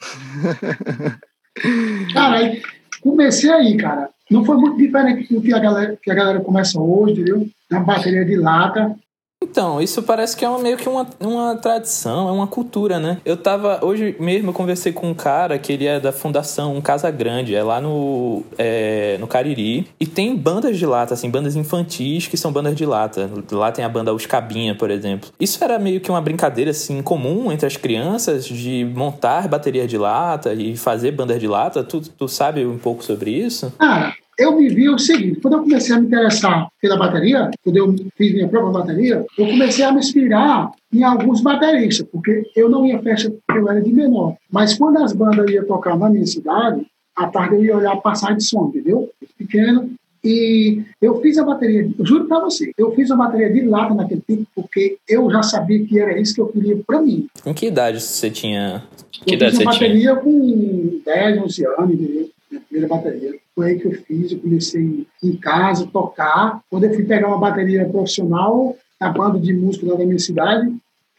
cara, 2.12 2.56
comecei 3.00 3.50
aí, 3.50 3.76
cara. 3.76 4.10
Não 4.30 4.44
foi 4.44 4.56
muito 4.56 4.76
diferente 4.76 5.32
do 5.32 5.40
que 5.40 5.54
a 5.54 5.58
galera, 5.58 5.98
que 6.02 6.10
a 6.10 6.14
galera 6.14 6.40
começa 6.40 6.80
hoje, 6.80 7.14
entendeu? 7.14 7.48
Na 7.70 7.80
bateria 7.80 8.24
de 8.24 8.36
lata. 8.36 8.94
Então, 9.42 9.80
isso 9.80 10.02
parece 10.02 10.36
que 10.36 10.44
é 10.44 10.48
uma- 10.48 10.58
meio 10.58 10.76
que 10.76 10.88
uma, 10.88 11.06
uma 11.20 11.56
tradição, 11.56 12.28
é 12.28 12.32
uma 12.32 12.46
cultura, 12.46 12.98
né? 12.98 13.18
Eu 13.24 13.36
tava. 13.36 13.84
Hoje 13.84 14.16
mesmo 14.18 14.50
eu 14.50 14.52
conversei 14.54 14.92
com 14.92 15.08
um 15.08 15.14
cara 15.14 15.58
que 15.58 15.72
ele 15.72 15.86
é 15.86 16.00
da 16.00 16.12
Fundação 16.12 16.80
Casa 16.80 17.10
Grande, 17.10 17.54
é 17.54 17.62
lá 17.62 17.80
no, 17.80 18.42
é, 18.58 19.16
no 19.18 19.26
Cariri. 19.26 19.86
E 19.98 20.06
tem 20.06 20.34
bandas 20.36 20.76
de 20.76 20.84
lata, 20.84 21.14
assim, 21.14 21.30
bandas 21.30 21.54
infantis 21.56 22.26
que 22.26 22.36
são 22.36 22.52
bandas 22.52 22.74
de 22.74 22.84
lata. 22.84 23.30
Lá 23.50 23.70
tem 23.70 23.84
a 23.84 23.88
banda 23.88 24.12
Os 24.12 24.26
Cabinha, 24.26 24.74
por 24.74 24.90
exemplo. 24.90 25.30
Isso 25.38 25.62
era 25.62 25.78
meio 25.78 26.00
que 26.00 26.10
uma 26.10 26.20
brincadeira, 26.20 26.72
assim, 26.72 27.00
comum 27.00 27.50
entre 27.52 27.66
as 27.66 27.76
crianças 27.76 28.44
de 28.44 28.84
montar 28.94 29.46
baterias 29.48 29.88
de 29.88 29.96
lata 29.96 30.52
e 30.52 30.76
fazer 30.76 31.12
bandas 31.12 31.38
de 31.38 31.46
lata. 31.46 31.84
Tu, 31.84 32.00
tu 32.00 32.28
sabe 32.28 32.66
um 32.66 32.78
pouco 32.78 33.04
sobre 33.04 33.30
isso? 33.30 33.72
Cara, 33.78 34.14
eu 34.38 34.56
vivi 34.56 34.88
o 34.88 34.98
seguinte, 34.98 35.40
quando 35.40 35.54
eu 35.54 35.62
comecei 35.62 35.94
a 35.94 36.00
me 36.00 36.06
interessar 36.06 36.68
pela 36.80 36.96
bateria, 36.96 37.50
quando 37.64 37.76
eu 37.76 37.94
fiz 38.16 38.32
minha 38.32 38.48
própria 38.48 38.72
bateria, 38.72 39.26
eu 39.36 39.46
comecei 39.46 39.84
a 39.84 39.92
me 39.92 39.98
inspirar 39.98 40.70
em 40.92 41.02
alguns 41.02 41.40
bateristas, 41.40 42.06
porque 42.10 42.44
eu 42.54 42.68
não 42.68 42.86
ia 42.86 43.02
festa 43.02 43.30
porque 43.30 43.60
eu 43.60 43.68
era 43.68 43.82
de 43.82 43.92
menor. 43.92 44.36
Mas 44.50 44.74
quando 44.74 44.98
as 44.98 45.12
bandas 45.12 45.50
iam 45.50 45.64
tocar 45.66 45.98
na 45.98 46.08
minha 46.08 46.26
cidade, 46.26 46.86
à 47.16 47.26
tarde 47.26 47.56
eu 47.56 47.64
ia 47.64 47.76
olhar 47.76 47.96
passar 47.96 48.36
de 48.36 48.44
som, 48.44 48.68
entendeu? 48.68 49.10
Pequeno. 49.36 49.90
E 50.22 50.82
eu 51.00 51.20
fiz 51.20 51.38
a 51.38 51.44
bateria, 51.44 51.88
juro 52.00 52.26
pra 52.26 52.40
você, 52.40 52.72
eu 52.76 52.92
fiz 52.94 53.10
a 53.10 53.16
bateria 53.16 53.52
de 53.52 53.60
lata 53.62 53.94
naquele 53.94 54.20
tempo, 54.20 54.46
porque 54.54 54.98
eu 55.08 55.30
já 55.30 55.42
sabia 55.42 55.84
que 55.84 55.98
era 55.98 56.20
isso 56.20 56.34
que 56.34 56.40
eu 56.40 56.48
queria 56.48 56.76
pra 56.86 57.00
mim. 57.00 57.28
Com 57.42 57.54
que 57.54 57.66
idade 57.66 58.00
você 58.00 58.28
tinha? 58.28 58.82
Que 59.12 59.32
Eu 59.32 59.34
idade 59.36 59.50
fiz 59.52 59.58
você 59.58 59.64
uma 59.64 59.72
tinha? 59.72 59.88
bateria 59.88 60.16
com 60.16 61.00
10, 61.04 61.38
11 61.42 61.66
anos, 61.66 61.90
entendeu? 61.94 62.30
Primeira 62.78 62.88
bateria. 62.88 63.34
Foi 63.54 63.66
aí 63.66 63.78
que 63.78 63.86
eu 63.86 63.92
fiz, 63.92 64.32
eu 64.32 64.38
comecei 64.38 65.06
em 65.22 65.36
casa 65.36 65.84
a 65.84 65.88
tocar. 65.88 66.60
Quando 66.70 66.84
eu 66.84 66.94
fui 66.94 67.04
pegar 67.04 67.28
uma 67.28 67.38
bateria 67.38 67.88
profissional, 67.88 68.76
na 69.00 69.10
banda 69.10 69.38
de 69.40 69.52
música 69.52 69.86
lá 69.86 69.96
da 69.96 70.04
minha 70.04 70.18
cidade, 70.18 70.72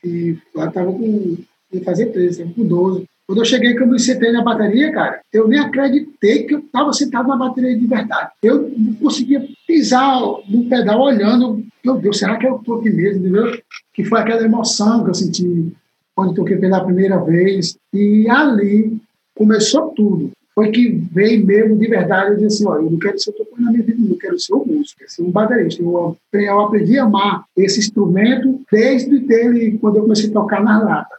e 0.03 0.37
lá 0.55 0.67
estava 0.67 0.91
com. 0.91 1.37
ia 1.73 1.83
fazer 1.83 2.07
13, 2.07 2.29
estava 2.29 2.53
com 2.53 2.65
12. 2.65 3.05
Quando 3.27 3.39
eu 3.39 3.45
cheguei, 3.45 3.75
que 3.75 3.83
eu 3.83 3.87
me 3.87 3.99
sentei 3.99 4.31
na 4.31 4.41
bateria, 4.41 4.91
cara, 4.91 5.21
eu 5.31 5.47
nem 5.47 5.59
acreditei 5.59 6.45
que 6.45 6.55
eu 6.55 6.59
estava 6.59 6.91
sentado 6.93 7.27
na 7.27 7.35
bateria 7.35 7.77
de 7.77 7.85
verdade. 7.85 8.31
Eu 8.41 8.71
não 8.75 8.93
conseguia 8.95 9.45
pisar 9.67 10.19
no 10.47 10.65
pedal 10.67 11.01
olhando, 11.01 11.63
meu 11.85 11.97
Deus, 11.97 12.17
será 12.17 12.37
que 12.37 12.47
eu 12.47 12.55
estou 12.55 12.79
aqui 12.79 12.89
mesmo, 12.89 13.19
entendeu? 13.19 13.55
Que 13.93 14.03
foi 14.03 14.19
aquela 14.19 14.43
emoção 14.43 15.03
que 15.03 15.11
eu 15.11 15.13
senti 15.13 15.73
quando 16.15 16.33
toquei 16.33 16.57
pela 16.57 16.83
primeira 16.83 17.23
vez. 17.23 17.77
E 17.93 18.27
ali 18.29 18.97
começou 19.35 19.89
tudo. 19.89 20.31
Foi 20.59 20.71
que 20.71 20.89
veio 21.13 21.45
mesmo 21.45 21.77
de 21.77 21.87
verdade, 21.87 22.31
eu 22.31 22.35
disse 22.35 22.63
assim, 22.63 22.67
olha, 22.67 22.81
eu 22.81 22.91
não 22.91 22.99
quero 22.99 23.17
ser 23.17 23.31
tocando 23.31 23.63
na 23.63 23.71
minha 23.71 23.81
vida, 23.81 23.97
eu 24.09 24.17
quero 24.17 24.37
ser 24.37 24.53
um 24.53 24.65
músico, 24.65 24.99
quero 24.99 25.09
ser 25.09 25.21
um 25.21 25.31
baterista. 25.31 25.81
Eu, 25.81 26.17
eu 26.33 26.59
aprendi 26.59 26.99
a 26.99 27.03
amar 27.03 27.45
esse 27.55 27.79
instrumento 27.79 28.59
desde 28.69 29.19
dele, 29.19 29.77
quando 29.79 29.95
eu 29.95 30.01
comecei 30.01 30.29
a 30.29 30.33
tocar 30.33 30.61
na 30.61 30.83
lata. 30.83 31.15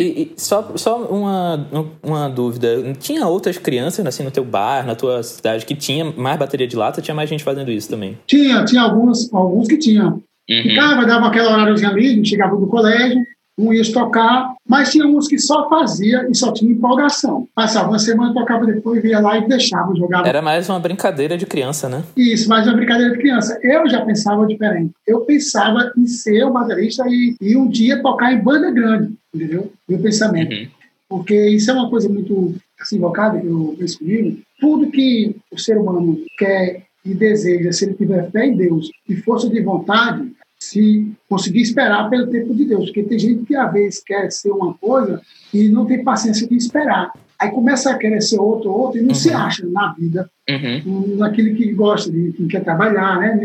e, 0.00 0.04
e, 0.04 0.32
só, 0.36 0.72
só 0.74 1.04
uma, 1.04 1.68
uma 2.02 2.28
dúvida. 2.28 2.92
Tinha 2.98 3.24
outras 3.28 3.56
crianças 3.56 4.04
assim, 4.04 4.24
no 4.24 4.32
teu 4.32 4.44
bar, 4.44 4.84
na 4.84 4.96
tua 4.96 5.22
cidade, 5.22 5.64
que 5.64 5.76
tinha 5.76 6.04
mais 6.04 6.36
bateria 6.36 6.66
de 6.66 6.74
lata? 6.74 7.00
Tinha 7.00 7.14
mais 7.14 7.30
gente 7.30 7.44
fazendo 7.44 7.70
isso 7.70 7.88
também? 7.88 8.18
Tinha, 8.26 8.64
tinha 8.64 8.82
alguns, 8.82 9.32
alguns 9.32 9.68
que 9.68 9.78
tinham. 9.78 10.20
Uhum. 10.50 10.62
Ficava, 10.64 11.06
dava 11.06 11.28
aquele 11.28 11.46
horáriozinho 11.46 11.90
ali, 11.90 12.26
chegava 12.26 12.56
do 12.56 12.66
colégio, 12.66 13.20
um 13.58 13.72
ia 13.72 13.82
tocar, 13.92 14.54
mas 14.68 14.90
tinha 14.90 15.06
uns 15.06 15.28
que 15.28 15.38
só 15.38 15.68
fazia 15.68 16.26
e 16.30 16.34
só 16.34 16.52
tinha 16.52 16.70
empolgação. 16.70 17.48
Passava 17.54 17.88
uma 17.88 17.98
semana, 17.98 18.34
tocava 18.34 18.66
depois, 18.66 19.02
via 19.02 19.18
lá 19.18 19.38
e 19.38 19.48
deixava, 19.48 19.94
jogava. 19.94 20.28
Era 20.28 20.42
mais 20.42 20.68
uma 20.68 20.78
brincadeira 20.78 21.38
de 21.38 21.46
criança, 21.46 21.88
né? 21.88 22.04
Isso, 22.16 22.48
mais 22.48 22.66
uma 22.66 22.76
brincadeira 22.76 23.12
de 23.12 23.18
criança. 23.18 23.58
Eu 23.62 23.88
já 23.88 24.04
pensava 24.04 24.46
diferente. 24.46 24.92
Eu 25.06 25.20
pensava 25.20 25.92
em 25.96 26.06
ser 26.06 26.44
o 26.44 26.52
baterista 26.52 27.04
e, 27.08 27.36
e 27.40 27.56
um 27.56 27.68
dia 27.68 28.02
tocar 28.02 28.32
em 28.32 28.42
banda 28.42 28.70
grande, 28.70 29.14
entendeu? 29.34 29.72
Meu 29.88 29.98
pensamento. 29.98 30.52
Uhum. 30.52 30.68
Porque 31.08 31.48
isso 31.48 31.70
é 31.70 31.74
uma 31.74 31.88
coisa 31.88 32.08
muito 32.08 32.54
assim, 32.80 32.96
invocada, 32.96 33.40
que 33.40 33.46
eu 33.46 33.74
penso 33.78 33.98
comigo. 33.98 34.38
Tudo 34.60 34.90
que 34.90 35.36
o 35.50 35.58
ser 35.58 35.78
humano 35.78 36.18
quer 36.36 36.82
e 37.04 37.14
deseja, 37.14 37.72
se 37.72 37.84
ele 37.84 37.94
tiver 37.94 38.30
fé 38.30 38.46
em 38.46 38.56
Deus 38.56 38.90
e 39.08 39.14
força 39.16 39.48
de 39.48 39.60
vontade, 39.60 40.28
se 40.70 41.12
conseguir 41.28 41.60
esperar 41.60 42.08
pelo 42.10 42.26
tempo 42.26 42.54
de 42.54 42.64
Deus, 42.64 42.86
porque 42.86 43.02
tem 43.02 43.18
gente 43.18 43.44
que 43.44 43.54
às 43.54 43.72
vezes 43.72 44.02
quer 44.04 44.30
ser 44.30 44.50
uma 44.50 44.74
coisa 44.74 45.20
e 45.52 45.68
não 45.68 45.86
tem 45.86 46.02
paciência 46.02 46.46
de 46.48 46.56
esperar. 46.56 47.12
Aí 47.38 47.50
começa 47.50 47.90
a 47.90 47.98
querer 47.98 48.20
ser 48.22 48.38
outro, 48.38 48.70
outro 48.70 48.98
e 48.98 49.02
não 49.02 49.10
uhum. 49.10 49.14
se 49.14 49.30
acha 49.32 49.66
na 49.66 49.92
vida, 49.92 50.30
uhum. 50.48 51.16
naquele 51.16 51.54
que 51.54 51.72
gosta 51.72 52.10
de, 52.10 52.32
que 52.32 52.46
quer 52.46 52.64
trabalhar, 52.64 53.20
né? 53.20 53.36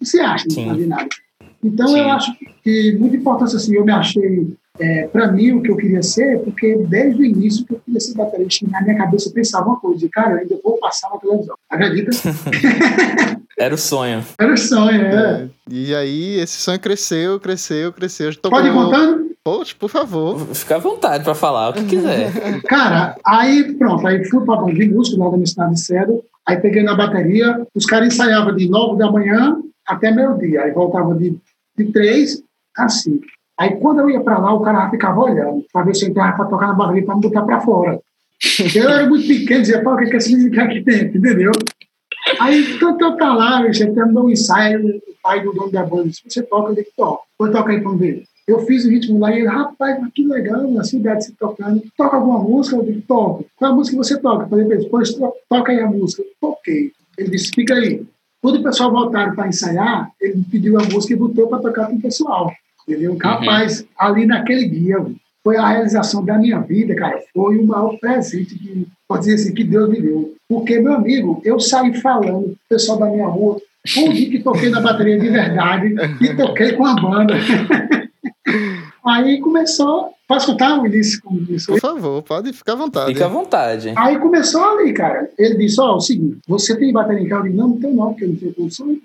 Não 0.00 0.06
se 0.06 0.18
acha 0.20 0.48
Sim. 0.50 0.66
na 0.66 0.96
nada. 0.96 1.08
Então 1.62 1.88
Sim. 1.88 2.00
eu 2.00 2.10
acho 2.10 2.32
que 2.62 2.96
muito 2.98 3.16
importante 3.16 3.54
assim, 3.54 3.74
eu 3.74 3.84
me 3.84 3.92
achei 3.92 4.54
é, 4.80 5.06
para 5.06 5.30
mim 5.30 5.52
o 5.52 5.62
que 5.62 5.70
eu 5.70 5.76
queria 5.76 6.02
ser, 6.02 6.40
porque 6.40 6.76
desde 6.88 7.22
o 7.22 7.24
início 7.24 7.64
que 7.64 7.74
eu 7.74 7.80
queria 7.80 8.00
ser 8.00 8.14
baterista, 8.14 8.66
na 8.68 8.82
minha 8.82 8.96
cabeça 8.96 9.28
eu 9.28 9.32
pensava 9.32 9.66
uma 9.66 9.78
coisa, 9.78 10.08
cara, 10.10 10.32
eu 10.32 10.38
ainda 10.38 10.60
vou 10.62 10.78
passar 10.78 11.10
na 11.10 11.18
televisão. 11.18 11.54
Acredita? 11.70 12.10
Era 13.58 13.74
o 13.74 13.78
sonho. 13.78 14.24
Era 14.38 14.52
o 14.52 14.56
sonho, 14.56 15.02
é. 15.02 15.42
é. 15.42 15.48
E 15.70 15.94
aí 15.94 16.40
esse 16.40 16.58
sonho 16.58 16.80
cresceu, 16.80 17.38
cresceu, 17.38 17.92
cresceu. 17.92 18.30
Pode 18.42 18.68
ir 18.68 18.72
contando? 18.72 19.30
Poxa, 19.44 19.74
por 19.78 19.90
favor. 19.90 20.38
Fica 20.54 20.76
à 20.76 20.78
vontade 20.78 21.22
para 21.22 21.34
falar 21.34 21.68
o 21.68 21.72
que 21.74 21.84
quiser. 21.84 22.32
Cara, 22.66 23.16
aí 23.24 23.74
pronto, 23.74 24.06
aí 24.06 24.24
fui 24.24 24.44
para 24.44 24.60
a 24.60 24.72
de 24.72 24.88
música 24.88 25.22
lá 25.22 25.30
da 25.30 25.36
minha 25.36 25.46
cidade 25.46 25.80
cedo, 25.80 26.24
aí 26.46 26.56
peguei 26.56 26.82
na 26.82 26.94
bateria, 26.94 27.66
os 27.74 27.84
caras 27.84 28.08
ensaiavam 28.08 28.56
de 28.56 28.68
9 28.68 28.98
da 28.98 29.12
manhã 29.12 29.58
até 29.86 30.10
meio-dia, 30.10 30.62
aí 30.62 30.72
voltava 30.72 31.14
de, 31.14 31.36
de 31.76 31.92
3 31.92 32.42
a 32.78 32.88
5. 32.88 33.24
Aí 33.60 33.76
quando 33.76 34.00
eu 34.00 34.10
ia 34.10 34.20
para 34.20 34.38
lá, 34.38 34.52
o 34.52 34.60
cara 34.60 34.90
ficava 34.90 35.20
olhando, 35.20 35.64
para 35.72 35.84
ver 35.84 35.94
se 35.94 36.06
eu 36.06 36.08
entrava 36.08 36.36
para 36.36 36.46
tocar 36.46 36.68
na 36.68 36.74
barriga 36.74 37.06
para 37.06 37.14
me 37.16 37.20
botar 37.20 37.42
para 37.42 37.60
fora. 37.60 38.00
Eu 38.74 38.88
era 38.88 39.08
muito 39.08 39.26
pequeno, 39.28 39.60
dizia, 39.60 39.82
pô, 39.82 39.94
o 39.94 39.96
que 39.96 40.04
é 40.04 40.16
esse 40.16 40.34
menino 40.34 40.62
aqui 40.62 40.80
dentro, 40.80 41.18
entendeu? 41.18 41.52
Aí, 42.40 42.78
quando 42.78 43.00
eu 43.00 43.16
tá 43.16 43.34
lá, 43.34 43.62
você 43.62 43.86
terminou 43.90 44.26
um 44.26 44.30
ensaio, 44.30 44.96
o 44.96 45.00
pai 45.22 45.42
do 45.42 45.52
dono 45.52 45.70
da 45.70 45.84
banda 45.84 46.08
disse, 46.08 46.22
você 46.26 46.42
toca, 46.42 46.70
eu 46.70 46.74
digo, 46.74 46.88
toca. 46.96 47.22
Vou 47.38 47.50
tocar 47.50 47.70
aí 47.70 47.80
para 47.80 47.92
ver. 47.92 48.24
Eu 48.46 48.60
fiz 48.66 48.84
o 48.84 48.90
ritmo 48.90 49.18
lá 49.18 49.32
e 49.32 49.38
ele, 49.38 49.48
rapaz, 49.48 49.98
que 50.14 50.24
legal, 50.26 50.70
na 50.70 50.84
cidade 50.84 51.24
se 51.24 51.32
tocando. 51.32 51.82
Toca 51.96 52.16
alguma 52.16 52.38
música? 52.38 52.76
Eu 52.76 52.84
digo, 52.84 53.02
toca. 53.02 53.44
Qual 53.56 53.72
a 53.72 53.74
música 53.74 53.96
que 53.96 54.04
você 54.04 54.20
toca? 54.20 54.44
Eu 54.44 54.48
falei 54.48 54.66
ele, 54.66 54.78
depois 54.78 55.14
toca 55.48 55.72
aí 55.72 55.80
a 55.80 55.86
música. 55.86 56.22
Eu 56.22 56.28
toquei. 56.40 56.92
Ele 57.16 57.30
disse, 57.30 57.50
fica 57.54 57.74
aí. 57.74 58.04
Quando 58.42 58.56
o 58.56 58.62
pessoal 58.62 58.90
voltaram 58.90 59.34
para 59.34 59.48
ensaiar, 59.48 60.10
ele 60.20 60.44
pediu 60.50 60.78
a 60.78 60.84
música 60.84 61.14
e 61.14 61.16
botou 61.16 61.48
para 61.48 61.62
tocar 61.62 61.86
com 61.86 61.96
o 61.96 62.02
pessoal. 62.02 62.52
Entendeu? 62.86 63.12
Uhum. 63.12 63.18
Rapaz, 63.18 63.86
ali 63.98 64.26
naquele 64.26 64.68
dia, 64.68 64.98
foi 65.42 65.56
a 65.56 65.66
realização 65.66 66.22
da 66.22 66.38
minha 66.38 66.60
vida, 66.60 66.94
cara. 66.94 67.20
Foi 67.32 67.58
o 67.58 67.66
maior 67.66 67.98
presente 67.98 68.58
que, 68.58 68.86
pode 69.14 69.26
dizer 69.26 69.34
assim, 69.34 69.54
que 69.54 69.64
Deus 69.64 69.88
me 69.88 70.00
deu. 70.00 70.34
Porque, 70.48 70.78
meu 70.78 70.94
amigo, 70.94 71.40
eu 71.44 71.60
saí 71.60 71.94
falando, 72.00 72.46
o 72.46 72.58
pessoal 72.68 72.98
da 72.98 73.06
minha 73.06 73.26
rua, 73.26 73.60
um 73.98 74.12
dia 74.12 74.30
que 74.30 74.42
toquei 74.42 74.70
na 74.70 74.80
bateria 74.80 75.18
de 75.18 75.28
verdade 75.28 75.94
e 76.20 76.36
toquei 76.36 76.72
com 76.72 76.84
a 76.84 76.94
banda. 76.94 77.34
Aí 79.06 79.40
começou. 79.40 80.12
Posso 80.26 80.46
contar 80.46 80.80
o 80.80 80.86
início 80.86 81.20
como 81.22 81.38
isso? 81.50 81.70
Por 81.70 81.80
favor, 81.80 82.22
pode 82.22 82.52
ficar 82.54 82.72
à 82.72 82.76
vontade. 82.76 83.12
Fica 83.12 83.26
à 83.26 83.28
vontade. 83.28 83.92
Aí 83.94 84.18
começou 84.18 84.64
ali, 84.64 84.94
cara. 84.94 85.30
Ele 85.38 85.54
disse: 85.56 85.78
Ó, 85.78 85.84
oh, 85.84 85.92
é 85.92 85.96
o 85.96 86.00
seguinte, 86.00 86.38
você 86.48 86.74
tem 86.78 86.90
bateria 86.90 87.22
em 87.22 87.28
casa? 87.28 87.42
Eu 87.42 87.50
disse: 87.50 87.58
Não, 87.58 87.68
não 87.68 87.78
tenho 87.78 87.94
não, 87.94 88.08
porque 88.08 88.24
eu 88.24 88.28
não 88.30 88.36
tenho 88.36 88.54
condição. 88.54 88.88
Ele 88.88 89.02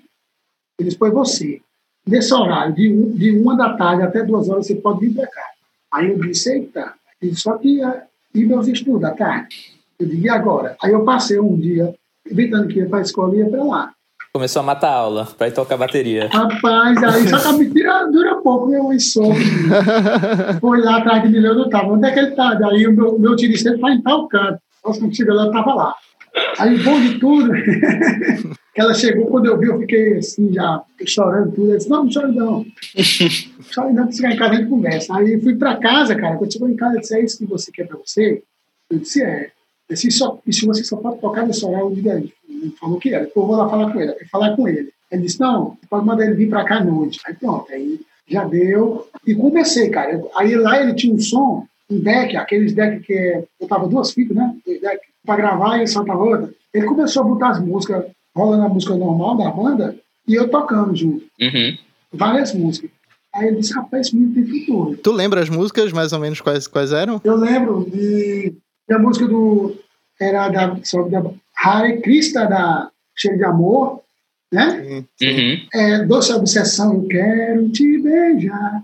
disse: 0.80 0.96
Pois 0.96 1.12
você 1.12 1.60
nesse 2.06 2.32
horário, 2.32 2.74
de, 2.74 2.92
um, 2.92 3.10
de 3.12 3.30
uma 3.36 3.56
da 3.56 3.74
tarde 3.76 4.02
até 4.02 4.22
duas 4.22 4.48
horas, 4.48 4.66
você 4.66 4.74
pode 4.74 5.00
vir 5.00 5.14
para 5.14 5.26
cá. 5.26 5.46
Aí 5.92 6.10
eu 6.10 6.18
disse, 6.18 6.50
eita, 6.52 6.94
só 7.34 7.58
que 7.58 7.84
uh, 7.84 8.00
e 8.34 8.44
meus 8.44 8.66
estudos 8.68 9.04
à 9.04 9.12
tarde? 9.12 9.69
Eu 10.00 10.06
digo, 10.06 10.24
e 10.24 10.30
agora? 10.30 10.76
Aí 10.82 10.92
eu 10.92 11.04
passei 11.04 11.38
um 11.38 11.56
dia, 11.58 11.94
evitando 12.26 12.66
que 12.68 12.78
ia 12.78 12.88
para 12.88 13.00
a 13.00 13.02
escola 13.02 13.36
e 13.36 13.40
ia 13.40 13.50
para 13.50 13.62
lá. 13.62 13.92
Começou 14.32 14.60
a 14.60 14.62
matar 14.62 14.90
a 14.90 14.94
aula 14.94 15.28
para 15.36 15.48
ir 15.48 15.52
tocar 15.52 15.76
bateria. 15.76 16.28
Rapaz, 16.32 17.02
aí 17.02 17.28
só 17.28 17.38
que 17.38 17.48
a 17.48 17.52
mentira 17.52 18.06
dura 18.10 18.36
pouco, 18.36 18.68
meu 18.68 19.00
sono. 19.00 19.34
Foi 20.60 20.80
lá 20.80 20.98
atrás 20.98 21.22
de 21.24 21.28
mim, 21.28 21.44
eu 21.44 21.54
não 21.54 21.64
estava. 21.64 21.92
Onde 21.92 22.08
é 22.08 22.12
que 22.12 22.18
ele 22.20 22.30
está? 22.30 22.54
Daí 22.54 22.86
o 22.86 22.92
meu, 22.92 23.18
meu 23.18 23.34
dirigente 23.34 23.74
está 23.74 23.90
em 23.90 24.00
tal 24.00 24.28
canto. 24.28 24.60
Nossa, 24.84 25.00
quando 25.00 25.16
chegou 25.16 25.34
lá, 25.34 25.42
eu 25.42 25.48
estava 25.48 25.74
lá. 25.74 25.94
Aí, 26.58 26.78
bom 26.78 27.00
de 27.00 27.18
tudo, 27.18 27.50
que 28.72 28.80
ela 28.80 28.94
chegou, 28.94 29.26
quando 29.26 29.46
eu 29.46 29.58
vi, 29.58 29.66
eu 29.66 29.80
fiquei 29.80 30.18
assim, 30.18 30.52
já 30.52 30.80
chorando 31.04 31.52
tudo. 31.52 31.70
Ela 31.70 31.78
disse, 31.78 31.90
não, 31.90 32.04
não 32.04 32.10
chore 32.10 32.32
não. 32.32 32.64
chore 33.72 33.92
não, 33.92 34.06
que 34.06 34.14
chegar 34.14 34.32
em 34.32 34.36
casa 34.36 34.52
a 34.52 34.56
gente 34.56 34.68
conversa. 34.68 35.16
Aí 35.16 35.40
fui 35.40 35.56
para 35.56 35.76
casa, 35.76 36.14
cara, 36.14 36.36
quando 36.36 36.52
chegou 36.52 36.68
em 36.68 36.76
casa, 36.76 36.94
eu 36.94 37.00
disse, 37.00 37.16
é 37.16 37.24
isso 37.24 37.38
que 37.38 37.46
você 37.46 37.72
quer 37.72 37.88
para 37.88 37.98
você? 37.98 38.44
Eu 38.88 38.98
disse, 39.00 39.22
é. 39.22 39.50
Eu 39.90 39.94
disse, 39.94 40.10
só, 40.12 40.38
e 40.46 40.52
se 40.52 40.64
você 40.64 40.84
só 40.84 40.96
pode 40.96 41.20
tocar 41.20 41.44
nesse 41.44 41.66
horário, 41.66 41.88
eu 41.88 41.94
digo, 41.94 42.08
ele 42.10 42.32
falou 42.78 42.98
que 43.00 43.12
era. 43.12 43.24
Depois 43.24 43.42
eu 43.42 43.48
vou 43.48 43.56
lá 43.56 43.68
falar 43.68 43.92
com 43.92 44.00
ele. 44.00 44.12
Eu 44.12 44.28
falar 44.30 44.56
com 44.56 44.68
ele. 44.68 44.88
Ele 45.10 45.22
disse, 45.22 45.40
não, 45.40 45.76
pode 45.90 46.06
mandar 46.06 46.26
ele 46.26 46.36
vir 46.36 46.48
para 46.48 46.64
cá 46.64 46.76
à 46.76 46.84
noite. 46.84 47.18
Aí 47.26 47.34
pronto, 47.34 47.72
aí 47.72 48.00
já 48.28 48.44
deu. 48.44 49.08
E 49.26 49.34
comecei, 49.34 49.90
cara. 49.90 50.22
Aí 50.36 50.54
lá 50.54 50.80
ele 50.80 50.94
tinha 50.94 51.12
um 51.12 51.18
som, 51.18 51.66
um 51.90 51.98
deck, 51.98 52.36
aqueles 52.36 52.72
deck 52.72 53.00
que 53.00 53.12
é, 53.12 53.44
eu 53.60 53.66
tava 53.66 53.88
duas 53.88 54.12
fitas, 54.12 54.36
né? 54.36 54.54
Dois 54.64 54.80
deck 54.80 55.00
para 55.26 55.36
gravar 55.36 55.82
e 55.82 55.88
soltar 55.88 56.16
outra. 56.16 56.50
Ele 56.72 56.86
começou 56.86 57.24
a 57.24 57.26
botar 57.26 57.48
as 57.50 57.60
músicas, 57.60 58.04
rolando 58.34 58.64
a 58.64 58.68
música 58.68 58.94
normal 58.94 59.36
da 59.36 59.50
banda, 59.50 59.96
e 60.26 60.34
eu 60.36 60.48
tocando 60.48 60.94
junto. 60.94 61.24
Uhum. 61.40 61.76
Várias 62.12 62.54
músicas. 62.54 62.90
Aí 63.34 63.48
ele 63.48 63.56
disse, 63.56 63.74
rapaz, 63.74 64.06
esse 64.06 64.16
menino 64.16 64.34
tem 64.34 64.60
futuro. 64.60 64.96
Tu 64.96 65.12
lembra 65.12 65.40
as 65.40 65.48
músicas, 65.48 65.92
mais 65.92 66.12
ou 66.12 66.20
menos, 66.20 66.40
quais, 66.40 66.68
quais 66.68 66.92
eram? 66.92 67.20
Eu 67.24 67.36
lembro 67.36 67.88
de, 67.90 68.54
a 68.92 68.98
música 68.98 69.26
do... 69.26 69.76
Era 70.20 70.48
da, 70.50 70.66
da 70.66 71.30
Hare 71.56 72.00
Krista, 72.02 72.44
da 72.44 72.90
Cheio 73.16 73.38
de 73.38 73.44
Amor, 73.44 74.02
né? 74.52 75.04
Uhum. 75.22 75.58
É, 75.72 76.04
Doce 76.04 76.32
Obsessão, 76.32 76.94
eu 76.94 77.08
quero 77.08 77.68
te 77.70 77.98
beijar. 77.98 78.82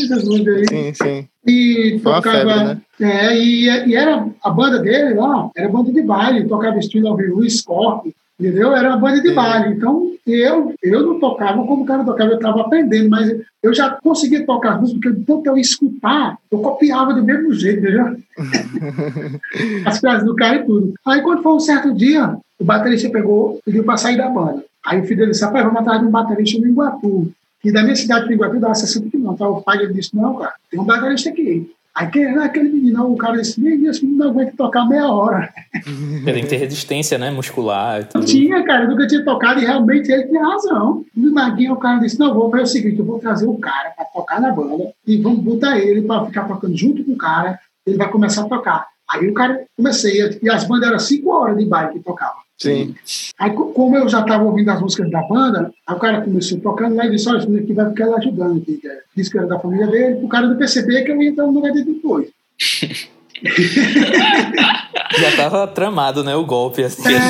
Essas 0.00 0.24
músicas 0.24 0.56
aí. 0.56 0.66
Sim, 0.68 0.94
sim. 0.94 1.28
E 1.46 2.00
tocava. 2.02 2.38
Febre, 2.38 2.82
né? 2.98 3.26
é, 3.28 3.38
e, 3.38 3.64
e, 3.88 3.94
era 3.94 4.26
a 4.42 4.50
banda 4.50 4.78
dele 4.78 5.14
lá, 5.14 5.50
era 5.54 5.68
banda 5.68 5.92
de 5.92 6.02
baile, 6.02 6.48
tocava 6.48 6.78
estilo 6.78 7.08
ao 7.08 7.16
vivo, 7.16 7.48
Scorpio, 7.48 8.14
entendeu? 8.38 8.74
Era 8.74 8.90
uma 8.90 8.98
banda 8.98 9.20
de 9.20 9.32
baile. 9.32 9.74
Então, 9.74 10.12
eu, 10.26 10.74
eu 10.82 11.02
não 11.02 11.18
tocava 11.18 11.64
como 11.64 11.82
o 11.82 11.86
cara 11.86 12.04
tocava, 12.04 12.30
eu 12.30 12.36
estava 12.36 12.60
aprendendo, 12.60 13.08
mas 13.08 13.34
eu 13.62 13.74
já 13.74 13.90
conseguia 13.90 14.44
tocar 14.44 14.74
as 14.74 14.80
músicas, 14.80 15.14
porque 15.14 15.24
tanto 15.26 15.46
eu 15.46 15.56
escutar, 15.56 16.38
eu 16.50 16.58
copiava 16.58 17.14
do 17.14 17.24
mesmo 17.24 17.52
jeito, 17.52 17.80
entendeu? 17.80 18.16
as 19.86 19.98
frases 19.98 20.24
do 20.24 20.34
cara 20.34 20.56
e 20.56 20.64
tudo. 20.64 20.94
Aí, 21.04 21.22
quando 21.22 21.42
foi 21.42 21.52
um 21.52 21.60
certo 21.60 21.94
dia, 21.94 22.36
o 22.58 22.64
baterista 22.64 23.10
pegou, 23.10 23.60
pediu 23.64 23.84
para 23.84 23.96
sair 23.96 24.16
da 24.16 24.28
banda. 24.28 24.64
Aí 24.84 25.00
o 25.00 25.04
filho 25.04 25.18
dele 25.18 25.30
disse, 25.32 25.44
rapaz, 25.44 25.64
vamos 25.64 25.80
atrás 25.80 26.00
de 26.00 26.06
um 26.06 26.10
baterista 26.10 26.60
no 26.60 26.68
Iguatu. 26.68 27.32
E 27.64 27.72
da 27.72 27.82
minha 27.82 27.96
cidade 27.96 28.28
de 28.28 28.34
Iguatu 28.34 28.60
dava 28.60 28.74
60 28.74 29.10
quilômetros. 29.10 29.34
Então, 29.34 29.58
o 29.58 29.62
pai 29.62 29.78
dele 29.78 29.94
disse, 29.94 30.14
não, 30.14 30.36
cara, 30.36 30.54
tem 30.70 30.78
um 30.78 30.84
baterista 30.84 31.30
aqui. 31.30 31.70
Aí 31.96 32.08
quem 32.08 32.24
era 32.24 32.44
aquele 32.44 32.68
menino? 32.68 33.10
O 33.10 33.16
cara 33.16 33.38
disse, 33.38 33.58
meu 33.60 33.78
Deus, 33.78 34.02
não 34.02 34.28
aguenta 34.28 34.52
tocar 34.56 34.86
meia 34.86 35.08
hora. 35.08 35.52
Tem 36.24 36.42
que 36.42 36.46
ter 36.46 36.56
resistência, 36.56 37.16
né? 37.16 37.30
Muscular 37.30 38.02
e 38.02 38.04
tudo. 38.04 38.26
Tinha, 38.26 38.62
cara, 38.64 38.84
eu 38.84 38.90
nunca 38.90 39.06
tinha 39.06 39.24
tocado 39.24 39.60
e 39.60 39.64
realmente 39.64 40.12
ele 40.12 40.24
tinha 40.24 40.44
razão. 40.44 41.04
No 41.16 41.32
Maguinho, 41.32 41.72
o 41.72 41.78
cara 41.78 41.98
disse, 41.98 42.18
não, 42.18 42.34
vou 42.34 42.50
fazer 42.50 42.62
o 42.62 42.66
seguinte, 42.66 42.98
eu 42.98 43.04
vou 43.04 43.18
trazer 43.18 43.46
o 43.46 43.56
cara 43.56 43.90
para 43.96 44.04
tocar 44.04 44.40
na 44.40 44.52
banda 44.52 44.92
e 45.06 45.16
vamos 45.16 45.40
botar 45.40 45.78
ele 45.78 46.02
para 46.02 46.26
ficar 46.26 46.44
tocando 46.44 46.76
junto 46.76 47.02
com 47.02 47.12
o 47.12 47.16
cara 47.16 47.58
ele 47.86 47.96
vai 47.96 48.10
começar 48.10 48.42
a 48.42 48.48
tocar. 48.48 48.88
Aí 49.08 49.28
o 49.28 49.34
cara 49.34 49.64
comecei, 49.76 50.38
e 50.42 50.50
as 50.50 50.64
bandas 50.64 50.88
eram 50.88 50.98
cinco 50.98 51.30
horas 51.30 51.56
de 51.56 51.64
baile 51.64 51.92
que 51.92 52.00
tocava. 52.00 52.34
Sim. 52.58 52.94
Aí, 53.38 53.50
como 53.52 53.96
eu 53.96 54.08
já 54.08 54.20
estava 54.20 54.44
ouvindo 54.44 54.70
as 54.70 54.80
músicas 54.80 55.10
da 55.10 55.20
banda, 55.22 55.70
aí 55.86 55.94
o 55.94 55.98
cara 55.98 56.22
começou 56.22 56.58
tocando 56.60 56.96
lá 56.96 57.06
e 57.06 57.10
disse: 57.10 57.28
Olha, 57.28 57.38
isso 57.38 57.54
aqui 57.54 57.72
vai 57.74 57.88
ficar 57.90 58.14
ajudando. 58.14 58.62
Aqui, 58.62 58.78
que 58.78 58.88
é, 58.88 59.00
disse 59.14 59.30
que 59.30 59.38
era 59.38 59.46
da 59.46 59.58
família 59.58 59.86
dele, 59.86 60.24
o 60.24 60.28
cara 60.28 60.46
não 60.46 60.56
perceber 60.56 61.02
que 61.02 61.12
eu 61.12 61.20
ia 61.20 61.28
entrar 61.30 61.46
no 61.46 61.52
lugar 61.52 61.72
dele 61.72 61.92
depois. 61.92 62.28
Já 65.18 65.36
tava 65.36 65.66
tramado, 65.66 66.24
né? 66.24 66.34
O 66.34 66.46
golpe, 66.46 66.82
assim. 66.82 67.12
É. 67.12 67.20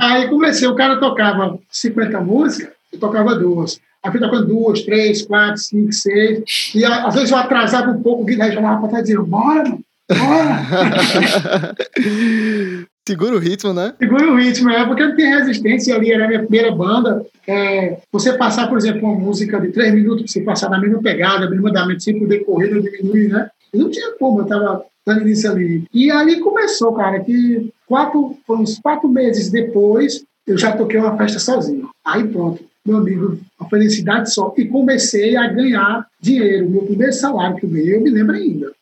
Aí 0.00 0.28
comecei, 0.28 0.66
o 0.66 0.74
cara 0.74 0.98
tocava 0.98 1.56
50 1.70 2.20
músicas, 2.20 2.72
eu 2.92 2.98
tocava 2.98 3.36
duas. 3.36 3.80
Aí 4.02 4.10
fui 4.10 4.20
tocando 4.20 4.46
duas, 4.46 4.82
três, 4.82 5.22
quatro, 5.22 5.58
cinco, 5.58 5.92
seis. 5.92 6.42
E 6.74 6.84
às 6.84 7.14
vezes 7.14 7.30
eu 7.30 7.36
atrasava 7.36 7.90
um 7.90 8.02
pouco, 8.02 8.22
o 8.22 8.24
Guilherme 8.24 8.54
chamava 8.54 8.80
pra 8.80 8.88
trás 8.88 9.04
e 9.04 9.06
dizia, 9.12 9.22
bora, 9.22 9.68
mano, 9.68 9.84
Segura 13.06 13.34
o 13.34 13.38
ritmo, 13.38 13.72
né? 13.72 13.94
Segura 13.98 14.30
o 14.30 14.36
ritmo, 14.36 14.70
é 14.70 14.86
porque 14.86 15.04
não 15.04 15.16
tem 15.16 15.26
resistência 15.26 15.96
ali, 15.96 16.12
era 16.12 16.26
a 16.26 16.28
minha 16.28 16.40
primeira 16.40 16.70
banda. 16.70 17.24
É, 17.46 17.98
você 18.12 18.34
passar, 18.34 18.68
por 18.68 18.78
exemplo, 18.78 19.08
uma 19.08 19.18
música 19.18 19.60
de 19.60 19.68
três 19.68 19.92
minutos, 19.92 20.30
você 20.30 20.42
passar 20.42 20.68
na 20.68 20.80
mesma 20.80 21.02
pegada, 21.02 21.50
mesmo 21.50 21.66
andamento, 21.66 22.02
sem 22.02 22.18
poder 22.18 22.44
correr, 22.44 22.70
não 22.70 22.80
diminuir, 22.80 23.28
né? 23.28 23.50
Eu 23.72 23.80
não 23.80 23.90
tinha 23.90 24.12
como, 24.18 24.40
eu 24.40 24.46
tava 24.46 24.84
dando 25.06 25.22
início 25.22 25.50
ali. 25.50 25.84
E 25.92 26.10
ali 26.10 26.40
começou, 26.40 26.92
cara, 26.92 27.20
que 27.20 27.72
quatro, 27.86 28.36
uns 28.48 28.78
quatro 28.78 29.08
meses 29.08 29.50
depois, 29.50 30.22
eu 30.46 30.58
já 30.58 30.76
toquei 30.76 31.00
uma 31.00 31.16
festa 31.16 31.38
sozinho. 31.38 31.88
Aí 32.04 32.26
pronto, 32.28 32.62
meu 32.86 32.98
amigo, 32.98 33.40
a 33.58 33.64
felicidade 33.64 34.32
só. 34.32 34.52
E 34.56 34.66
comecei 34.66 35.36
a 35.36 35.48
ganhar 35.48 36.06
dinheiro. 36.20 36.68
Meu 36.68 36.82
primeiro 36.82 37.12
salário 37.12 37.56
que 37.56 37.66
eu 37.66 37.70
ganhei, 37.70 37.96
eu 37.96 38.00
me 38.00 38.10
lembro 38.10 38.36
ainda. 38.36 38.72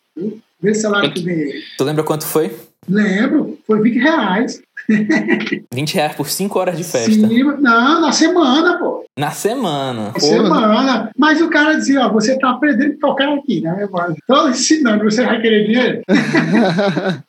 Viu? 0.61 0.73
Primeiro 0.73 0.81
salário 0.81 1.13
que 1.13 1.21
eu 1.21 1.25
ganhei. 1.25 1.63
Tu 1.77 1.85
lembra 1.85 2.05
quanto 2.05 2.27
foi? 2.27 2.55
Lembro, 2.89 3.59
foi 3.67 3.81
20 3.83 3.99
reais. 3.99 4.63
20 5.73 5.95
reais 5.95 6.15
por 6.15 6.29
5 6.29 6.59
horas 6.59 6.77
de 6.77 6.85
festa. 6.85 7.13
Sim, 7.13 7.45
não, 7.61 8.01
na 8.01 8.13
semana, 8.13 8.79
pô. 8.79 9.05
Na 9.19 9.31
semana. 9.31 10.13
Na 10.15 10.21
semana. 10.21 11.11
Mas 11.17 11.41
o 11.41 11.51
cara 11.51 11.75
dizia, 11.75 12.07
ó, 12.07 12.13
você 12.13 12.39
tá 12.39 12.51
aprendendo 12.51 12.95
a 12.95 12.99
tocar 12.99 13.35
aqui, 13.35 13.61
né? 13.61 13.89
Tô 14.27 14.49
ensinando, 14.49 15.05
você 15.05 15.25
vai 15.25 15.41
querer 15.41 15.67
dinheiro? 15.67 16.03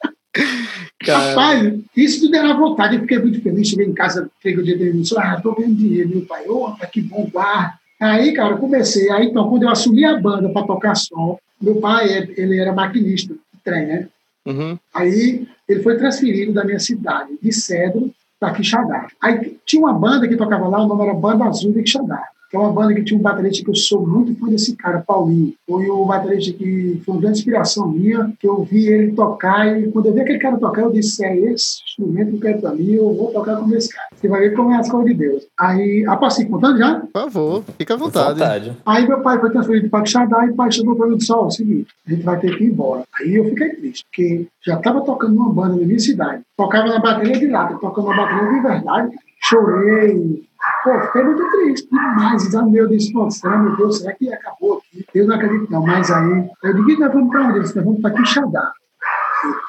Cara. 1.06 1.30
Rapaz, 1.30 1.74
isso 1.96 2.22
tudo 2.22 2.36
era 2.36 2.54
vontade. 2.54 2.96
Eu 2.96 3.02
fiquei 3.02 3.20
muito 3.20 3.42
feliz. 3.42 3.70
Cheguei 3.70 3.86
em 3.86 3.94
casa, 3.94 4.30
peguei 4.44 4.60
o 4.60 4.64
dia 4.64 4.78
dele 4.78 4.98
e 4.98 5.02
disse: 5.02 5.18
Ah, 5.18 5.40
tô 5.42 5.56
ganhando 5.56 5.76
dinheiro, 5.76 6.10
meu 6.10 6.22
pai. 6.22 6.46
Opa, 6.48 6.86
que 6.88 7.02
bom, 7.02 7.28
guarda. 7.32 7.74
Aí, 8.00 8.34
cara, 8.34 8.52
eu 8.52 8.58
comecei. 8.58 9.10
Aí, 9.10 9.28
então, 9.28 9.50
quando 9.50 9.64
eu 9.64 9.70
assumi 9.70 10.04
a 10.06 10.20
banda 10.20 10.50
para 10.50 10.68
tocar 10.68 10.96
som, 10.96 11.38
meu 11.62 11.76
pai, 11.76 12.34
ele 12.38 12.60
era 12.60 12.74
maquinista 12.74 13.34
de 13.34 13.60
trem, 13.64 13.88
né? 13.88 14.08
Uhum. 14.46 14.80
Aí, 14.94 15.48
ele 15.68 15.84
foi 15.84 15.98
transferido 15.98 16.54
da 16.54 16.64
minha 16.64 16.80
cidade, 16.80 17.38
de 17.42 17.52
Cedro, 17.52 18.12
para 18.40 18.54
Quixadá. 18.54 19.08
Aí, 19.22 19.58
tinha 19.66 19.82
uma 19.82 19.94
banda 19.94 20.28
que 20.28 20.38
tocava 20.38 20.68
lá, 20.68 20.84
o 20.84 20.88
nome 20.88 21.04
era 21.04 21.14
Banda 21.14 21.46
Azul 21.46 21.74
de 21.74 21.84
Quixadá 21.84 22.24
que 22.50 22.58
é 22.58 22.60
uma 22.60 22.72
banda 22.72 22.96
que 22.96 23.04
tinha 23.04 23.20
um 23.20 23.22
baterista 23.22 23.64
que 23.64 23.70
eu 23.70 23.76
sou 23.76 24.06
muito 24.06 24.36
fã 24.40 24.48
desse 24.48 24.76
cara, 24.76 25.04
Paulinho. 25.06 25.54
Foi 25.68 25.88
o 25.88 26.06
baterista 26.06 26.58
que 26.58 27.00
foi 27.06 27.14
uma 27.14 27.22
grande 27.22 27.40
inspiração 27.40 27.88
minha, 27.90 28.34
que 28.40 28.48
eu 28.48 28.64
vi 28.64 28.88
ele 28.88 29.12
tocar 29.12 29.68
e 29.68 29.92
quando 29.92 30.08
eu 30.08 30.14
vi 30.14 30.22
aquele 30.22 30.40
cara 30.40 30.58
tocar, 30.58 30.82
eu 30.82 30.92
disse, 30.92 31.24
é 31.24 31.38
esse 31.38 31.84
instrumento 31.84 32.32
que 32.32 32.36
eu 32.36 32.40
quero 32.40 32.62
pra 32.62 32.74
mim, 32.74 32.92
eu 32.94 33.14
vou 33.14 33.32
tocar 33.32 33.58
com 33.58 33.76
esse 33.76 33.90
cara. 33.94 34.08
Você 34.16 34.28
vai 34.28 34.42
ver 34.42 34.56
como 34.56 34.72
é 34.72 34.78
as 34.78 34.90
coisas 34.90 35.12
de 35.12 35.18
Deus. 35.18 35.48
Aí, 35.60 36.06
a 36.08 36.18
posso 36.18 36.42
ir 36.42 36.50
contando 36.50 36.78
já? 36.80 37.00
Por 37.00 37.12
favor, 37.12 37.64
fica 37.78 37.94
à 37.94 37.98
vontade. 37.98 38.40
vontade. 38.40 38.78
Aí 38.86 39.08
meu 39.08 39.22
pai 39.22 39.40
foi 39.40 39.52
transferido 39.52 39.90
para 39.90 40.04
Quixadá 40.04 40.46
e 40.46 40.50
o 40.50 40.56
pai 40.56 40.72
chegou 40.72 40.96
para 40.96 41.08
mim 41.08 41.16
e 41.16 41.18
disse, 41.18 41.32
ó, 41.32 41.44
é 41.44 41.46
o 41.46 41.52
seguinte, 41.52 41.88
a 42.08 42.10
gente 42.10 42.24
vai 42.24 42.40
ter 42.40 42.58
que 42.58 42.64
ir 42.64 42.68
embora. 42.68 43.04
Aí 43.20 43.36
eu 43.36 43.46
fiquei 43.46 43.70
triste, 43.70 44.06
porque 44.06 44.48
já 44.66 44.76
estava 44.78 45.02
tocando 45.02 45.36
uma 45.36 45.54
banda 45.54 45.76
na 45.76 45.86
minha 45.86 46.00
cidade. 46.00 46.42
Tocava 46.58 46.88
na 46.88 47.00
bateria 47.00 47.38
de 47.38 47.48
lata, 47.48 47.78
tocando 47.80 48.10
na 48.10 48.18
bateria 48.18 48.54
de 48.54 48.60
verdade. 48.60 49.16
Chorei, 49.42 50.50
Pô, 50.84 51.00
fiquei 51.02 51.24
muito 51.24 51.52
triste 51.52 51.90
demais. 51.90 52.46
Então, 52.46 52.70
meu 52.70 52.88
Deus, 52.88 53.12
meu 53.12 53.76
Deus, 53.76 54.00
será 54.00 54.14
que 54.14 54.32
acabou 54.32 54.78
aqui? 54.78 55.06
Eu 55.16 55.28
não 55.28 55.36
acredito, 55.36 55.72
não. 55.72 55.86
Mas 55.86 56.12
aí, 56.12 56.50
eu 56.64 56.74
digo, 56.74 57.00
nós 57.00 57.14
vamos 57.14 57.30
para 57.30 57.48
onde? 57.48 57.60
Nós 57.60 57.74
vamos 57.74 58.02
para 58.02 58.12
Quixadá. 58.12 58.74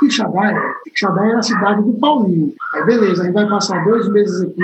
Quixadá, 0.00 0.50
é, 0.50 0.74
Quixadá 0.84 1.26
era 1.26 1.38
a 1.38 1.42
cidade 1.42 1.82
do 1.82 1.92
Paulinho. 1.94 2.52
Aí, 2.74 2.84
beleza, 2.84 3.22
a 3.22 3.24
gente 3.24 3.34
vai 3.34 3.48
passar 3.48 3.84
dois 3.84 4.08
meses 4.08 4.42
aqui, 4.42 4.62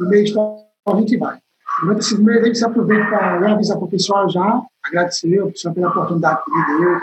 e 0.00 0.02
mês 0.04 0.32
a 0.36 0.96
gente 0.96 1.16
vai. 1.18 1.38
Durante 1.80 2.00
esses 2.00 2.18
meses, 2.18 2.42
a 2.42 2.46
gente 2.46 2.58
se 2.58 2.64
aproveita 2.64 3.06
para 3.06 3.52
avisar 3.52 3.76
para 3.76 3.86
o 3.86 3.90
pessoal 3.90 4.28
já, 4.28 4.62
agradecer 4.84 5.42
o 5.42 5.50
pessoal 5.50 5.74
pela 5.74 5.88
oportunidade 5.88 6.44
que 6.44 6.50
me 6.50 6.78
deu, 6.78 7.00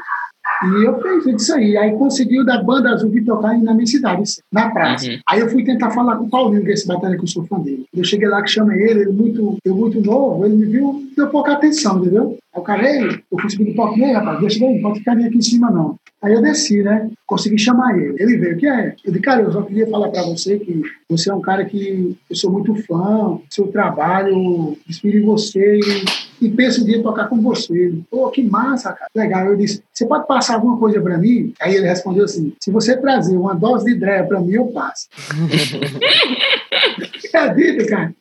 e 0.64 0.86
eu 0.86 1.02
fiz 1.24 1.42
isso 1.42 1.54
aí. 1.54 1.78
Aí 1.78 1.92
conseguiu 1.98 2.46
da 2.46 2.62
banda 2.62 2.90
azul 2.90 3.10
vir 3.10 3.24
tocar 3.24 3.58
na 3.58 3.74
minha 3.74 3.88
cidade, 3.88 4.24
na 4.52 4.70
praça. 4.70 5.10
Uhum. 5.10 5.18
Aí 5.28 5.40
eu 5.40 5.50
fui 5.50 5.64
tentar 5.64 5.92
falar 5.92 6.18
com 6.18 6.26
o 6.26 6.30
Paulinho, 6.30 6.64
que 6.64 6.72
é 6.72 6.74
esse 6.74 6.88
batalha 6.88 7.18
que 7.18 7.24
eu 7.24 7.28
sou 7.28 7.46
fã 7.46 7.60
dele. 7.60 7.86
Eu 7.96 8.04
cheguei 8.04 8.28
lá 8.28 8.42
que 8.42 8.50
chama 8.50 8.76
ele, 8.76 9.02
ele 9.02 9.12
muito, 9.12 9.58
eu 9.64 9.76
muito 9.76 10.02
novo, 10.02 10.46
ele 10.46 10.56
me 10.56 10.66
viu, 10.66 11.04
deu 11.16 11.28
pouca 11.28 11.54
atenção, 11.54 12.00
entendeu? 12.00 12.38
Aí 12.54 12.62
o 12.62 12.64
cara, 12.64 12.90
ei, 12.90 13.24
eu 13.32 13.50
subir 13.50 13.66
do 13.66 13.76
palco, 13.76 14.00
ei, 14.00 14.12
rapaz, 14.12 14.40
deixa 14.40 14.60
daí, 14.60 14.76
não 14.76 14.82
pode 14.82 15.00
ficar 15.00 15.14
aqui 15.14 15.38
em 15.38 15.42
cima, 15.42 15.70
não. 15.70 16.00
Aí 16.22 16.34
eu 16.34 16.42
desci, 16.42 16.84
né? 16.84 17.10
Consegui 17.26 17.58
chamar 17.58 17.98
ele. 17.98 18.22
Ele 18.22 18.38
veio, 18.38 18.56
o 18.56 18.58
que 18.58 18.68
é? 18.68 18.94
Eu 19.06 19.12
disse, 19.12 19.24
cara, 19.24 19.42
eu 19.42 19.52
só 19.52 19.62
queria 19.62 19.88
falar 19.88 20.10
para 20.10 20.24
você 20.24 20.60
que 20.60 20.82
você 21.08 21.30
é 21.30 21.34
um 21.34 21.40
cara 21.40 21.64
que 21.64 22.18
eu 22.30 22.36
sou 22.36 22.52
muito 22.52 22.76
fã, 22.84 23.40
seu 23.50 23.68
trabalho, 23.68 24.78
inspiro 24.88 25.18
em 25.18 25.26
você 25.26 25.80
e, 25.80 26.46
e 26.46 26.50
penso 26.50 26.82
um 26.82 26.86
dia 26.86 27.02
tocar 27.02 27.30
com 27.30 27.40
você. 27.40 27.74
Ele, 27.74 28.04
Pô, 28.12 28.30
que 28.32 28.44
massa, 28.44 28.92
cara. 28.92 29.10
Legal. 29.16 29.46
Eu 29.46 29.56
disse, 29.56 29.82
você 29.94 30.06
pode 30.06 30.28
passar 30.28 30.56
alguma 30.56 30.78
coisa 30.78 31.00
para 31.00 31.18
mim? 31.18 31.54
Aí 31.62 31.76
ele 31.76 31.88
respondeu 31.88 32.26
assim, 32.26 32.54
se 32.60 32.70
você 32.70 32.98
trazer 32.98 33.38
uma 33.38 33.54
dose 33.54 33.86
de 33.86 33.96
dreia 33.96 34.26
para 34.26 34.42
mim, 34.42 34.54
eu 34.54 34.68
passo. 34.68 35.08
Acredita, 37.34 37.88
cara? 37.88 38.14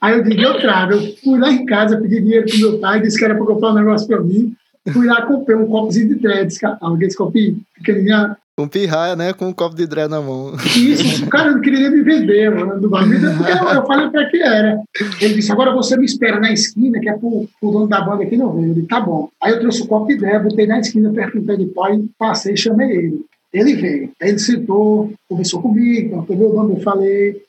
Aí 0.00 0.16
eu 0.16 0.22
disse, 0.22 0.40
eu 0.40 0.60
trago. 0.60 0.94
Eu 0.94 1.16
fui 1.22 1.38
lá 1.38 1.50
em 1.50 1.64
casa, 1.66 1.96
pedi 2.00 2.20
dinheiro 2.20 2.46
pro 2.46 2.58
meu 2.58 2.78
pai, 2.78 3.00
disse 3.00 3.18
que 3.18 3.24
era 3.24 3.34
para 3.34 3.46
comprar 3.46 3.70
um 3.70 3.74
negócio 3.74 4.06
para 4.06 4.20
mim. 4.20 4.54
Fui 4.92 5.06
lá, 5.06 5.22
comprei 5.22 5.56
um 5.56 5.66
copozinho 5.66 6.08
de 6.08 6.14
dread, 6.16 6.52
aqueles 6.80 7.16
copinhos 7.16 7.58
pequenininho. 7.76 8.36
Com 8.56 8.68
pirraia, 8.68 9.16
né? 9.16 9.32
Com 9.32 9.48
um 9.48 9.52
copo 9.52 9.74
de 9.74 9.86
dread 9.86 10.10
na 10.10 10.20
mão. 10.20 10.54
Isso, 10.76 11.24
o 11.24 11.28
cara 11.30 11.52
não 11.52 11.60
queria 11.60 11.88
nem 11.88 11.98
me 11.98 12.02
vender, 12.02 12.50
mano, 12.50 12.78
do 12.78 12.88
bagulho, 12.88 13.34
porque 13.36 13.50
eu, 13.50 13.68
eu 13.68 13.86
falei 13.86 14.10
pra 14.10 14.28
que 14.28 14.42
era. 14.42 14.78
Ele 15.20 15.34
disse, 15.34 15.50
agora 15.50 15.72
você 15.72 15.96
me 15.96 16.04
espera 16.04 16.38
na 16.38 16.52
esquina, 16.52 17.00
que 17.00 17.08
é 17.08 17.14
pro, 17.14 17.48
pro 17.58 17.70
dono 17.70 17.88
da 17.88 18.02
banda 18.02 18.24
aqui 18.24 18.36
não. 18.36 18.62
Eu 18.62 18.74
disse, 18.74 18.86
tá 18.86 19.00
bom. 19.00 19.30
Aí 19.40 19.52
eu 19.52 19.60
trouxe 19.60 19.82
o 19.82 19.86
copo 19.86 20.08
de 20.08 20.18
dread, 20.18 20.44
botei 20.44 20.66
na 20.66 20.80
esquina, 20.80 21.10
perto 21.12 21.40
do 21.40 21.46
pé 21.46 21.56
de 21.56 21.66
pau, 21.66 21.94
e 21.94 22.04
passei 22.18 22.54
e 22.54 22.58
chamei 22.58 22.90
ele. 22.90 23.24
Ele 23.54 23.74
veio. 23.74 24.10
Aí 24.20 24.30
ele 24.30 24.38
sentou, 24.38 25.12
conversou 25.28 25.62
comigo, 25.62 26.22
pegou 26.24 26.50
o 26.50 26.54
nome, 26.54 26.74
eu 26.74 26.80
falei. 26.80 27.40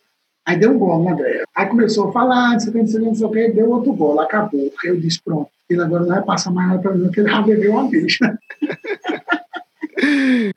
Aí 0.46 0.58
deu 0.58 0.72
um 0.72 0.78
gol 0.78 1.04
na 1.04 1.14
dread. 1.14 1.44
Aí 1.56 1.68
começou 1.68 2.10
a 2.10 2.12
falar, 2.12 2.54
não 2.54 2.60
sei 2.60 2.70
o 2.70 2.74
que, 2.74 2.80
não 2.80 2.88
sei 2.88 3.00
o 3.00 3.02
que, 3.02 3.08
não 3.08 3.16
sei 3.16 3.28
o 3.28 3.32
que, 3.32 3.50
deu 3.50 3.72
outro 3.72 3.94
gol, 3.94 4.20
acabou. 4.20 4.72
Aí 4.84 4.90
eu 4.90 5.00
disse, 5.00 5.22
pronto 5.24 5.50
ele 5.74 5.82
agora 5.82 6.04
não 6.04 6.10
vai 6.10 6.24
passar 6.24 6.52
mais 6.52 6.70
nada 6.70 6.82
para 6.82 6.94
mim, 6.94 7.06
porque 7.06 7.22
ele 7.22 7.30
já 7.30 7.42
bebeu 7.42 7.72
uma 7.72 7.90
vez. 7.90 8.18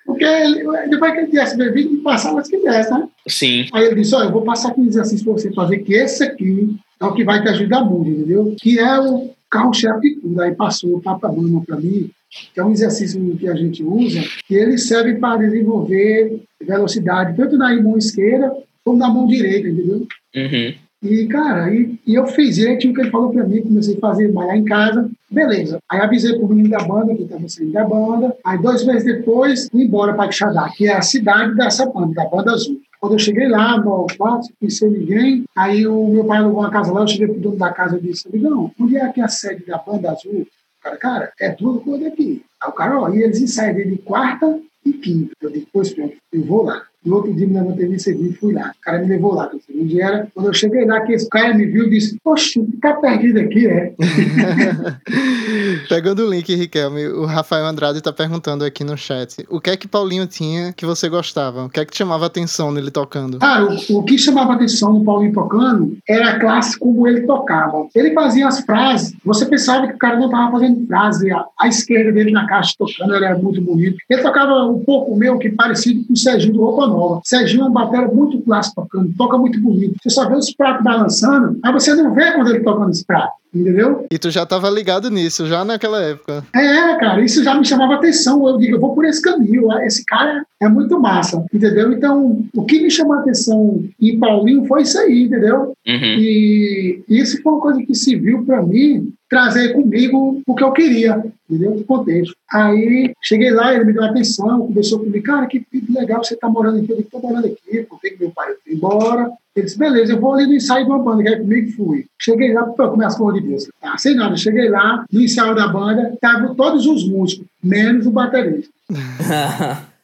porque 0.04 0.24
ele, 0.24 0.64
depois 0.88 1.12
que 1.12 1.18
ele 1.18 1.28
tivesse 1.28 1.56
bebido, 1.56 1.94
ele 1.94 2.02
passava 2.02 2.44
se 2.44 2.50
quisesse, 2.50 2.90
né? 2.90 3.08
Sim. 3.26 3.66
Aí 3.72 3.86
ele 3.86 3.94
disse: 3.96 4.14
Olha, 4.14 4.26
eu 4.26 4.32
vou 4.32 4.42
passar 4.42 4.70
aqui 4.70 4.80
um 4.80 4.86
exercício 4.86 5.24
para 5.24 5.34
você 5.34 5.52
fazer, 5.52 5.78
que 5.78 5.94
esse 5.94 6.24
aqui 6.24 6.76
é 7.00 7.04
o 7.04 7.12
que 7.12 7.24
vai 7.24 7.42
te 7.42 7.48
ajudar 7.48 7.84
muito, 7.84 8.10
entendeu? 8.10 8.54
Que 8.58 8.78
é 8.78 9.00
o 9.00 9.30
carro-chefe 9.50 10.00
de 10.00 10.20
tudo. 10.20 10.40
Aí 10.40 10.54
passou 10.54 10.96
o 10.96 11.00
Papa-Mama 11.00 11.62
para 11.66 11.76
mim, 11.76 12.10
que 12.52 12.60
é 12.60 12.64
um 12.64 12.72
exercício 12.72 13.36
que 13.36 13.48
a 13.48 13.54
gente 13.54 13.82
usa, 13.82 14.20
que 14.46 14.54
ele 14.54 14.78
serve 14.78 15.14
para 15.14 15.38
desenvolver 15.38 16.42
velocidade, 16.60 17.36
tanto 17.36 17.56
na 17.56 17.74
mão 17.80 17.96
esquerda 17.96 18.52
como 18.86 18.98
na 18.98 19.08
mão 19.08 19.26
direita, 19.26 19.68
entendeu? 19.68 20.06
Uhum. 20.36 20.74
E, 21.02 21.26
cara, 21.26 21.74
e, 21.74 21.98
e 22.06 22.14
eu 22.14 22.26
fiz 22.28 22.54
direitinho 22.54 22.92
o 22.92 22.94
que 22.94 23.02
ele 23.02 23.10
falou 23.10 23.30
pra 23.30 23.44
mim, 23.44 23.62
comecei 23.62 23.96
a 23.96 24.00
fazer 24.00 24.32
malhar 24.32 24.56
em 24.56 24.64
casa, 24.64 25.10
beleza. 25.28 25.78
Aí 25.90 26.00
avisei 26.00 26.38
pro 26.38 26.48
menino 26.48 26.70
da 26.70 26.78
banda, 26.84 27.14
que 27.14 27.24
estava 27.24 27.48
saindo 27.48 27.72
da 27.72 27.84
banda, 27.84 28.34
aí 28.44 28.56
dois 28.62 28.86
meses 28.86 29.04
depois, 29.04 29.68
fui 29.68 29.82
embora 29.82 30.14
para 30.14 30.28
Quixadá, 30.28 30.70
que 30.74 30.86
é 30.86 30.94
a 30.94 31.02
cidade 31.02 31.54
dessa 31.56 31.84
banda, 31.86 32.14
da 32.14 32.24
Banda 32.26 32.52
Azul. 32.52 32.80
Quando 33.00 33.12
eu 33.12 33.18
cheguei 33.18 33.48
lá, 33.48 33.76
no 33.76 34.06
quarto, 34.16 34.48
não 34.48 34.56
conheci 34.60 34.88
ninguém, 34.88 35.44
aí 35.56 35.86
o 35.86 36.06
meu 36.06 36.24
pai 36.24 36.38
alugou 36.38 36.60
uma 36.60 36.70
casa 36.70 36.92
lá, 36.92 37.02
eu 37.02 37.08
cheguei 37.08 37.26
pro 37.26 37.40
dono 37.40 37.56
da 37.56 37.72
casa 37.72 37.98
e 37.98 38.00
disse, 38.00 38.28
amigão, 38.28 38.70
onde 38.80 38.96
é 38.96 39.02
aqui 39.02 39.20
a 39.20 39.28
sede 39.28 39.66
da 39.66 39.78
Banda 39.78 40.12
Azul? 40.12 40.42
O 40.42 40.82
cara, 40.82 40.96
cara, 40.96 41.32
é 41.40 41.50
tudo 41.50 41.80
por 41.80 42.02
aqui. 42.06 42.42
Aí 42.62 42.70
o 42.70 42.72
cara, 42.72 43.00
ó, 43.00 43.08
e 43.10 43.22
eles 43.22 43.40
ensaiam 43.40 43.74
de 43.74 43.98
quarta 43.98 44.60
e 44.84 44.92
quinta. 44.92 45.32
Eu 45.42 45.50
disse, 45.50 45.66
pois 45.72 45.92
pronto, 45.92 46.16
eu 46.32 46.44
vou 46.44 46.62
lá. 46.62 46.82
No 47.06 47.16
outro 47.16 47.32
dia 47.32 47.46
me 47.46 47.54
levantei 47.54 47.86
bem 47.86 47.98
cedinho 47.98 48.30
e 48.30 48.34
fui 48.34 48.52
lá. 48.52 48.72
O 48.76 48.80
cara 48.82 48.98
me 48.98 49.06
levou 49.06 49.34
lá. 49.34 49.50
Um 49.72 49.86
dia 49.86 50.04
era, 50.04 50.28
quando 50.34 50.46
eu 50.46 50.54
cheguei 50.54 50.84
lá, 50.84 51.00
que 51.00 51.12
esse 51.12 51.28
cara 51.28 51.54
me 51.54 51.64
viu 51.66 51.84
e 51.84 51.90
disse, 51.90 52.18
poxa, 52.22 52.60
tá 52.82 52.94
perdido 52.94 53.38
aqui, 53.38 53.66
é? 53.66 53.94
Pegando 55.88 56.26
o 56.26 56.30
link, 56.30 56.54
Riquelme, 56.54 57.06
o 57.06 57.24
Rafael 57.24 57.66
Andrade 57.66 58.00
tá 58.00 58.12
perguntando 58.12 58.64
aqui 58.64 58.82
no 58.82 58.96
chat: 58.96 59.46
o 59.48 59.60
que 59.60 59.70
é 59.70 59.76
que 59.76 59.86
Paulinho 59.86 60.26
tinha 60.26 60.72
que 60.72 60.84
você 60.84 61.08
gostava? 61.08 61.64
O 61.64 61.68
que 61.68 61.80
é 61.80 61.84
que 61.84 61.92
te 61.92 61.98
chamava 61.98 62.26
atenção 62.26 62.72
nele 62.72 62.90
tocando? 62.90 63.38
Cara, 63.38 63.64
o, 63.64 63.98
o 63.98 64.02
que 64.02 64.18
chamava 64.18 64.54
atenção 64.54 64.92
no 64.92 65.04
Paulinho 65.04 65.32
tocando 65.32 65.96
era 66.08 66.30
a 66.30 66.40
classe 66.40 66.78
como 66.78 67.06
ele 67.06 67.22
tocava. 67.22 67.86
Ele 67.94 68.12
fazia 68.12 68.48
as 68.48 68.60
frases, 68.60 69.14
você 69.24 69.46
pensava 69.46 69.86
que 69.86 69.94
o 69.94 69.98
cara 69.98 70.16
não 70.18 70.26
estava 70.26 70.50
fazendo 70.52 70.86
frase, 70.86 71.30
a, 71.30 71.44
a, 71.58 71.68
esquerda 71.68 72.12
dele 72.12 72.32
na 72.32 72.46
caixa 72.46 72.74
tocando 72.78 73.14
era 73.14 73.36
muito 73.38 73.60
bonito. 73.60 73.96
Ele 74.08 74.22
tocava 74.22 74.66
um 74.66 74.80
pouco 74.80 75.16
meio 75.16 75.38
que 75.38 75.50
parecido 75.50 76.04
com 76.04 76.12
o 76.12 76.16
Serginho 76.16 76.54
do 76.54 76.60
Roupa 76.60 76.86
Nova. 76.96 77.20
Serginho 77.24 77.64
é 77.64 77.68
um 77.68 77.72
batera 77.72 78.08
muito 78.08 78.40
clássico 78.42 78.82
tocando, 78.82 79.12
toca 79.16 79.38
muito 79.38 79.60
bonito. 79.60 79.96
Você 80.02 80.10
só 80.10 80.28
vê 80.28 80.36
os 80.36 80.52
pratos 80.52 80.84
balançando, 80.84 81.58
mas 81.62 81.72
você 81.72 81.94
não 81.94 82.14
vê 82.14 82.32
quando 82.32 82.48
ele 82.48 82.60
tocando 82.60 82.90
os 82.90 83.02
pratos 83.02 83.36
entendeu? 83.54 84.06
E 84.10 84.18
tu 84.18 84.30
já 84.30 84.42
estava 84.42 84.68
ligado 84.68 85.10
nisso, 85.10 85.46
já 85.46 85.64
naquela 85.64 86.02
época. 86.02 86.44
É, 86.54 86.94
cara, 86.96 87.24
isso 87.24 87.42
já 87.42 87.54
me 87.54 87.64
chamava 87.64 87.94
atenção. 87.94 88.46
Eu 88.46 88.58
digo, 88.58 88.76
eu 88.76 88.80
vou 88.80 88.94
por 88.94 89.04
esse 89.04 89.22
caminho, 89.22 89.72
esse 89.82 90.04
cara 90.04 90.44
é 90.60 90.68
muito 90.68 91.00
massa, 91.00 91.44
entendeu? 91.52 91.92
Então, 91.92 92.44
o 92.54 92.64
que 92.64 92.80
me 92.80 92.90
chamou 92.90 93.14
a 93.14 93.20
atenção 93.20 93.82
em 94.00 94.18
Paulinho 94.18 94.64
foi 94.66 94.82
isso 94.82 94.98
aí, 94.98 95.24
entendeu? 95.24 95.72
Uhum. 95.86 96.16
E 96.18 97.02
isso 97.08 97.40
foi 97.42 97.52
uma 97.52 97.60
coisa 97.60 97.82
que 97.82 97.94
se 97.94 98.16
viu 98.16 98.44
para 98.44 98.62
mim 98.62 99.12
trazer 99.36 99.74
comigo 99.74 100.40
o 100.46 100.54
que 100.54 100.64
eu 100.64 100.72
queria, 100.72 101.22
entendeu? 101.48 101.76
De 101.76 101.84
contexto. 101.84 102.34
Aí 102.50 103.12
cheguei 103.22 103.50
lá, 103.50 103.74
ele 103.74 103.84
me 103.84 103.92
deu 103.92 104.02
atenção, 104.02 104.66
conversou 104.66 105.00
comigo, 105.00 105.22
cara, 105.22 105.46
que, 105.46 105.62
legal 105.90 106.24
você 106.24 106.34
tá 106.34 106.48
morando 106.48 106.78
aqui, 106.78 106.90
eu 106.90 107.20
morando 107.20 107.46
aqui, 107.46 107.82
contei 107.82 108.12
que 108.12 108.20
meu 108.20 108.30
pai 108.30 108.54
foi 108.64 108.72
embora. 108.72 109.30
Ele 109.54 109.66
disse, 109.66 109.78
beleza, 109.78 110.14
eu 110.14 110.20
vou 110.20 110.32
ali 110.32 110.46
no 110.46 110.54
ensaio 110.54 110.86
de 110.86 110.90
uma 110.90 111.02
banda, 111.02 111.22
quer 111.22 111.38
comigo? 111.38 111.70
Fui. 111.72 112.06
Cheguei 112.18 112.54
lá, 112.54 112.64
pô, 112.64 112.88
começa 112.88 113.18
com 113.18 113.30
de 113.30 113.42
Deus. 113.42 113.68
Ah, 113.82 113.98
sei 113.98 114.14
nada, 114.14 114.36
cheguei 114.38 114.70
lá, 114.70 115.04
no 115.12 115.20
ensaio 115.20 115.54
da 115.54 115.68
banda, 115.68 116.12
estavam 116.14 116.54
todos 116.54 116.86
os 116.86 117.06
músicos, 117.06 117.46
menos 117.62 118.06
o 118.06 118.10
baterista. 118.10 118.70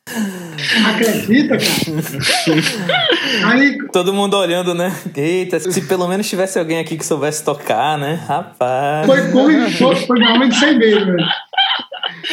Acredita, 0.86 1.56
cara? 1.56 3.52
Aí... 3.52 3.78
Todo 3.92 4.12
mundo 4.12 4.36
olhando, 4.36 4.74
né? 4.74 4.94
Eita, 5.16 5.58
se 5.58 5.82
pelo 5.82 6.06
menos 6.06 6.28
tivesse 6.28 6.58
alguém 6.58 6.78
aqui 6.78 6.96
que 6.96 7.04
soubesse 7.04 7.44
tocar, 7.44 7.98
né? 7.98 8.20
Rapaz. 8.26 9.06
Foi, 9.06 9.30
foi, 9.30 9.70
foi, 9.70 9.96
foi 9.96 10.18
realmente 10.18 10.54
sem 10.56 10.78
medo, 10.78 11.06
velho. 11.06 11.26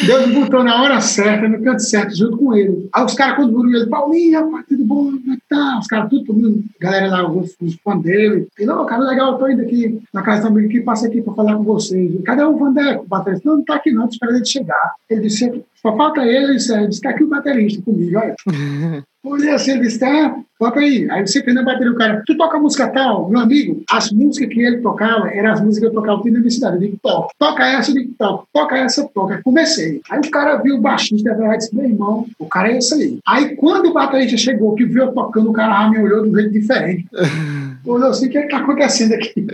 Deus 0.06 0.28
me 0.28 0.34
botou 0.40 0.64
na 0.64 0.82
hora 0.82 1.02
certa, 1.02 1.48
no 1.48 1.62
canto 1.64 1.82
certo, 1.82 2.16
junto 2.16 2.38
com 2.38 2.54
ele. 2.56 2.90
Aí 2.94 3.04
os 3.04 3.14
caras, 3.14 3.36
quando 3.36 3.62
viram 3.62 3.80
ele, 3.80 3.90
Paulinho, 3.90 4.40
rapaz, 4.40 4.66
tudo 4.68 4.86
bom? 4.86 5.06
Como 5.06 5.34
é 5.34 5.36
que 5.36 5.44
tá? 5.50 5.80
Os 5.80 5.88
caras, 5.88 6.10
tudo, 6.10 6.26
todo 6.26 6.64
galera 6.80 7.08
lá, 7.10 7.32
os, 7.32 7.56
os 7.62 7.76
fãs 7.84 8.02
dele. 8.02 8.48
E 8.60 8.66
não, 8.66 8.86
cara, 8.86 9.04
legal, 9.04 9.34
eu 9.34 9.38
tô 9.38 9.48
indo 9.48 9.62
aqui 9.62 10.02
na 10.14 10.22
casa 10.22 10.44
do 10.44 10.48
amigo 10.50 10.70
aqui, 10.70 10.82
passa 10.82 11.08
aqui 11.08 11.22
pra 11.22 11.34
falar 11.34 11.56
com 11.56 11.64
vocês. 11.64 12.12
Cadê 12.24 12.44
o 12.44 12.58
Vandeco, 12.58 13.04
o 13.04 13.08
baterista? 13.08 13.50
Não, 13.50 13.58
não 13.58 13.66
tá 13.66 13.76
aqui 13.76 13.92
não, 13.92 14.08
esperando 14.08 14.38
ele 14.38 14.46
chegar. 14.46 14.94
Ele 15.10 15.22
disse, 15.22 15.64
só 15.82 15.96
falta 15.96 16.22
ele, 16.26 16.46
ele 16.46 16.56
disse, 16.56 17.02
tá 17.02 17.10
aqui 17.10 17.24
o 17.24 17.30
baterista 17.30 17.82
comigo, 17.82 18.18
olha. 18.18 18.36
Olhei 19.24 19.50
assim, 19.50 19.72
ele 19.72 19.82
disse, 19.82 20.00
tá, 20.00 20.40
toca 20.58 20.80
aí. 20.80 21.10
Aí 21.12 21.28
você 21.28 21.44
prendeu 21.44 21.64
a 21.64 21.66
bateria, 21.66 21.92
o 21.92 21.96
cara, 21.96 22.24
tu 22.26 22.38
toca 22.38 22.58
música 22.58 22.88
tal? 22.88 23.30
Meu 23.30 23.40
amigo, 23.40 23.84
as 23.90 24.12
músicas 24.12 24.54
que 24.54 24.62
ele 24.62 24.78
tocava 24.78 25.30
eram 25.30 25.52
as 25.52 25.62
músicas 25.62 25.90
que 25.90 25.98
eu 25.98 26.02
tocava 26.02 26.24
na 26.24 26.40
minha 26.40 26.50
cidade. 26.50 26.76
Eu 26.76 26.82
digo, 26.82 27.00
toca, 27.02 27.34
toca 27.38 27.68
essa, 27.68 27.92
eu 27.92 27.96
digo, 27.96 28.14
toca, 28.18 28.44
toca 28.54 28.78
essa, 28.78 29.10
toca. 29.14 29.42
Comecei. 29.44 30.02
Aí 30.10 30.20
o 30.20 30.32
cara 30.32 30.56
viu 30.58 30.78
o 30.78 30.82
baixista, 30.82 31.32
e 31.32 31.58
disse, 31.58 31.76
meu 31.76 31.86
irmão, 31.86 32.26
o 32.40 32.46
cara 32.46 32.72
é 32.72 32.78
esse 32.78 32.94
aí. 32.94 33.20
Aí 33.28 33.56
quando 33.58 33.88
o 33.88 33.94
baterista 33.94 34.38
chegou, 34.38 34.74
que 34.74 34.86
viu 34.86 35.06
eu 35.06 35.12
tocando, 35.12 35.50
o 35.50 35.54
cara 35.54 35.90
me 35.90 36.00
olhou 36.00 36.24
de 36.24 36.30
um 36.30 36.36
jeito 36.36 36.52
diferente. 36.52 37.06
Olhou 37.86 38.10
assim, 38.10 38.28
o 38.28 38.30
que 38.30 38.38
é 38.38 38.42
que 38.44 38.50
tá 38.50 38.58
acontecendo 38.58 39.14
aqui? 39.14 39.48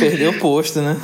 Perdeu 0.00 0.30
o 0.30 0.38
posto, 0.38 0.80
né? 0.80 0.96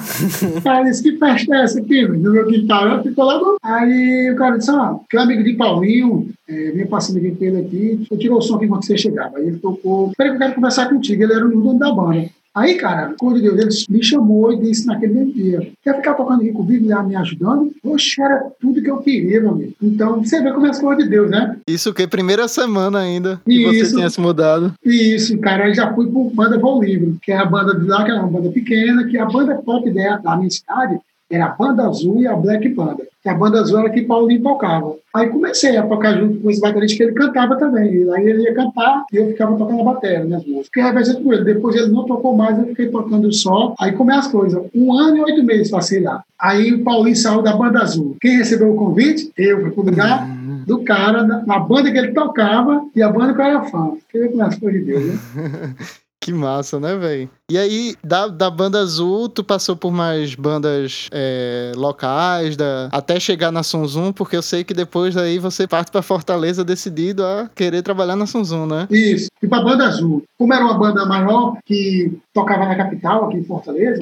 Cara, 0.62 0.84
disse, 0.84 1.02
que 1.02 1.16
festa 1.18 1.54
é 1.54 1.62
essa 1.62 1.80
aqui? 1.80 2.06
No 2.06 2.32
meu 2.32 2.46
quintal, 2.46 3.02
ficou 3.02 3.24
lá 3.24 3.38
do... 3.38 3.56
Aí 3.62 4.30
o 4.32 4.36
cara 4.36 4.58
disse, 4.58 4.70
ó, 4.70 4.98
que 5.08 5.16
é 5.16 5.20
amigo 5.20 5.44
de 5.44 5.54
Paulinho, 5.54 6.28
é, 6.48 6.72
vem 6.72 6.86
passando 6.86 7.18
aqui 7.18 7.30
com 7.32 7.44
ele 7.44 7.60
aqui, 7.60 8.06
eu 8.10 8.18
tirou 8.18 8.38
o 8.38 8.42
som 8.42 8.56
aqui 8.56 8.66
quando 8.66 8.84
você 8.84 8.98
chegava. 8.98 9.38
Aí 9.38 9.46
ele 9.46 9.58
tocou, 9.58 10.12
peraí 10.16 10.32
que 10.32 10.36
eu 10.36 10.40
quero 10.40 10.54
conversar 10.54 10.88
contigo, 10.88 11.22
ele 11.22 11.32
era 11.32 11.46
o 11.46 11.50
dono 11.50 11.78
da 11.78 11.92
banda. 11.92 12.28
Aí, 12.54 12.76
cara, 12.76 13.14
o 13.20 13.32
de 13.32 13.40
Deus, 13.40 13.86
me 13.88 14.02
chamou 14.02 14.52
e 14.52 14.60
disse 14.60 14.86
naquele 14.86 15.14
mesmo 15.14 15.32
dia: 15.32 15.72
quer 15.82 15.96
ficar 15.96 16.14
tocando 16.14 16.40
aqui 16.40 16.52
comigo 16.52 16.86
e 16.88 17.02
me 17.02 17.16
ajudando? 17.16 17.72
Poxa, 17.82 18.22
era 18.22 18.52
tudo 18.60 18.80
que 18.80 18.90
eu 18.90 18.98
queria, 18.98 19.40
meu 19.40 19.50
amigo. 19.50 19.74
Então, 19.82 20.22
você 20.22 20.40
vê 20.40 20.52
como 20.52 20.66
é 20.66 20.70
as 20.70 20.80
coisas 20.80 21.02
de 21.02 21.10
Deus, 21.10 21.28
né? 21.28 21.56
Isso 21.68 21.92
que 21.92 22.06
primeira 22.06 22.46
semana 22.46 23.00
ainda 23.00 23.40
que 23.44 23.52
Isso. 23.52 23.90
você 23.90 23.96
tinha 23.96 24.08
se 24.08 24.20
mudado. 24.20 24.72
Isso, 24.84 25.36
cara, 25.38 25.64
aí 25.64 25.74
já 25.74 25.92
fui 25.92 26.06
por 26.06 26.30
banda 26.30 26.56
Bom 26.56 26.80
Livro, 26.80 27.16
que 27.20 27.32
é 27.32 27.36
a 27.36 27.44
banda 27.44 27.74
de 27.74 27.86
lá, 27.86 28.04
que 28.04 28.12
é 28.12 28.14
uma 28.14 28.28
banda 28.28 28.50
pequena, 28.50 29.04
que 29.04 29.16
é 29.16 29.20
a 29.20 29.26
banda 29.26 29.56
pop 29.56 29.90
da 29.90 30.36
minha 30.36 30.50
cidade 30.50 31.00
era 31.34 31.46
a 31.46 31.48
Banda 31.48 31.86
Azul 31.86 32.20
e 32.20 32.26
a 32.26 32.36
Black 32.36 32.68
Banda. 32.68 33.04
Que 33.22 33.28
a 33.28 33.34
Banda 33.34 33.60
Azul 33.60 33.78
era 33.78 33.90
que 33.90 34.02
Paulinho 34.02 34.42
tocava. 34.42 34.96
Aí 35.14 35.28
comecei 35.30 35.76
a 35.76 35.86
tocar 35.86 36.18
junto 36.18 36.40
com 36.40 36.50
esse 36.50 36.60
baterista 36.60 36.96
que 36.96 37.02
ele 37.04 37.12
cantava 37.12 37.56
também. 37.56 37.94
E 37.94 38.10
aí 38.10 38.28
ele 38.28 38.42
ia 38.42 38.54
cantar 38.54 39.04
e 39.12 39.16
eu 39.16 39.28
ficava 39.28 39.56
tocando 39.56 39.80
a 39.80 39.84
bateria, 39.84 40.24
minhas 40.24 40.44
músicas. 40.44 40.66
Fiquei 40.66 40.82
revezando 40.82 41.22
com 41.22 41.32
ele. 41.32 41.44
Depois 41.44 41.74
ele 41.74 41.90
não 41.90 42.04
tocou 42.04 42.36
mais, 42.36 42.58
eu 42.58 42.66
fiquei 42.66 42.88
tocando 42.88 43.32
só. 43.32 43.74
Aí 43.80 43.92
começam 43.92 44.20
as 44.20 44.28
coisas. 44.28 44.62
Um 44.74 44.92
ano 44.92 45.16
e 45.16 45.22
oito 45.22 45.42
meses 45.42 45.70
passei 45.70 46.00
lá. 46.00 46.22
Aí 46.38 46.72
o 46.72 46.84
Paulinho 46.84 47.16
saiu 47.16 47.42
da 47.42 47.56
Banda 47.56 47.80
Azul. 47.80 48.16
Quem 48.20 48.36
recebeu 48.36 48.72
o 48.72 48.76
convite? 48.76 49.32
Eu, 49.38 49.62
fui 49.62 49.70
pro 49.70 49.82
lugar 49.82 50.28
uhum. 50.28 50.64
do 50.66 50.84
cara, 50.84 51.22
na 51.22 51.58
banda 51.58 51.90
que 51.90 51.98
ele 51.98 52.12
tocava 52.12 52.84
e 52.94 53.02
a 53.02 53.10
banda 53.10 53.32
que 53.32 53.40
eu 53.40 53.44
era 53.44 53.62
fã. 53.64 53.92
Fiquei 54.06 54.28
com 54.28 54.42
as 54.42 54.58
coisas 54.58 54.80
de 54.80 54.86
Deus, 54.86 55.04
né? 55.06 55.74
Que 56.24 56.32
massa, 56.32 56.80
né, 56.80 56.96
velho? 56.96 57.28
E 57.50 57.58
aí, 57.58 57.94
da, 58.02 58.28
da 58.28 58.48
banda 58.48 58.78
azul, 58.78 59.28
tu 59.28 59.44
passou 59.44 59.76
por 59.76 59.92
mais 59.92 60.34
bandas 60.34 61.10
é, 61.12 61.70
locais, 61.76 62.56
da, 62.56 62.88
até 62.90 63.20
chegar 63.20 63.52
na 63.52 63.62
Sonzum, 63.62 64.10
porque 64.10 64.34
eu 64.34 64.40
sei 64.40 64.64
que 64.64 64.72
depois 64.72 65.14
daí 65.14 65.38
você 65.38 65.68
parte 65.68 65.92
para 65.92 66.00
Fortaleza 66.00 66.64
decidido 66.64 67.22
a 67.22 67.50
querer 67.54 67.82
trabalhar 67.82 68.16
na 68.16 68.24
Sonzum, 68.24 68.64
né? 68.64 68.88
Isso. 68.90 69.28
E 69.42 69.46
pra 69.46 69.62
banda 69.62 69.84
azul. 69.84 70.22
Como 70.38 70.54
era 70.54 70.64
uma 70.64 70.78
banda 70.78 71.04
maior 71.04 71.58
que 71.66 72.18
tocava 72.32 72.64
na 72.64 72.74
capital, 72.74 73.26
aqui 73.26 73.36
em 73.36 73.44
Fortaleza, 73.44 74.00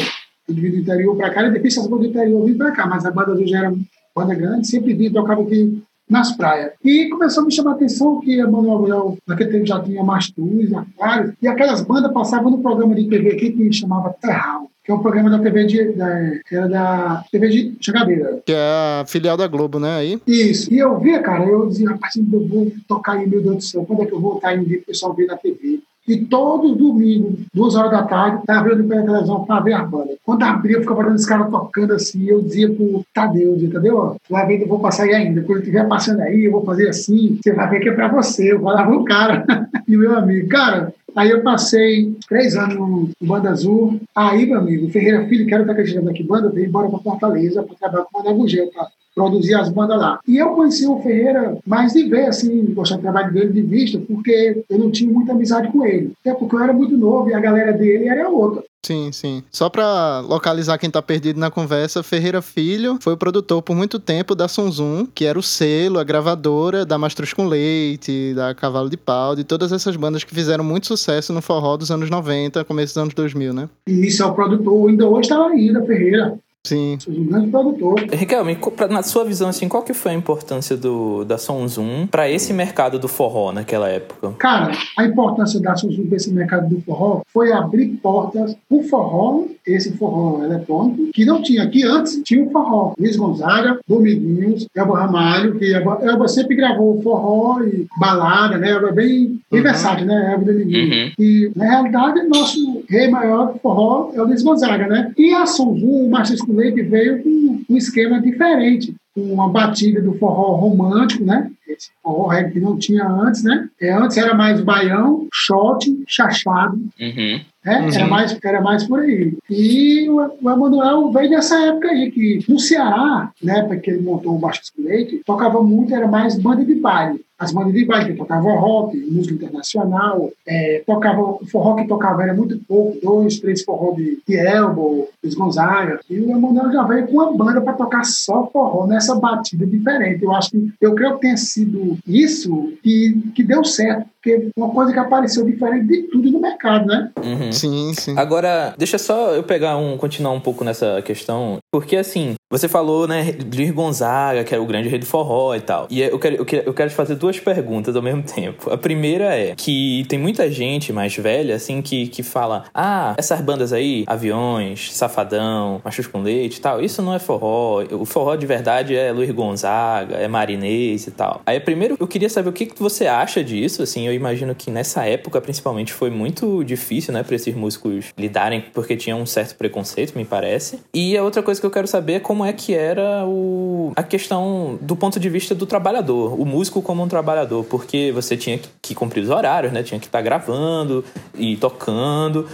do 0.49 0.65
interior 0.65 1.17
para 1.17 1.31
cá, 1.31 1.43
e 1.43 1.51
depois 1.51 1.77
as 1.77 1.89
bandas 1.89 2.07
do 2.07 2.11
interior 2.13 2.47
vim 2.47 2.55
para 2.55 2.71
cá, 2.71 2.87
mas 2.87 3.05
a 3.05 3.11
banda 3.11 3.33
azul 3.33 3.49
já 3.49 3.59
era 3.59 3.75
banda 4.15 4.35
grande, 4.37 4.69
sempre 4.69 4.95
vim, 4.95 5.11
tocava 5.11 5.43
aqui 5.43 5.83
nas 6.13 6.37
praias. 6.37 6.73
E 6.85 7.09
começou 7.09 7.43
a 7.43 7.47
me 7.47 7.53
chamar 7.53 7.73
a 7.73 7.75
atenção 7.75 8.21
que 8.21 8.41
a 8.41 8.49
Manuel 8.49 9.17
naquele 9.27 9.51
tempo 9.51 9.67
já 9.67 9.81
tinha 9.81 10.05
Mastus, 10.05 10.73
Aquários, 10.73 11.33
e 11.41 11.49
aquelas 11.49 11.81
bandas 11.81 12.13
passavam 12.13 12.51
no 12.51 12.59
programa 12.59 12.95
de 12.95 13.09
TV 13.09 13.33
aqui 13.33 13.51
que 13.51 13.73
chamava 13.73 14.15
Terral 14.21 14.71
que 14.85 14.91
é 14.91 14.95
um 14.95 15.01
programa 15.01 15.31
da 15.31 15.39
TV 15.39 15.65
de, 15.65 15.93
da, 15.93 16.09
era 16.51 16.69
da 16.69 17.25
TV 17.31 17.49
de 17.49 17.77
Changadeira. 17.81 18.43
Que 18.45 18.53
é 18.53 19.01
a 19.01 19.05
filial 19.07 19.37
da 19.37 19.47
Globo, 19.47 19.79
né? 19.79 19.97
Aí? 19.97 20.21
Isso. 20.27 20.73
E 20.75 20.79
eu 20.79 20.99
via, 20.99 21.23
cara, 21.23 21.45
eu 21.45 21.69
dizia, 21.69 21.91
rapaz, 21.91 22.17
eu 22.17 22.49
vou 22.49 22.73
tocar 22.89 23.13
aí, 23.13 23.29
meu 23.29 23.41
Deus 23.41 23.57
do 23.57 23.63
céu, 23.63 23.85
quando 23.85 24.03
é 24.03 24.07
que 24.07 24.13
eu 24.13 24.21
vou 24.21 24.37
estar 24.37 24.57
indo 24.57 24.75
o 24.75 24.83
pessoal 24.83 25.15
ver 25.15 25.27
na 25.27 25.37
TV? 25.37 25.81
E 26.07 26.17
todo 26.17 26.75
domingo, 26.75 27.39
duas 27.55 27.77
horas 27.77 27.93
da 27.93 28.03
tarde, 28.03 28.41
estava 28.41 28.69
vendo 28.69 28.89
pela 28.89 29.03
televisão 29.03 29.45
para 29.45 29.61
ver 29.61 29.73
a 29.75 29.85
banda. 29.85 30.15
Quando 30.25 30.43
abria, 30.43 30.77
eu 30.77 30.81
ficava 30.81 31.05
vendo 31.05 31.15
os 31.15 31.27
caras 31.27 31.51
tocando 31.51 31.93
assim. 31.93 32.25
Eu 32.27 32.43
dizia 32.43 32.73
pro 32.73 33.05
Tadeu, 33.15 33.55
dizia, 33.55 33.71
Tadeu, 33.71 34.17
vai 34.29 34.47
ver 34.47 34.59
que 34.59 34.65
eu 34.65 34.69
vou 34.69 34.81
passar 34.81 35.05
aí 35.05 35.15
ainda. 35.15 35.43
Quando 35.43 35.61
estiver 35.61 35.87
passando 35.87 36.21
aí, 36.23 36.45
eu 36.45 36.53
vou 36.53 36.65
fazer 36.65 36.89
assim. 36.89 37.39
Você 37.41 37.53
vai 37.53 37.71
ver 37.71 37.81
que 37.81 37.89
é 37.89 37.93
para 37.93 38.09
você. 38.09 38.53
Eu 38.53 38.61
falava 38.61 38.93
o 38.93 39.05
cara 39.05 39.45
e 39.87 39.97
meu 39.97 40.17
amigo. 40.17 40.49
Cara, 40.49 40.93
Aí 41.15 41.29
eu 41.29 41.43
passei 41.43 42.17
três 42.27 42.57
anos 42.57 42.75
no 42.77 43.11
Banda 43.21 43.51
Azul. 43.51 44.01
Aí, 44.15 44.47
meu 44.47 44.59
amigo, 44.59 44.89
Ferreira 44.89 45.27
Filho, 45.27 45.47
que 45.47 45.55
era 45.55 45.65
da 45.65 45.73
acreditando 45.73 46.09
aqui, 46.09 46.23
banda, 46.23 46.49
veio 46.49 46.69
embora 46.69 46.89
para 46.89 46.99
Fortaleza 47.01 47.63
para 47.63 47.77
trabalhar 47.77 48.05
com 48.05 48.19
o 48.19 48.25
Mané 48.25 48.37
Gugel, 48.37 48.71
para 48.73 48.89
produzir 49.15 49.55
as 49.55 49.69
bandas 49.69 49.99
lá. 49.99 50.21
E 50.27 50.39
eu 50.39 50.51
conheci 50.51 50.87
o 50.87 51.01
Ferreira 51.01 51.59
mais 51.67 51.93
de 51.93 52.05
ver, 52.05 52.27
assim, 52.27 52.73
gostar 52.75 52.97
do 52.97 53.03
trabalho 53.03 53.33
dele 53.33 53.53
de 53.53 53.63
vista, 53.63 53.99
porque 53.99 54.65
eu 54.69 54.79
não 54.79 54.91
tinha 54.91 55.13
muita 55.13 55.33
amizade 55.33 55.71
com 55.71 55.85
ele. 55.85 56.13
Até 56.21 56.35
porque 56.35 56.55
eu 56.55 56.63
era 56.63 56.73
muito 56.73 56.97
novo 56.97 57.29
e 57.29 57.35
a 57.35 57.41
galera 57.41 57.73
dele 57.73 58.09
era 58.09 58.29
outra. 58.29 58.63
Sim, 58.85 59.13
sim. 59.13 59.45
Só 59.51 59.69
pra 59.69 60.19
localizar 60.21 60.77
quem 60.77 60.91
tá 60.91 61.01
perdido 61.01 61.39
na 61.39 61.53
conversa, 61.53 62.03
Ferreira 62.03 62.43
Filho 62.43 62.99
foi 63.01 63.13
o 63.13 63.17
produtor 63.17 63.63
por 63.63 63.77
muito 63.77 64.01
tempo 64.01 64.35
da 64.35 64.49
Sonzum, 64.49 65.07
que 65.07 65.25
era 65.25 65.39
o 65.39 65.43
selo, 65.43 66.01
a 66.01 66.05
gravadora 66.05 66.85
da 66.85 66.99
Mastruz 66.99 67.33
com 67.33 67.47
Leite, 67.47 68.35
da 68.35 68.53
Cavalo 68.55 68.91
de 68.91 68.97
Pau, 68.97 69.37
de 69.37 69.45
todas 69.45 69.71
essas 69.71 69.95
bandas 69.95 70.25
que 70.25 70.35
fizeram 70.35 70.65
muito 70.65 70.89
sucesso 70.89 71.33
no 71.33 71.41
forró 71.41 71.77
dos 71.77 71.93
anos 71.93 72.11
90, 72.11 72.65
começo 72.65 72.95
dos 72.95 73.03
anos 73.03 73.15
2000, 73.15 73.53
né? 73.53 73.69
E 73.87 74.07
isso 74.07 74.21
é 74.21 74.27
o 74.27 74.35
produtor, 74.35 74.91
ainda 74.91 75.07
hoje 75.07 75.29
tá 75.29 75.47
aí, 75.47 75.73
da 75.73 75.83
Ferreira. 75.83 76.37
Sim. 76.65 76.97
Um 77.09 77.25
grande 77.25 77.51
produtor. 77.51 77.99
Riquelme, 78.13 78.57
na 78.89 79.03
sua 79.03 79.25
visão, 79.25 79.49
assim, 79.49 79.69
qual 79.69 79.83
que 79.83 79.93
foi 79.93 80.13
a 80.13 80.15
importância 80.15 80.77
do, 80.77 81.25
da 81.25 81.37
Sonzum 81.37 82.07
para 82.07 82.31
esse 82.31 82.53
mercado 82.53 83.01
do 83.01 83.09
forró 83.09 83.53
naquela 83.53 83.89
época? 83.89 84.33
Cara, 84.39 84.73
a 84.97 85.05
importância 85.05 85.61
da 85.61 85.75
Sonzum 85.75 86.07
para 86.07 86.17
esse 86.17 86.33
mercado 86.33 86.69
do 86.69 86.81
forró 86.83 87.23
foi 87.33 87.53
abrir 87.53 87.89
portas 88.01 88.57
o 88.71 88.83
forró, 88.85 89.45
esse 89.67 89.97
forró 89.97 90.45
eletrônico, 90.45 91.11
que 91.13 91.25
não 91.25 91.43
tinha 91.43 91.65
aqui 91.65 91.85
antes, 91.85 92.21
tinha 92.25 92.45
o 92.45 92.51
forró. 92.51 92.95
Luiz 92.99 93.17
Gonzaga, 93.17 93.81
Dominguinhos, 93.87 94.67
Elba 94.75 95.01
Ramalho, 95.01 95.59
que 95.59 95.73
Elba, 95.73 95.99
Elba 96.03 96.29
sempre 96.29 96.55
gravou 96.55 97.03
forró 97.03 97.61
e 97.63 97.87
balada, 97.99 98.57
né? 98.57 98.71
Elba 98.71 98.91
é 98.91 98.93
bem, 98.93 99.41
uhum. 99.51 99.63
versátil, 99.63 100.07
né? 100.07 100.33
Elba 100.33 100.45
Dominguinhos. 100.45 101.07
Uhum. 101.09 101.13
E, 101.19 101.53
na 101.57 101.65
realidade, 101.65 102.23
nosso 102.29 102.85
rei 102.89 103.09
maior 103.09 103.53
do 103.53 103.59
forró 103.59 104.11
é 104.15 104.21
o 104.21 104.25
Luiz 104.25 104.43
Gonzaga, 104.43 104.87
né? 104.87 105.13
E 105.19 105.35
a 105.35 105.45
Sonzum, 105.45 106.07
o 106.07 106.11
Márcio 106.11 106.37
Leite 106.55 106.83
veio 106.83 107.23
com 107.23 107.63
um 107.69 107.77
esquema 107.77 108.21
diferente, 108.21 108.95
com 109.15 109.21
uma 109.23 109.49
batida 109.49 110.01
do 110.01 110.15
forró 110.15 110.55
romântico, 110.57 111.25
né? 111.25 111.51
Esse 111.69 111.91
forró 112.03 112.29
reggae 112.29 112.53
que 112.53 112.61
não 112.61 112.77
tinha 112.79 113.07
antes, 113.07 113.43
né? 113.43 113.69
É, 113.81 113.93
antes 113.93 114.17
era 114.17 114.35
mais 114.35 114.61
baião, 114.61 115.27
shot, 115.33 115.87
chachado, 116.07 116.77
Uhum. 116.77 117.41
né? 117.65 117.81
Uhum. 117.81 117.95
Era, 117.95 118.07
mais, 118.07 118.39
era 118.45 118.61
mais 118.61 118.85
por 118.85 119.01
aí. 119.01 119.35
E 119.49 120.09
o, 120.11 120.17
o 120.43 120.51
Emanuel 120.51 121.11
veio 121.13 121.31
dessa 121.31 121.59
época 121.67 121.89
aí, 121.89 122.11
que 122.11 122.41
no 122.49 122.59
Ceará, 122.59 123.31
na 123.43 123.59
época 123.59 123.77
que 123.79 123.91
ele 123.91 124.03
montou 124.03 124.35
o 124.35 124.39
Baixo 124.39 124.63
Leite, 124.79 125.23
tocava 125.27 125.63
muito, 125.63 125.95
era 125.95 126.07
mais 126.09 126.39
banda 126.39 126.65
de 126.65 126.75
baile. 126.75 127.21
As 127.43 127.51
bandas 127.51 127.73
de 127.73 127.85
baile 127.85 128.13
que 128.13 128.19
tocavam 128.19 128.57
rock, 128.57 128.97
música 129.11 129.35
internacional, 129.35 130.31
é, 130.47 130.81
tocava, 130.87 131.21
o 131.21 131.47
forró 131.51 131.75
que 131.75 131.89
tocava 131.89 132.23
era 132.23 132.33
muito 132.33 132.57
pouco, 132.69 132.97
dois, 133.03 133.41
três 133.41 133.65
forró 133.65 133.97
de, 133.97 134.23
de 134.25 134.37
Elbow, 134.37 135.09
Luiz 135.21 135.35
Gonzaga. 135.35 135.99
E 136.09 136.21
o 136.21 136.31
Emanuel 136.31 136.71
já 136.71 136.85
veio 136.85 137.09
com 137.09 137.15
uma 137.15 137.37
banda 137.37 137.61
para 137.61 137.73
tocar 137.73 138.05
só 138.05 138.47
forró 138.47 138.87
nessa 138.87 139.17
batida 139.17 139.67
diferente. 139.67 140.23
Eu 140.23 140.33
acho 140.33 140.53
que, 140.53 140.73
eu 140.81 140.95
creio 140.95 141.15
que 141.17 141.23
tenha 141.23 141.37
sido 141.37 141.99
isso 142.07 142.75
que, 142.81 143.21
que 143.35 143.43
deu 143.43 143.65
certo, 143.65 144.07
porque 144.23 144.51
uma 144.57 144.71
coisa 144.71 144.93
que 144.93 144.99
apareceu 145.01 145.45
diferente 145.45 145.89
de 145.89 146.03
tudo 146.05 146.31
no 146.31 146.41
mercado, 146.41 146.87
né? 146.87 147.11
Uhum. 147.23 147.51
Sim, 147.51 147.93
sim. 147.93 148.15
Agora, 148.17 148.73
deixa 148.79 148.97
só 148.97 149.33
eu 149.33 149.43
pegar 149.43 149.77
um, 149.77 149.99
continuar 149.99 150.31
um 150.31 150.41
pouco 150.41 150.63
nessa 150.65 151.03
questão, 151.03 151.59
porque 151.73 151.97
assim, 151.97 152.37
você 152.49 152.69
falou, 152.69 153.09
né, 153.09 153.35
Luiz 153.53 153.71
Gonzaga, 153.73 154.45
que 154.45 154.55
era 154.55 154.63
o 154.63 154.67
grande 154.67 154.89
rei 154.89 155.01
do 155.01 155.07
forró 155.07 155.57
e 155.57 155.61
tal. 155.61 155.89
E 155.91 156.01
eu 156.01 156.19
quero, 156.21 156.37
eu 156.37 156.45
quero, 156.45 156.69
eu 156.69 156.75
quero 156.75 156.91
te 156.91 156.95
fazer 156.95 157.17
duas 157.17 157.41
perguntas 157.41 157.97
ao 157.97 158.03
mesmo 158.03 158.23
tempo. 158.29 158.71
A 158.71 158.79
primeira 158.79 159.35
é 159.37 159.55
que 159.57 160.05
tem 160.09 160.19
muita 160.19 160.49
gente 160.51 160.93
mais 160.93 161.17
velha, 161.17 161.57
assim, 161.57 161.83
que, 161.83 162.07
que 162.07 162.23
fala: 162.23 162.65
ah, 162.73 163.15
essas 163.19 163.41
bandas 163.41 163.73
aí, 163.73 164.05
Aviões, 164.07 164.95
Safadão, 164.95 165.81
Machos 165.85 166.07
com 166.07 166.23
Leite 166.23 166.59
e 166.59 166.61
tal, 166.61 166.81
isso 166.81 167.03
não 167.03 167.13
é 167.13 167.19
forró. 167.19 167.83
O 167.91 168.05
forró 168.05 168.37
de 168.37 168.47
verdade 168.47 168.95
é 168.95 169.11
Luiz 169.11 169.31
Gonzaga, 169.33 170.15
é 170.15 170.29
Marinês 170.29 171.09
e 171.09 171.11
tal. 171.11 171.41
Aí, 171.45 171.59
primeiro, 171.59 171.97
eu 171.99 172.07
queria 172.07 172.29
saber 172.29 172.51
o 172.51 172.53
que, 172.53 172.67
que 172.67 172.79
você 172.79 173.09
acha 173.09 173.43
disso, 173.43 173.83
assim, 173.83 174.12
eu 174.13 174.17
imagino 174.17 174.55
que 174.55 174.71
nessa 174.71 175.05
época, 175.05 175.41
principalmente, 175.41 175.93
foi 175.93 176.11
muito 176.11 176.63
difícil, 176.65 177.13
né, 177.13 177.23
pra 177.23 177.35
esses 177.35 177.55
músicos 177.55 178.07
lidarem, 178.17 178.65
porque 178.73 178.97
tinha 178.97 179.17
um 179.17 179.27
certo 179.27 179.57
preconceito, 179.57 180.17
me 180.17 180.25
parece. 180.25 180.81
E 180.95 181.17
a 181.17 181.23
outra 181.23 181.43
coisa 181.43 181.61
que 181.61 181.67
eu 181.67 181.71
quero 181.71 181.87
saber 181.87 182.15
é 182.15 182.21
como 182.21 182.45
é 182.45 182.53
que 182.53 182.75
era 182.75 183.25
o, 183.27 183.93
a 183.97 184.03
questão 184.03 184.79
do 184.81 184.95
ponto 184.95 185.19
de 185.19 185.29
vista 185.29 185.55
do 185.55 185.67
trabalhador, 185.67 186.41
o 186.41 186.45
músico 186.45 186.83
como 186.83 187.03
um 187.03 187.09
trabalhador, 187.09 187.65
porque 187.65 188.13
você 188.13 188.37
tinha 188.37 188.61
que, 188.81 188.95
cumprir 188.95 189.23
os 189.23 189.31
horários, 189.31 189.73
né, 189.73 189.83
tinha 189.83 189.99
que 189.99 190.07
estar 190.07 190.21
gravando 190.21 191.05
e 191.35 191.57
tocando. 191.57 192.47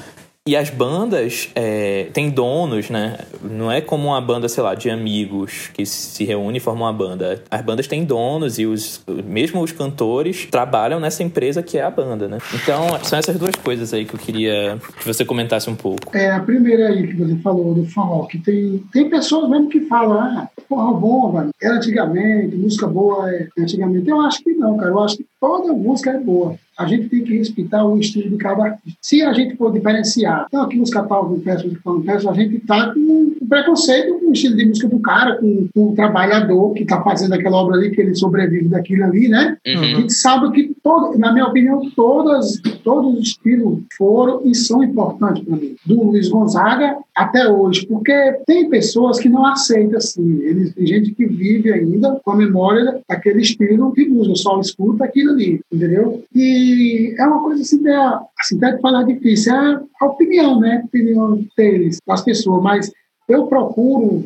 E 0.48 0.56
as 0.56 0.70
bandas 0.70 1.50
é, 1.54 2.04
têm 2.14 2.30
donos, 2.30 2.88
né? 2.88 3.18
Não 3.42 3.70
é 3.70 3.82
como 3.82 4.08
uma 4.08 4.18
banda, 4.18 4.48
sei 4.48 4.62
lá, 4.62 4.74
de 4.74 4.88
amigos 4.88 5.68
que 5.74 5.84
se 5.84 6.24
reúne 6.24 6.56
e 6.56 6.60
formam 6.60 6.86
uma 6.86 6.92
banda. 6.94 7.42
As 7.50 7.60
bandas 7.60 7.86
têm 7.86 8.02
donos 8.02 8.58
e 8.58 8.64
os, 8.64 9.04
mesmo 9.26 9.60
os 9.60 9.72
cantores 9.72 10.46
trabalham 10.50 10.98
nessa 10.98 11.22
empresa 11.22 11.62
que 11.62 11.76
é 11.76 11.82
a 11.82 11.90
banda, 11.90 12.28
né? 12.28 12.38
Então, 12.54 12.98
são 13.04 13.18
essas 13.18 13.36
duas 13.36 13.54
coisas 13.56 13.92
aí 13.92 14.06
que 14.06 14.14
eu 14.14 14.18
queria 14.18 14.78
que 14.98 15.06
você 15.06 15.22
comentasse 15.22 15.68
um 15.68 15.76
pouco. 15.76 16.16
É, 16.16 16.30
a 16.30 16.40
primeira 16.40 16.88
aí 16.88 17.06
que 17.06 17.14
você 17.14 17.36
falou 17.42 17.74
do 17.74 17.84
forró, 17.84 18.24
que 18.24 18.38
tem, 18.38 18.82
tem 18.90 19.10
pessoas 19.10 19.50
mesmo 19.50 19.68
que 19.68 19.82
falam, 19.82 20.18
ah, 20.18 20.48
forró 20.66 20.94
bom, 20.94 21.32
velho, 21.32 21.50
era 21.60 21.74
antigamente, 21.74 22.56
música 22.56 22.86
boa 22.86 23.30
é 23.30 23.48
antigamente. 23.58 24.08
Eu 24.08 24.22
acho 24.22 24.42
que 24.42 24.54
não, 24.54 24.78
cara. 24.78 24.92
Eu 24.92 25.00
acho 25.00 25.18
que 25.18 25.26
toda 25.40 25.72
música 25.72 26.10
é 26.10 26.18
boa. 26.18 26.56
A 26.78 26.86
gente 26.86 27.08
tem 27.08 27.24
que 27.24 27.36
respeitar 27.36 27.84
o 27.84 27.98
estilo 27.98 28.30
de 28.30 28.36
cada 28.36 28.62
artista. 28.62 28.98
Se 29.02 29.20
a 29.20 29.32
gente 29.32 29.56
for 29.56 29.72
diferenciar, 29.72 30.46
então 30.46 30.68
música 30.76 31.02
tal, 31.02 31.28
com 31.28 31.40
peço, 31.40 31.68
com 31.82 32.00
peço, 32.02 32.30
a 32.30 32.34
gente 32.34 32.56
está 32.56 32.94
com 32.94 33.00
um 33.00 33.48
preconceito 33.48 34.20
com 34.20 34.28
o 34.28 34.32
estilo 34.32 34.56
de 34.56 34.66
música 34.66 34.86
do 34.86 35.00
cara, 35.00 35.36
com, 35.38 35.68
com 35.74 35.88
o 35.88 35.94
trabalhador 35.96 36.72
que 36.74 36.84
está 36.84 37.02
fazendo 37.02 37.34
aquela 37.34 37.56
obra 37.56 37.76
ali, 37.76 37.90
que 37.90 38.00
ele 38.00 38.14
sobrevive 38.14 38.68
daquilo 38.68 39.04
ali, 39.04 39.28
né? 39.28 39.56
A 39.66 39.84
gente 40.00 40.12
sabe 40.12 40.52
que, 40.52 40.72
todo, 40.80 41.18
na 41.18 41.32
minha 41.32 41.46
opinião, 41.46 41.82
todas, 41.96 42.60
todos 42.84 43.18
os 43.18 43.26
estilos 43.26 43.80
foram 43.96 44.42
e 44.44 44.54
são 44.54 44.80
importantes 44.80 45.42
para 45.42 45.56
mim. 45.56 45.74
Do 45.84 46.04
Luiz 46.04 46.28
Gonzaga 46.28 46.96
até 47.12 47.48
hoje, 47.48 47.84
porque 47.86 48.12
tem 48.46 48.70
pessoas 48.70 49.18
que 49.18 49.28
não 49.28 49.44
aceitam 49.44 49.96
assim. 49.96 50.40
Eles, 50.42 50.72
tem 50.74 50.86
gente 50.86 51.12
que 51.12 51.26
vive 51.26 51.72
ainda 51.72 52.20
com 52.22 52.30
a 52.30 52.36
memória 52.36 53.00
daquele 53.08 53.42
estilo 53.42 53.92
de 53.92 54.08
música, 54.08 54.36
só 54.36 54.60
escuta 54.60 55.04
aquilo 55.04 55.27
ali, 55.30 55.60
entendeu? 55.72 56.24
E 56.34 57.14
é 57.18 57.26
uma 57.26 57.42
coisa 57.42 57.62
assim, 57.62 57.88
é, 57.88 57.96
assim 58.38 58.56
até 58.56 58.76
de 58.76 58.80
falar 58.80 59.02
difícil, 59.04 59.54
é 59.54 59.80
a 60.00 60.06
opinião, 60.06 60.60
né? 60.60 60.80
A 60.82 60.86
opinião 60.86 61.44
deles, 61.56 61.98
das 62.06 62.22
pessoas, 62.22 62.62
mas 62.62 62.92
eu 63.28 63.46
procuro 63.46 64.24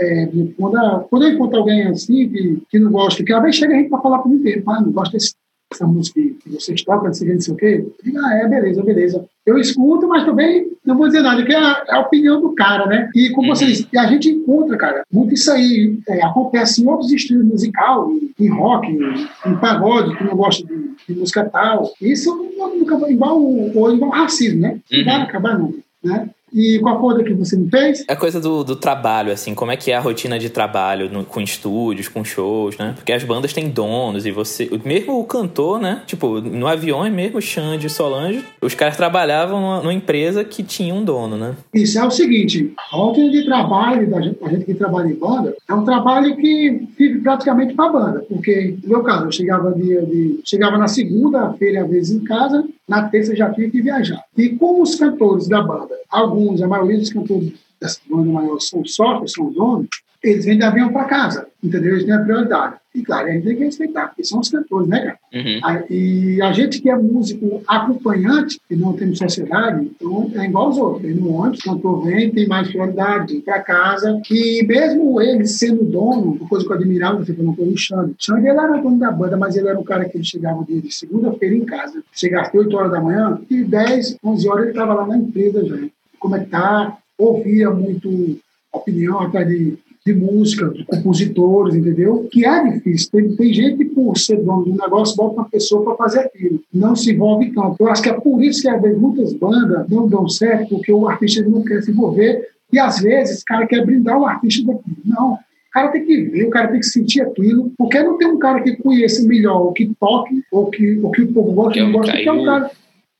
é, 0.00 0.28
quando, 0.58 1.04
quando 1.08 1.22
eu 1.24 1.32
encontro 1.32 1.58
alguém 1.58 1.82
assim 1.82 2.28
que, 2.28 2.62
que 2.70 2.78
não 2.78 2.90
gosta, 2.90 3.24
que 3.24 3.32
às 3.32 3.42
vezes 3.42 3.56
chega 3.56 3.74
a 3.74 3.78
gente 3.78 3.90
para 3.90 4.00
falar 4.00 4.18
comigo 4.20 4.70
ah, 4.70 4.80
não 4.80 4.90
gosta 4.90 5.12
desse, 5.12 5.34
dessa 5.72 5.86
música 5.86 6.20
que 6.20 6.50
vocês 6.50 6.82
tocam, 6.82 7.06
não 7.06 7.12
sei 7.14 7.26
o 7.26 7.30
que, 7.30 7.34
não 7.34 7.40
sei 7.40 7.54
o 7.54 7.56
quê. 7.56 7.86
Ah, 8.24 8.34
é, 8.36 8.48
beleza, 8.48 8.82
beleza. 8.82 9.24
Eu 9.44 9.58
escuto, 9.58 10.06
mas 10.06 10.24
também 10.24 10.68
não 10.84 10.96
vou 10.96 11.06
dizer 11.08 11.20
nada, 11.22 11.44
que 11.44 11.52
é 11.52 11.56
a, 11.58 11.84
é 11.88 11.94
a 11.96 12.00
opinião 12.00 12.40
do 12.40 12.54
cara, 12.54 12.86
né? 12.86 13.10
E 13.14 13.30
como 13.30 13.48
Uhum. 13.48 13.54
você 13.56 13.66
disse, 13.66 13.88
e 13.92 13.98
a 13.98 14.06
gente 14.06 14.28
encontra, 14.28 14.76
cara, 14.76 15.04
muito 15.12 15.34
isso 15.34 15.50
aí 15.50 15.98
é, 16.08 16.24
acontece 16.24 16.82
em 16.82 16.86
outros 16.86 17.10
estilos 17.12 17.44
musical, 17.44 18.08
em, 18.38 18.48
rock, 18.48 18.86
em, 18.86 19.50
em 19.50 19.56
pagode, 19.56 20.16
que 20.16 20.24
não 20.24 20.36
gosta 20.36 20.64
de, 20.66 20.74
de 21.08 21.18
música 21.18 21.44
tal. 21.44 21.90
Isso 22.00 22.34
nunca 22.56 22.96
vai 22.98 23.10
igual, 23.12 23.40
o- 23.40 23.76
ou 23.76 23.92
igual 23.94 24.10
racismo, 24.12 24.60
né? 24.60 24.78
Não 24.90 24.98
Uhum. 24.98 25.04
vai 25.04 25.14
acabar 25.22 25.58
nunca, 25.58 25.78
né? 26.04 26.30
E 26.52 26.78
qual 26.80 27.00
foi 27.00 27.20
a 27.20 27.24
que 27.24 27.34
você 27.34 27.56
me 27.56 27.68
fez? 27.70 28.04
É 28.08 28.14
coisa 28.16 28.40
do, 28.40 28.62
do 28.62 28.76
trabalho, 28.76 29.32
assim, 29.32 29.54
como 29.54 29.70
é 29.72 29.76
que 29.76 29.90
é 29.90 29.96
a 29.96 30.00
rotina 30.00 30.38
de 30.38 30.50
trabalho 30.50 31.10
no- 31.10 31.24
com 31.24 31.40
estúdios, 31.40 32.08
com 32.08 32.24
shows, 32.24 32.76
né? 32.76 32.92
Porque 32.94 33.12
as 33.12 33.24
bandas 33.24 33.52
têm 33.52 33.68
donos 33.70 34.26
e 34.26 34.30
você. 34.30 34.70
Mesmo 34.84 35.18
o 35.18 35.24
cantor, 35.24 35.80
né? 35.80 36.02
Tipo, 36.06 36.40
no 36.40 36.66
avião 36.66 37.08
mesmo, 37.10 37.40
Xande 37.40 37.86
e 37.86 37.90
Solange, 37.90 38.44
os 38.60 38.74
caras 38.74 38.96
trabalhavam 38.96 39.60
numa, 39.60 39.78
numa 39.80 39.94
empresa 39.94 40.44
que 40.44 40.62
tinha 40.62 40.94
um 40.94 41.04
dono, 41.04 41.36
né? 41.36 41.54
Isso 41.74 41.98
é 41.98 42.04
o 42.06 42.10
seguinte, 42.10 42.72
a 42.76 42.96
rotina 42.96 43.30
de 43.30 43.44
trabalho 43.44 44.08
da 44.10 44.20
gente, 44.20 44.38
a 44.44 44.48
gente 44.48 44.64
que 44.64 44.74
trabalha 44.74 45.08
em 45.08 45.14
banda 45.14 45.54
é 45.68 45.74
um 45.74 45.84
trabalho 45.84 46.36
que 46.36 46.86
vive 46.98 47.20
praticamente 47.20 47.74
para 47.74 47.86
a 47.86 47.92
banda, 47.92 48.24
porque 48.28 48.76
no 48.82 48.88
meu 48.90 49.02
caso 49.02 49.24
eu 49.26 49.32
chegava 49.32 49.72
dia 49.72 50.02
de 50.02 50.40
chegava 50.44 50.76
na 50.78 50.86
segunda-feira 50.88 51.82
às 51.84 51.90
vezes 51.90 52.10
em 52.14 52.24
casa, 52.24 52.64
na 52.88 53.08
terça 53.08 53.32
eu 53.32 53.36
já 53.36 53.50
tinha 53.50 53.70
que 53.70 53.80
viajar. 53.80 54.22
E 54.36 54.50
como 54.50 54.82
os 54.82 54.94
cantores 54.96 55.48
da 55.48 55.62
banda, 55.62 55.94
alguns, 56.10 56.41
a 56.62 56.68
maioria 56.68 56.98
dos 56.98 57.12
cantores 57.12 57.52
dessa 57.80 57.98
banda 58.08 58.30
maior 58.30 58.58
são 58.60 58.84
sócios, 58.84 59.32
são 59.32 59.50
donos, 59.50 59.88
eles 60.22 60.44
vêm 60.44 60.56
de 60.56 60.62
avião 60.62 60.92
para 60.92 61.04
casa, 61.04 61.48
entendeu? 61.62 61.94
Eles 61.94 62.04
têm 62.04 62.14
a 62.14 62.20
prioridade. 62.20 62.76
E 62.94 63.02
claro, 63.02 63.26
a 63.26 63.32
gente 63.32 63.44
tem 63.44 63.56
que 63.56 63.64
respeitar, 63.64 64.08
porque 64.08 64.22
são 64.22 64.38
os 64.38 64.48
cantores, 64.50 64.86
né, 64.86 65.00
cara? 65.00 65.18
Uhum. 65.34 65.60
A- 65.64 65.82
E 65.90 66.40
a 66.42 66.52
gente 66.52 66.80
que 66.80 66.88
é 66.90 66.96
músico 66.96 67.60
acompanhante, 67.66 68.60
e 68.70 68.76
não 68.76 68.92
temos 68.92 69.18
sociedade, 69.18 69.90
então 69.96 70.30
é 70.34 70.44
igual 70.44 70.66
aos 70.66 70.78
outros. 70.78 71.02
Vem 71.02 71.14
no 71.14 71.32
ônibus, 71.32 71.60
o 71.60 71.62
cantor 71.64 72.04
vem, 72.04 72.30
tem 72.30 72.46
mais 72.46 72.68
prioridade, 72.68 73.40
para 73.40 73.60
casa. 73.60 74.20
E 74.30 74.62
mesmo 74.66 75.20
ele 75.20 75.46
sendo 75.46 75.84
dono, 75.84 76.36
uma 76.38 76.48
coisa 76.48 76.64
que 76.66 76.70
eu 76.72 76.76
admirava, 76.76 77.24
você 77.24 77.32
falou 77.34 77.56
o 77.58 77.76
Xande. 77.76 78.14
Xande, 78.18 78.46
ele 78.46 78.58
era 78.58 78.76
dono 78.76 78.98
da 78.98 79.10
banda, 79.10 79.36
mas 79.36 79.56
ele 79.56 79.68
era 79.68 79.78
um 79.80 79.84
cara 79.84 80.04
que 80.04 80.16
ele 80.16 80.24
chegava 80.24 80.62
de 80.64 80.82
de 80.82 80.92
segunda-feira 80.94 81.54
em 81.56 81.64
casa, 81.64 82.02
chegava 82.12 82.48
às 82.48 82.54
8 82.54 82.76
horas 82.76 82.92
da 82.92 83.00
manhã, 83.00 83.40
e 83.50 83.64
10, 83.64 84.16
11 84.22 84.48
horas 84.48 84.62
ele 84.64 84.70
estava 84.72 84.94
lá 84.94 85.06
na 85.06 85.16
empresa 85.16 85.64
já. 85.64 85.76
Como 86.22 86.36
é 86.36 86.40
que 86.40 86.50
tá? 86.50 86.96
Ouvia 87.18 87.70
muito 87.70 88.38
opinião 88.72 89.20
até 89.20 89.44
de 89.44 89.78
de 90.04 90.12
música, 90.12 90.68
de 90.68 90.84
compositores, 90.84 91.76
entendeu? 91.76 92.28
Que 92.30 92.44
é 92.44 92.72
difícil. 92.72 93.08
Tem, 93.12 93.36
tem 93.36 93.54
gente 93.54 93.76
que, 93.78 93.84
por 93.84 94.16
ser 94.18 94.42
dono 94.42 94.64
do 94.64 94.72
negócio, 94.72 95.16
bota 95.16 95.34
uma 95.34 95.48
pessoa 95.48 95.84
para 95.84 95.96
fazer 95.96 96.20
aquilo. 96.20 96.60
Não 96.74 96.96
se 96.96 97.12
envolve 97.12 97.52
tanto. 97.52 97.76
Eu 97.78 97.88
acho 97.88 98.02
que 98.02 98.08
é 98.08 98.12
por 98.12 98.42
isso 98.42 98.62
que 98.62 98.68
às 98.68 98.82
vezes, 98.82 98.98
muitas 98.98 99.32
bandas 99.32 99.88
não 99.88 100.08
dão 100.08 100.28
certo, 100.28 100.70
porque 100.70 100.92
o 100.92 101.08
artista 101.08 101.42
não 101.48 101.62
quer 101.62 101.82
se 101.82 101.92
envolver 101.92 102.48
e 102.72 102.78
às 102.78 103.00
vezes 103.00 103.42
o 103.42 103.44
cara 103.44 103.66
quer 103.66 103.84
brindar 103.84 104.18
o 104.18 104.26
artista 104.26 104.66
daquilo. 104.66 104.96
Não. 105.04 105.34
O 105.34 105.72
cara 105.72 105.88
tem 105.88 106.04
que 106.04 106.22
ver, 106.24 106.46
o 106.46 106.50
cara 106.50 106.68
tem 106.68 106.80
que 106.80 106.86
sentir 106.86 107.22
aquilo, 107.22 107.72
porque 107.78 108.02
não 108.02 108.18
tem 108.18 108.28
um 108.28 108.38
cara 108.38 108.60
que 108.60 108.76
conheça 108.76 109.26
melhor 109.26 109.62
o 109.62 109.72
que 109.72 109.90
toque, 109.98 110.42
ou 110.50 110.66
que, 110.68 110.98
o 110.98 111.10
que 111.10 111.22
o 111.22 111.32
povo 111.32 111.52
gosta, 111.52 111.72
Que 111.72 111.80
não 111.80 111.88
um 111.88 111.92
gosta, 111.92 112.12
que 112.12 112.28
é 112.28 112.32
um 112.32 112.44
cara. 112.44 112.70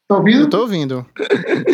Tá 0.08 0.16
ouvindo? 0.18 0.40
Eu 0.40 0.50
tô 0.50 0.60
ouvindo. 0.60 1.06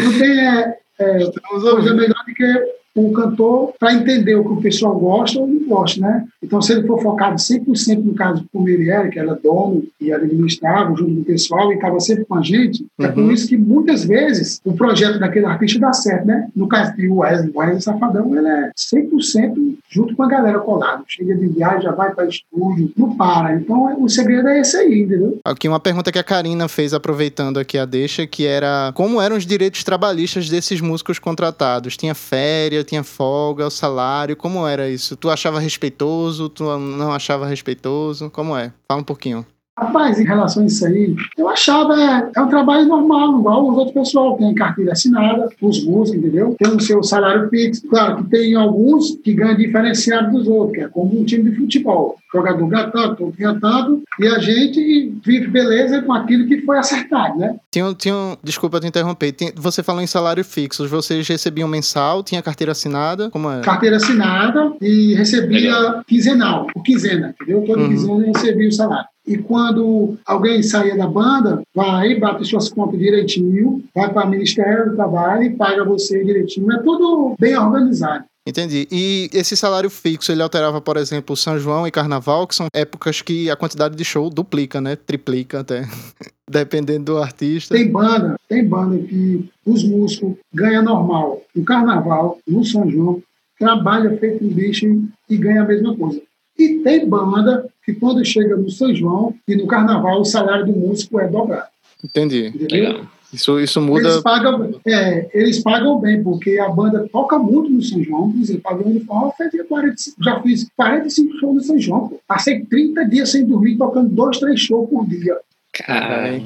Não 0.05 0.19
tem 0.19 0.39
é, 0.39 0.77
é, 0.99 1.17
Estamos 1.19 1.63
coisa 1.63 1.71
ouvindo. 1.75 1.95
melhor 1.97 2.25
do 2.27 2.35
que 2.35 2.78
o 2.95 3.13
cantor 3.13 3.73
para 3.79 3.95
entender 3.95 4.35
o 4.35 4.45
que 4.45 4.53
o 4.53 4.61
pessoal 4.61 4.99
gosta 4.99 5.39
ou 5.41 5.47
não 5.47 5.69
gosta, 5.69 6.01
né? 6.01 6.25
Então, 6.43 6.61
se 6.63 6.73
ele 6.73 6.87
for 6.87 7.01
focado 7.03 7.37
100% 7.37 8.03
no 8.03 8.15
caso 8.15 8.45
como 8.53 8.69
ele 8.69 8.91
era, 8.91 9.09
que 9.09 9.19
era 9.19 9.35
dono 9.35 9.85
e 10.01 10.13
administrava 10.13 10.89
junto 10.97 11.15
com 11.15 11.21
o 11.21 11.25
pessoal 11.25 11.71
e 11.71 11.77
estava 11.77 12.01
sempre 12.01 12.25
com 12.25 12.35
a 12.37 12.43
gente, 12.43 12.87
é 12.99 13.09
por 13.09 13.23
Uhum. 13.25 13.31
isso 13.33 13.49
que 13.49 13.57
muitas 13.57 14.05
vezes 14.05 14.61
o 14.65 14.73
projeto 14.73 15.19
daquele 15.19 15.47
artista 15.47 15.79
dá 15.81 15.93
certo, 15.93 16.27
né? 16.27 16.49
No 16.57 16.67
caso 16.69 16.95
de 16.97 17.09
Wesley, 17.09 17.51
o 17.55 17.59
Wesley 17.59 17.81
Safadão, 17.83 18.35
ele 18.37 18.49
é 18.49 18.71
100% 18.77 19.77
junto 19.89 20.15
com 20.17 20.23
a 20.23 20.29
galera 20.29 20.59
colada. 20.61 21.03
Chega 21.07 21.35
de 21.35 21.47
viagem, 21.49 21.83
já 21.83 21.93
vai 21.93 22.13
para 22.15 22.27
estúdio, 22.27 22.91
não 22.97 23.17
para. 23.17 23.55
Então 23.55 24.03
o 24.03 24.09
segredo 24.09 24.49
é 24.49 24.61
esse 24.61 24.77
aí, 24.77 25.03
entendeu? 25.03 25.39
Aqui 25.45 25.69
uma 25.69 25.81
pergunta 25.81 26.11
que 26.13 26.19
a 26.19 26.25
Karina 26.25 26.69
fez 26.69 26.93
aproveitando 26.95 27.59
aqui 27.59 27.79
a 27.79 27.85
deixa, 27.85 28.27
que 28.27 28.47
era 28.47 28.93
como 28.95 29.21
eram 29.21 29.37
os 29.37 29.47
direitos 29.47 29.85
trabalhistas 29.85 30.49
desses 30.49 30.81
músicos 30.81 31.19
contratados? 31.19 31.97
Tinha 31.97 32.15
férias, 32.15 32.85
tinha 32.89 33.05
folga, 33.05 33.67
o 33.67 33.71
salário, 33.71 34.37
como 34.37 34.67
era 34.67 34.89
isso? 34.89 35.17
Tu 35.17 35.29
achava 35.29 35.61
respeitoso, 35.61 36.49
tu 36.49 36.65
não 36.65 37.13
achava 37.13 37.47
respeitoso? 37.47 38.31
Como 38.31 38.57
é? 38.57 38.73
Fala 38.89 39.01
um 39.01 39.05
pouquinho. 39.05 39.45
Rapaz, 39.79 40.19
em 40.19 40.25
relação 40.25 40.65
a 40.65 40.67
isso 40.67 40.85
aí, 40.85 41.15
eu 41.37 41.49
achava 41.49 41.95
é, 41.95 42.33
é 42.35 42.41
um 42.41 42.49
trabalho 42.49 42.89
normal, 42.89 43.39
igual 43.39 43.69
os 43.69 43.77
outros 43.77 43.95
pessoal. 43.95 44.37
Tem 44.37 44.53
carteira 44.53 44.91
assinada, 44.91 45.49
os 45.63 45.85
músicos, 45.85 46.19
entendeu? 46.19 46.57
Tem 46.59 46.75
o 46.75 46.81
seu 46.81 47.01
salário 47.05 47.49
fixo. 47.49 47.87
Claro 47.87 48.17
que 48.17 48.25
tem 48.25 48.57
alguns 48.57 49.13
que 49.23 49.33
ganham 49.35 49.57
diferenciado 49.57 50.33
dos 50.33 50.49
outros, 50.49 50.77
que 50.77 50.81
é 50.83 50.89
como 50.89 51.21
um 51.21 51.25
time 51.25 51.49
de 51.49 51.57
futebol. 51.57 52.17
Jogador 52.33 52.69
outro 52.95 53.33
ganha 53.39 53.59
tanto, 53.59 54.03
e 54.21 54.27
a 54.27 54.39
gente 54.39 55.13
vive 55.25 55.47
beleza 55.47 56.03
com 56.03 56.13
aquilo 56.13 56.47
que 56.47 56.61
foi 56.61 56.79
acertado, 56.79 57.39
né? 57.39 57.57
Tinha, 57.71 57.95
tinha, 57.95 58.37
desculpa 58.43 58.81
te 58.81 58.87
interromper. 58.87 59.33
Tinha, 59.33 59.53
você 59.57 59.83
falou 59.83 60.03
em 60.03 60.07
salário 60.07 60.45
fixo. 60.45 60.87
Vocês 60.89 61.27
recebiam 61.27 61.69
mensal, 61.69 62.23
tinha 62.23 62.43
carteira 62.43 62.73
assinada? 62.73 63.31
Como 63.31 63.51
é? 63.51 63.61
Carteira 63.63 63.97
assinada 63.97 64.73
e 64.81 65.15
recebia 65.15 66.03
quinzenal, 66.07 66.67
o 66.75 66.83
quinzena, 66.83 67.35
entendeu? 67.35 67.65
Todo 67.67 67.81
uhum. 67.81 67.89
quinzena 67.89 68.27
recebia 68.27 68.69
o 68.69 68.73
salário. 68.73 69.09
E 69.27 69.37
quando 69.37 70.17
alguém 70.25 70.63
saía 70.63 70.97
da 70.97 71.07
banda, 71.07 71.61
vai, 71.75 72.15
bate 72.15 72.47
suas 72.47 72.71
contas 72.71 72.99
direitinho, 72.99 73.85
vai 73.95 74.11
para 74.11 74.27
o 74.27 74.31
Ministério 74.31 74.91
do 74.91 74.97
Trabalho 74.97 75.43
e 75.43 75.51
paga 75.51 75.85
você 75.85 76.25
direitinho. 76.25 76.73
É 76.73 76.79
tudo 76.79 77.35
bem 77.39 77.57
organizado. 77.57 78.25
Entendi. 78.49 78.89
E 78.91 79.29
esse 79.35 79.55
salário 79.55 79.91
fixo, 79.91 80.33
ele 80.33 80.41
alterava, 80.41 80.81
por 80.81 80.97
exemplo, 80.97 81.37
São 81.37 81.59
João 81.59 81.87
e 81.87 81.91
Carnaval, 81.91 82.47
que 82.47 82.55
são 82.55 82.67
épocas 82.73 83.21
que 83.21 83.51
a 83.51 83.57
quantidade 83.57 83.95
de 83.95 84.03
show 84.07 84.31
duplica, 84.31 84.81
né? 84.81 84.97
Triplica 84.97 85.61
até. 85.61 85.87
Dependendo 86.51 87.13
do 87.13 87.19
artista. 87.19 87.75
Tem 87.75 87.93
banda, 87.93 88.37
tem 88.49 88.67
banda 88.67 88.99
que 89.05 89.47
os 89.67 89.85
músicos 89.85 90.37
ganham 90.51 90.83
normal 90.83 91.43
no 91.55 91.63
Carnaval, 91.63 92.39
no 92.49 92.65
São 92.65 92.91
João, 92.91 93.23
trabalha 93.59 94.17
feito 94.17 94.43
um 94.43 94.49
bicho 94.49 94.87
e 95.29 95.37
ganha 95.37 95.61
a 95.61 95.67
mesma 95.67 95.95
coisa. 95.95 96.23
E 96.59 96.79
tem 96.79 97.07
banda 97.07 97.69
que 97.85 97.93
quando 97.93 98.25
chega 98.25 98.57
no 98.57 98.71
São 98.71 98.95
João 98.95 99.35
e 99.47 99.57
no 99.57 99.67
Carnaval 99.67 100.23
o 100.23 100.25
salário 100.25 100.65
do 100.65 100.73
músico 100.73 101.21
é 101.21 101.29
dobrado. 101.29 101.69
Entendi. 102.03 102.47
Entendeu? 102.47 103.07
Isso, 103.33 103.61
isso 103.61 103.81
muda. 103.81 104.09
Eles 104.09 104.23
pagam, 104.23 104.81
é, 104.87 105.29
eles 105.35 105.63
pagam 105.63 106.01
bem, 106.01 106.23
porque 106.23 106.59
a 106.59 106.69
banda 106.69 107.07
toca 107.13 107.39
muito 107.39 107.71
no 107.71 107.83
São 107.83 108.03
João. 108.03 108.33
Por 108.33 108.41
exemplo, 108.41 108.63
a 108.71 108.75
de 108.75 109.01
forró 109.01 109.33
fazia 109.37 109.65
45, 109.65 110.25
já 110.25 110.41
fiz 110.41 110.69
45 110.75 111.39
shows 111.39 111.55
no 111.55 111.63
São 111.63 111.79
João. 111.79 112.09
Pô. 112.09 112.21
Passei 112.27 112.65
30 112.65 113.05
dias 113.05 113.31
sem 113.31 113.45
dormir, 113.45 113.77
tocando 113.77 114.09
dois, 114.09 114.39
três 114.39 114.61
shows 114.61 114.89
por 114.89 115.07
dia. 115.07 115.37
Caralho. 115.73 116.43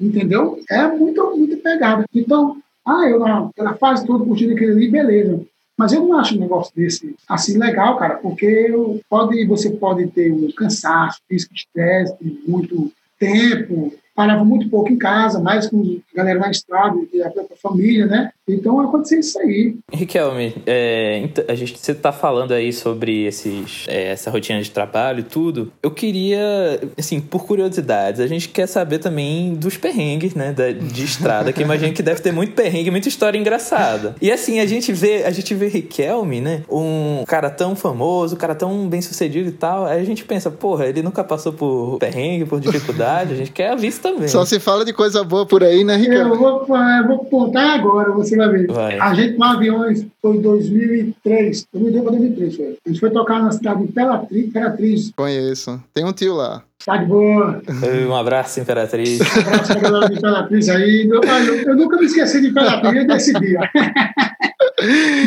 Entendeu? 0.00 0.60
É 0.68 0.86
muito, 0.88 1.36
muito 1.36 1.56
pegada. 1.58 2.04
Então, 2.14 2.56
ah, 2.84 3.08
eu 3.08 3.18
na, 3.20 3.48
na 3.56 3.74
fase 3.74 4.04
toda 4.04 4.24
curtindo 4.24 4.54
aquele 4.54 4.72
ali, 4.72 4.90
beleza. 4.90 5.40
Mas 5.78 5.92
eu 5.92 6.02
não 6.06 6.18
acho 6.18 6.36
um 6.36 6.40
negócio 6.40 6.74
desse 6.76 7.14
assim 7.26 7.56
legal, 7.56 7.96
cara, 7.96 8.16
porque 8.16 8.70
pode, 9.08 9.46
você 9.46 9.70
pode 9.70 10.08
ter 10.08 10.30
um 10.30 10.50
cansaço 10.52 11.20
físico, 11.26 11.54
estresse, 11.54 12.14
muito 12.46 12.92
tempo, 13.18 13.94
parava 14.20 14.44
muito 14.44 14.68
pouco 14.68 14.92
em 14.92 14.98
casa, 14.98 15.40
mais 15.40 15.66
com 15.66 15.98
a 16.12 16.16
galera 16.16 16.38
na 16.38 16.50
estrada, 16.50 16.94
e 17.10 17.22
a 17.22 17.30
própria 17.30 17.56
família, 17.56 18.04
né? 18.04 18.30
Então 18.46 18.78
aconteceu 18.80 19.20
isso 19.20 19.38
aí. 19.38 19.76
Riquelme, 19.90 20.54
é, 20.66 21.26
a 21.48 21.54
gente 21.54 21.78
você 21.78 21.92
está 21.92 22.12
falando 22.12 22.52
aí 22.52 22.70
sobre 22.70 23.24
esses, 23.24 23.86
é, 23.88 24.08
essa 24.08 24.30
rotina 24.30 24.60
de 24.60 24.70
trabalho 24.70 25.20
e 25.20 25.22
tudo. 25.22 25.72
Eu 25.82 25.90
queria, 25.90 26.38
assim, 26.98 27.18
por 27.18 27.46
curiosidades, 27.46 28.20
a 28.20 28.26
gente 28.26 28.50
quer 28.50 28.66
saber 28.66 28.98
também 28.98 29.54
dos 29.54 29.78
perrengues, 29.78 30.34
né, 30.34 30.52
da, 30.52 30.70
de 30.70 31.04
estrada, 31.04 31.50
que 31.50 31.62
imagino 31.62 31.94
que 31.94 32.02
deve 32.02 32.20
ter 32.20 32.32
muito 32.32 32.52
perrengue, 32.52 32.90
muita 32.90 33.08
história 33.08 33.38
engraçada. 33.38 34.16
E 34.20 34.30
assim, 34.30 34.60
a 34.60 34.66
gente 34.66 34.92
vê, 34.92 35.24
a 35.24 35.30
gente 35.30 35.54
vê 35.54 35.68
Riquelme, 35.68 36.42
né, 36.42 36.62
um 36.68 37.24
cara 37.26 37.48
tão 37.48 37.74
famoso, 37.74 38.34
um 38.34 38.38
cara 38.38 38.54
tão 38.54 38.86
bem 38.86 39.00
sucedido 39.00 39.48
e 39.48 39.52
tal, 39.52 39.86
aí 39.86 39.98
a 39.98 40.04
gente 40.04 40.24
pensa, 40.24 40.50
porra, 40.50 40.86
ele 40.86 41.02
nunca 41.02 41.24
passou 41.24 41.54
por 41.54 41.98
perrengue, 41.98 42.44
por 42.44 42.60
dificuldade, 42.60 43.32
a 43.32 43.36
gente 43.36 43.52
quer 43.52 43.70
a 43.70 43.76
vista 43.76 44.09
Só 44.28 44.44
se 44.44 44.60
fala 44.60 44.84
de 44.84 44.92
coisa 44.92 45.24
boa 45.24 45.46
por 45.46 45.62
aí, 45.64 45.84
né, 45.84 45.96
Riquelme? 45.96 46.30
Eu 46.30 46.36
vou, 46.36 46.66
eu 46.76 47.06
vou 47.06 47.18
contar 47.24 47.74
agora, 47.74 48.10
você 48.12 48.36
vai 48.36 48.48
ver. 48.48 48.66
Vai. 48.68 48.98
A 48.98 49.14
gente 49.14 49.34
com 49.34 49.44
aviões 49.44 50.06
foi 50.20 50.36
em 50.36 50.40
2003, 50.40 51.66
2002 51.72 52.02
para 52.02 52.12
2003 52.12 52.56
foi. 52.56 52.76
A 52.84 52.88
gente 52.88 53.00
foi 53.00 53.10
tocar 53.10 53.42
na 53.42 53.50
cidade 53.50 53.82
de 53.82 53.88
Imperatriz. 53.88 54.46
Imperatriz. 54.46 55.12
Conheço. 55.16 55.82
Tem 55.92 56.04
um 56.04 56.12
tio 56.12 56.34
lá. 56.34 56.62
Cidade 56.78 57.04
boa. 57.04 57.62
Um 58.08 58.14
abraço, 58.14 58.60
Imperatriz. 58.60 59.20
Um 59.20 59.40
abraço 59.40 59.72
pra 59.72 59.80
galera 59.80 60.08
de 60.08 60.18
Imperatriz 60.18 60.68
aí. 60.68 61.08
Eu, 61.10 61.20
eu, 61.22 61.62
eu 61.68 61.76
nunca 61.76 61.98
me 61.98 62.06
esqueci 62.06 62.40
de 62.40 62.48
Imperatriz 62.48 63.06
desse 63.06 63.32
dia. 63.34 63.60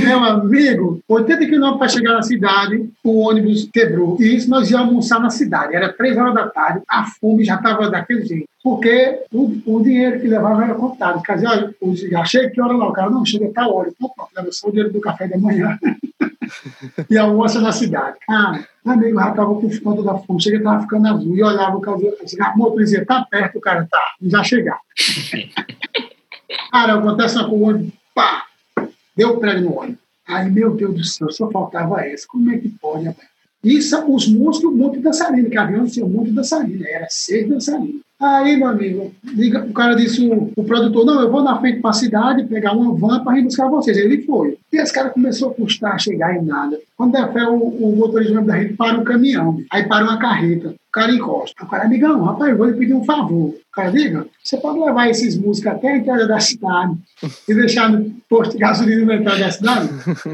Meu 0.04 0.24
amigo, 0.24 0.99
80 1.08 1.45
quilômetros 1.45 1.78
para 1.78 1.88
chegar 1.89 2.14
na 2.14 2.22
cidade, 2.22 2.89
o 3.04 3.20
ônibus 3.20 3.70
quebrou. 3.72 4.18
E 4.20 4.36
isso 4.36 4.49
nós 4.49 4.70
íamos 4.70 4.88
almoçar 4.88 5.20
na 5.20 5.30
cidade. 5.30 5.76
Era 5.76 5.91
três 5.91 6.18
horas 6.18 6.34
da 6.34 6.47
tarde, 6.47 6.82
a 6.89 7.06
fome 7.06 7.43
já 7.43 7.56
estava 7.56 7.89
daquele 7.89 8.26
jeito. 8.26 8.47
Porque 8.64 9.24
o, 9.32 9.62
o, 9.66 9.84
dinheiro 9.84 10.22
que 10.22 10.28
levava 10.28 10.64
era 10.64 10.76
contado. 10.76 11.22
Quer 11.22 11.36
dizer, 11.36 11.76
eu 11.82 11.95
já 11.95 12.24
chega 12.24 12.49
que 12.49 12.62
hora 12.62 12.74
lá? 12.74 12.88
O 12.88 12.93
cara 12.93 13.10
não 13.10 13.26
chega 13.26 13.47
a 13.47 13.51
tal 13.51 13.76
hora. 13.76 13.89
Então, 13.89 14.10
pronto, 14.16 14.30
leva 14.36 14.51
só 14.51 14.68
o 14.70 14.72
dinheiro 14.72 14.93
do 14.93 15.01
café 15.01 15.28
da 15.28 15.38
manhã. 15.38 15.78
e 17.12 17.18
almoça 17.18 17.60
na 17.60 17.74
cidade. 17.74 18.18
Ah, 18.30 18.64
meu 18.86 18.93
amigo 18.93 19.20
já 19.20 19.30
estava 19.30 19.54
com 19.56 19.80
conta 19.80 20.04
da 20.04 20.18
fome, 20.18 20.41
chega 20.41 20.58
estava 20.58 20.82
ficando 20.82 21.08
azul. 21.08 21.36
E 21.36 21.43
olhava 21.43 21.76
o 21.76 21.82
cara, 21.82 21.97
o 21.97 22.58
motor 22.58 22.80
dizia, 22.80 23.06
tá 23.06 23.28
perto, 23.30 23.58
o 23.58 23.62
cara 23.62 23.86
tá, 23.91 24.01
já 24.22 24.43
chegar. 24.43 24.80
cara, 26.72 26.93
acontece 26.93 27.36
uma 27.36 27.49
coisa, 27.49 27.86
pá, 28.16 28.45
deu 29.16 29.38
prego 29.38 29.61
no 29.61 29.76
olho. 29.78 29.97
Aí, 30.28 30.49
meu 30.49 30.74
Deus 30.74 30.95
do 30.95 31.03
céu, 31.03 31.32
só 31.32 31.49
faltava 31.51 32.01
essa. 32.01 32.26
Como 32.28 32.51
é 32.51 32.57
que 32.57 32.70
pode, 32.70 33.05
rapaz? 33.05 33.28
Isso, 33.64 33.97
os 34.14 34.28
músicos, 34.28 34.76
muito 34.76 34.99
dançarino, 34.99 35.49
que 35.49 35.57
avião 35.57 35.88
tinha 35.88 36.05
muito 36.05 36.34
dançarino, 36.34 36.86
era 36.86 37.07
seis 37.09 37.47
dançarinos. 37.47 38.01
Aí, 38.20 38.55
meu 38.55 38.68
amigo, 38.68 39.14
o 39.70 39.74
cara 39.74 39.95
disse, 39.95 40.26
o, 40.26 40.51
o 40.55 40.64
produtor, 40.64 41.05
não, 41.05 41.22
eu 41.22 41.32
vou 41.32 41.43
na 41.43 41.59
frente 41.59 41.82
para 41.82 41.89
a 41.89 41.93
cidade 41.93 42.45
pegar 42.45 42.74
uma 42.74 42.95
van 42.95 43.24
para 43.24 43.38
ir 43.38 43.43
buscar 43.43 43.68
vocês. 43.68 43.97
Ele 43.97 44.22
foi. 44.22 44.57
E 44.72 44.78
esse 44.78 44.93
cara 44.93 45.09
começou 45.09 45.51
a 45.51 45.53
custar, 45.53 45.99
chegar 45.99 46.36
em 46.36 46.43
nada. 46.43 46.80
Quando 46.95 47.18
é 47.18 47.34
fé, 47.34 47.43
o, 47.43 47.55
o 47.55 47.95
motorista 47.95 48.41
da 48.41 48.61
gente 48.61 48.76
para 48.76 48.97
um 48.97 49.03
caminhão, 49.03 49.57
aí 49.70 49.88
para 49.88 50.05
uma 50.05 50.18
carreta, 50.18 50.70
o 50.70 50.91
cara 50.91 51.11
encosta. 51.11 51.64
O 51.64 51.68
cara, 51.68 51.84
amigão, 51.86 52.24
rapaz, 52.24 52.51
eu 52.51 52.57
vou 52.57 52.68
lhe 52.68 52.78
pedir 52.78 52.93
um 52.93 53.03
favor. 53.03 53.49
O 53.49 53.72
cara, 53.74 53.91
diga, 53.91 54.26
você 54.41 54.57
pode 54.57 54.80
levar 54.80 55.09
esses 55.09 55.38
músicos 55.38 55.72
até 55.72 55.89
a 55.89 55.97
entrada 55.97 56.28
da 56.28 56.39
cidade 56.39 56.95
e 57.49 57.53
deixar 57.53 57.91
no 57.91 58.09
posto 58.30 58.53
de 58.53 58.59
gasolina 58.59 59.05
na 59.05 59.16
entrada 59.16 59.39
da 59.39 59.51
cidade? 59.51 59.89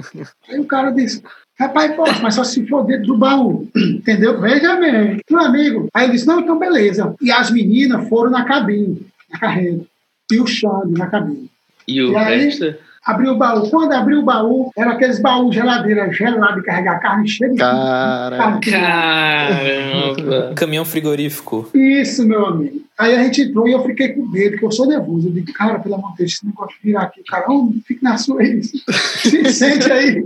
aí 0.48 0.60
o 0.60 0.66
cara 0.66 0.92
disse, 0.92 1.24
Rapaz, 1.60 1.94
posso, 1.94 2.22
mas 2.24 2.36
só 2.36 2.44
se 2.44 2.66
for 2.68 2.86
dentro 2.86 3.08
do 3.08 3.18
baú. 3.18 3.68
Entendeu? 3.76 4.40
Veja 4.40 4.78
bem. 4.78 5.20
Meu 5.30 5.42
amigo. 5.42 5.90
Aí 5.94 6.06
ele 6.06 6.14
disse: 6.14 6.26
não, 6.26 6.40
então 6.40 6.58
beleza. 6.58 7.14
E 7.22 7.32
as 7.32 7.52
meninas 7.52 8.08
foram 8.08 8.32
na 8.32 8.46
cabine, 8.46 9.06
na 9.30 9.40
carreta. 9.40 9.84
E 10.32 10.40
o 10.40 10.48
Xande 10.48 10.94
na 10.98 11.08
cabine. 11.08 11.50
E 11.88 12.02
o 12.02 12.12
e 12.12 12.16
aí, 12.16 12.46
resto? 12.46 12.76
abriu 13.04 13.34
o 13.34 13.38
baú. 13.38 13.70
Quando 13.70 13.92
abriu 13.92 14.20
o 14.20 14.24
baú, 14.24 14.72
era 14.78 14.92
aqueles 14.92 15.20
baús 15.20 15.54
geladeira 15.54 16.12
gelado 16.14 16.62
de 16.62 16.66
carregar 16.66 17.00
carne 17.00 17.28
cheia 17.28 17.52
de 17.52 17.58
Cara... 17.58 18.60
Caramba! 18.62 20.54
Caminhão 20.56 20.86
frigorífico. 20.86 21.70
Isso, 21.74 22.26
meu 22.26 22.46
amigo. 22.46 22.82
Aí 23.00 23.16
a 23.16 23.24
gente 23.24 23.44
entrou 23.44 23.66
e 23.66 23.72
eu 23.72 23.82
fiquei 23.82 24.10
com 24.10 24.28
medo, 24.28 24.52
porque 24.52 24.66
eu 24.66 24.72
sou 24.74 24.86
nervoso. 24.86 25.30
Eu 25.30 25.32
digo, 25.32 25.54
cara, 25.54 25.80
pelo 25.80 25.96
amor 25.96 26.12
de 26.12 26.18
Deus, 26.18 26.34
esse 26.34 26.46
negócio 26.46 26.76
de 26.76 26.84
virar 26.86 27.04
aqui, 27.04 27.24
cara, 27.24 27.46
oh, 27.48 27.72
fique 27.88 28.04
na 28.04 28.18
sua 28.18 28.42
aí. 28.42 28.62
Se 29.24 29.54
sente 29.54 29.90
aí. 29.90 30.26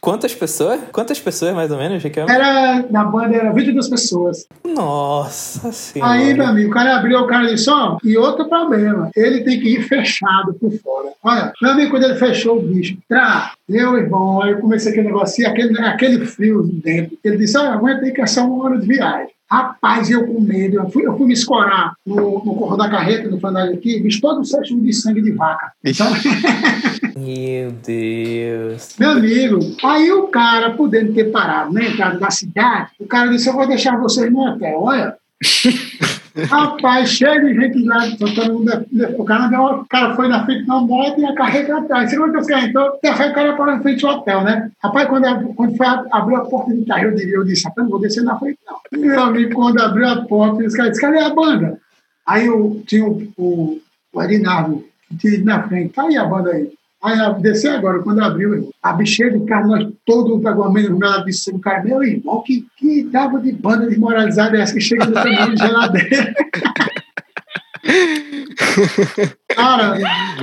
Quantas 0.00 0.34
pessoas? 0.34 0.80
Quantas 0.90 1.20
pessoas, 1.20 1.54
mais 1.54 1.70
ou 1.70 1.76
menos, 1.76 2.02
Ricardo? 2.02 2.30
Era, 2.30 2.82
na 2.90 3.04
banda, 3.04 3.36
era 3.36 3.52
22 3.52 3.90
pessoas. 3.90 4.46
Nossa 4.64 5.70
senhora. 5.70 6.12
Aí, 6.12 6.32
meu 6.32 6.46
amigo, 6.46 6.70
o 6.70 6.72
cara 6.72 6.96
abriu, 6.96 7.18
o 7.18 7.26
cara 7.26 7.46
disse, 7.46 7.68
ó, 7.68 7.98
e 8.02 8.16
outro 8.16 8.48
problema, 8.48 9.10
ele 9.14 9.44
tem 9.44 9.60
que 9.60 9.74
ir 9.74 9.82
fechado 9.82 10.54
por 10.54 10.72
fora. 10.78 11.10
Olha, 11.22 11.52
meu 11.60 11.72
amigo, 11.72 11.90
quando 11.90 12.04
ele 12.04 12.14
fechou 12.14 12.56
o 12.56 12.62
bicho, 12.62 12.96
trá, 13.06 13.52
meu 13.68 13.98
irmão, 13.98 14.40
aí 14.40 14.52
eu 14.52 14.60
comecei 14.60 14.92
aquele 14.92 15.08
negócio, 15.08 15.46
aquele, 15.46 15.78
aquele 15.78 16.24
frio 16.24 16.62
dentro. 16.62 17.18
Ele 17.22 17.36
disse, 17.36 17.58
olha, 17.58 17.72
aguenta 17.72 18.06
aí 18.06 18.12
que 18.12 18.22
é 18.22 18.26
só 18.26 18.46
uma 18.46 18.64
hora 18.64 18.78
de 18.78 18.86
viagem. 18.86 19.28
Rapaz, 19.52 20.08
eu 20.08 20.26
com 20.26 20.40
medo, 20.40 20.78
eu 20.78 20.88
fui, 20.88 21.04
eu 21.04 21.14
fui 21.14 21.26
me 21.26 21.34
escorar 21.34 21.92
no, 22.06 22.42
no 22.42 22.54
corro 22.54 22.74
da 22.74 22.88
carreta, 22.88 23.28
no 23.28 23.38
fantasma 23.38 23.74
aqui, 23.74 24.00
bicho 24.00 24.18
todo 24.18 24.42
sujo 24.42 24.80
de 24.80 24.94
sangue 24.94 25.20
de 25.20 25.32
vaca. 25.32 25.72
Então... 25.84 26.06
Meu 27.14 27.70
Deus. 27.70 28.96
Meu 28.98 29.10
amigo, 29.10 29.58
aí 29.84 30.10
o 30.10 30.28
cara, 30.28 30.70
podendo 30.70 31.12
ter 31.12 31.30
parado 31.30 31.70
na 31.70 31.84
entrada 31.84 32.18
da 32.18 32.30
cidade, 32.30 32.92
o 32.98 33.06
cara 33.06 33.28
disse: 33.28 33.48
Eu 33.48 33.52
vou 33.52 33.68
deixar 33.68 34.00
vocês 34.00 34.32
no 34.32 34.40
hotel. 34.40 34.80
Olha, 34.80 35.14
Rapaz, 36.34 37.10
cheio 37.10 37.40
de 37.42 37.54
gente 37.54 37.84
lá, 37.84 38.08
tocando, 38.18 38.64
o 39.18 39.24
cara, 39.24 39.48
deu, 39.48 39.60
o 39.60 39.86
cara 39.86 40.14
foi 40.14 40.28
na 40.28 40.44
frente 40.44 40.66
da 40.66 40.80
moto 40.80 41.20
e 41.20 41.26
a 41.26 41.34
carreta 41.34 41.78
atrás. 41.78 42.10
Segundo 42.10 42.32
que 42.32 42.38
os 42.38 42.46
caras 42.46 42.64
entrou, 42.64 42.98
foi 43.00 43.28
o 43.28 43.34
cara 43.34 43.56
para 43.56 43.76
na 43.76 43.82
frente 43.82 44.00
do 44.00 44.08
hotel, 44.08 44.42
né? 44.42 44.70
Rapaz, 44.82 45.08
quando, 45.08 45.54
quando 45.54 45.76
foi, 45.76 45.86
abriu 45.86 46.36
a 46.36 46.44
porta 46.46 46.74
do 46.74 46.86
carro, 46.86 47.04
eu, 47.04 47.14
diria, 47.14 47.34
eu 47.34 47.44
disse, 47.44 47.64
rapaz, 47.64 47.84
não 47.84 47.90
vou 47.90 48.00
descer 48.00 48.22
na 48.22 48.38
frente, 48.38 48.58
não. 48.66 49.00
Meu 49.00 49.22
amigo, 49.22 49.54
quando 49.54 49.80
abriu 49.80 50.08
a 50.08 50.22
porta, 50.22 50.64
os 50.64 50.74
caras 50.74 50.92
disseram, 50.92 51.14
cadê 51.14 51.24
a 51.24 51.34
banda? 51.34 51.78
Aí 52.26 52.46
eu 52.46 52.82
tinha 52.86 53.06
o, 53.06 53.32
o, 53.36 53.80
o 54.12 54.20
Arinaldo, 54.20 54.84
que 55.10 55.16
tinha 55.16 55.44
na 55.44 55.68
frente, 55.68 55.92
tá 55.92 56.04
aí 56.04 56.16
a 56.16 56.24
banda 56.24 56.50
aí. 56.50 56.72
Aí 57.02 57.18
desceu 57.40 57.72
agora, 57.74 57.98
quando 58.00 58.20
abriu, 58.20 58.70
a 58.80 58.92
bicheira 58.92 59.36
de 59.36 59.44
carro, 59.44 59.68
nós 59.68 59.88
todos 60.06 60.46
aguamento 60.46 60.90
no 60.90 60.98
meu 60.98 61.10
o 61.56 61.58
cara, 61.58 61.82
meu 61.82 62.02
irmão, 62.02 62.42
que, 62.42 62.64
que 62.76 63.08
tava 63.10 63.40
de 63.40 63.50
banda 63.50 63.86
desmoralizada 63.86 64.56
é 64.56 64.60
essa 64.60 64.74
que 64.74 64.80
chega 64.80 65.06
no 65.06 65.14
caminhão 65.14 65.52
de 65.52 65.60
geladeira? 65.60 66.34
Cara, 69.54 69.94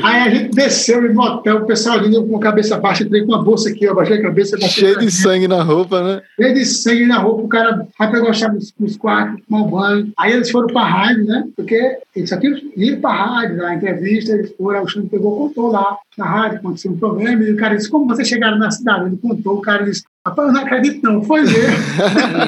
aí 0.03 0.21
a 0.21 0.29
gente 0.29 0.55
desceu 0.55 1.01
no 1.01 1.13
motel, 1.13 1.57
o 1.57 1.65
pessoal 1.65 1.97
ali 1.97 2.15
com 2.15 2.37
a 2.37 2.39
cabeça 2.39 2.77
baixa, 2.77 3.03
entrei 3.03 3.21
com 3.21 3.31
uma 3.31 3.43
bolsa 3.43 3.69
aqui, 3.69 3.85
eu 3.85 3.95
baixei 3.95 4.17
a 4.17 4.21
cabeça. 4.21 4.57
Cheio 4.61 4.99
de 4.99 5.09
sangue 5.09 5.47
na 5.47 5.63
roupa, 5.63 6.01
né? 6.03 6.21
Cheio 6.39 6.53
de 6.53 6.65
sangue 6.65 7.05
na 7.05 7.17
roupa, 7.17 7.41
o 7.41 7.47
cara 7.47 7.87
vai 7.97 8.11
pegar 8.11 8.29
o 8.29 8.33
chave 8.33 8.59
nos 8.79 8.97
quartos, 8.97 9.41
tomar 9.47 9.63
um 9.63 9.69
banho. 9.69 10.13
Aí 10.17 10.33
eles 10.33 10.51
foram 10.51 10.67
pra 10.67 10.83
rádio, 10.83 11.25
né? 11.25 11.47
Porque 11.55 11.97
eles 12.15 12.29
só 12.29 12.37
tinham 12.37 12.59
ido 12.75 13.01
pra 13.01 13.11
rádio, 13.11 13.57
na 13.57 13.75
entrevista, 13.75 14.33
eles 14.33 14.53
foram, 14.55 14.83
o 14.83 14.87
Xande 14.87 15.07
pegou, 15.07 15.37
contou 15.37 15.71
lá 15.71 15.97
na 16.17 16.25
rádio, 16.25 16.59
aconteceu 16.59 16.91
um 16.91 16.97
problema, 16.97 17.43
e 17.43 17.51
o 17.51 17.57
cara 17.57 17.75
disse, 17.75 17.89
como 17.89 18.07
vocês 18.07 18.27
chegaram 18.27 18.57
na 18.57 18.69
cidade? 18.69 19.05
Ele 19.07 19.17
contou, 19.17 19.57
o 19.57 19.61
cara 19.61 19.83
disse, 19.83 20.03
Rapaz, 20.29 20.47
eu 20.47 20.53
não 20.53 20.61
acredito, 20.61 21.03
não. 21.03 21.23
Foi 21.23 21.43
ver. 21.43 21.71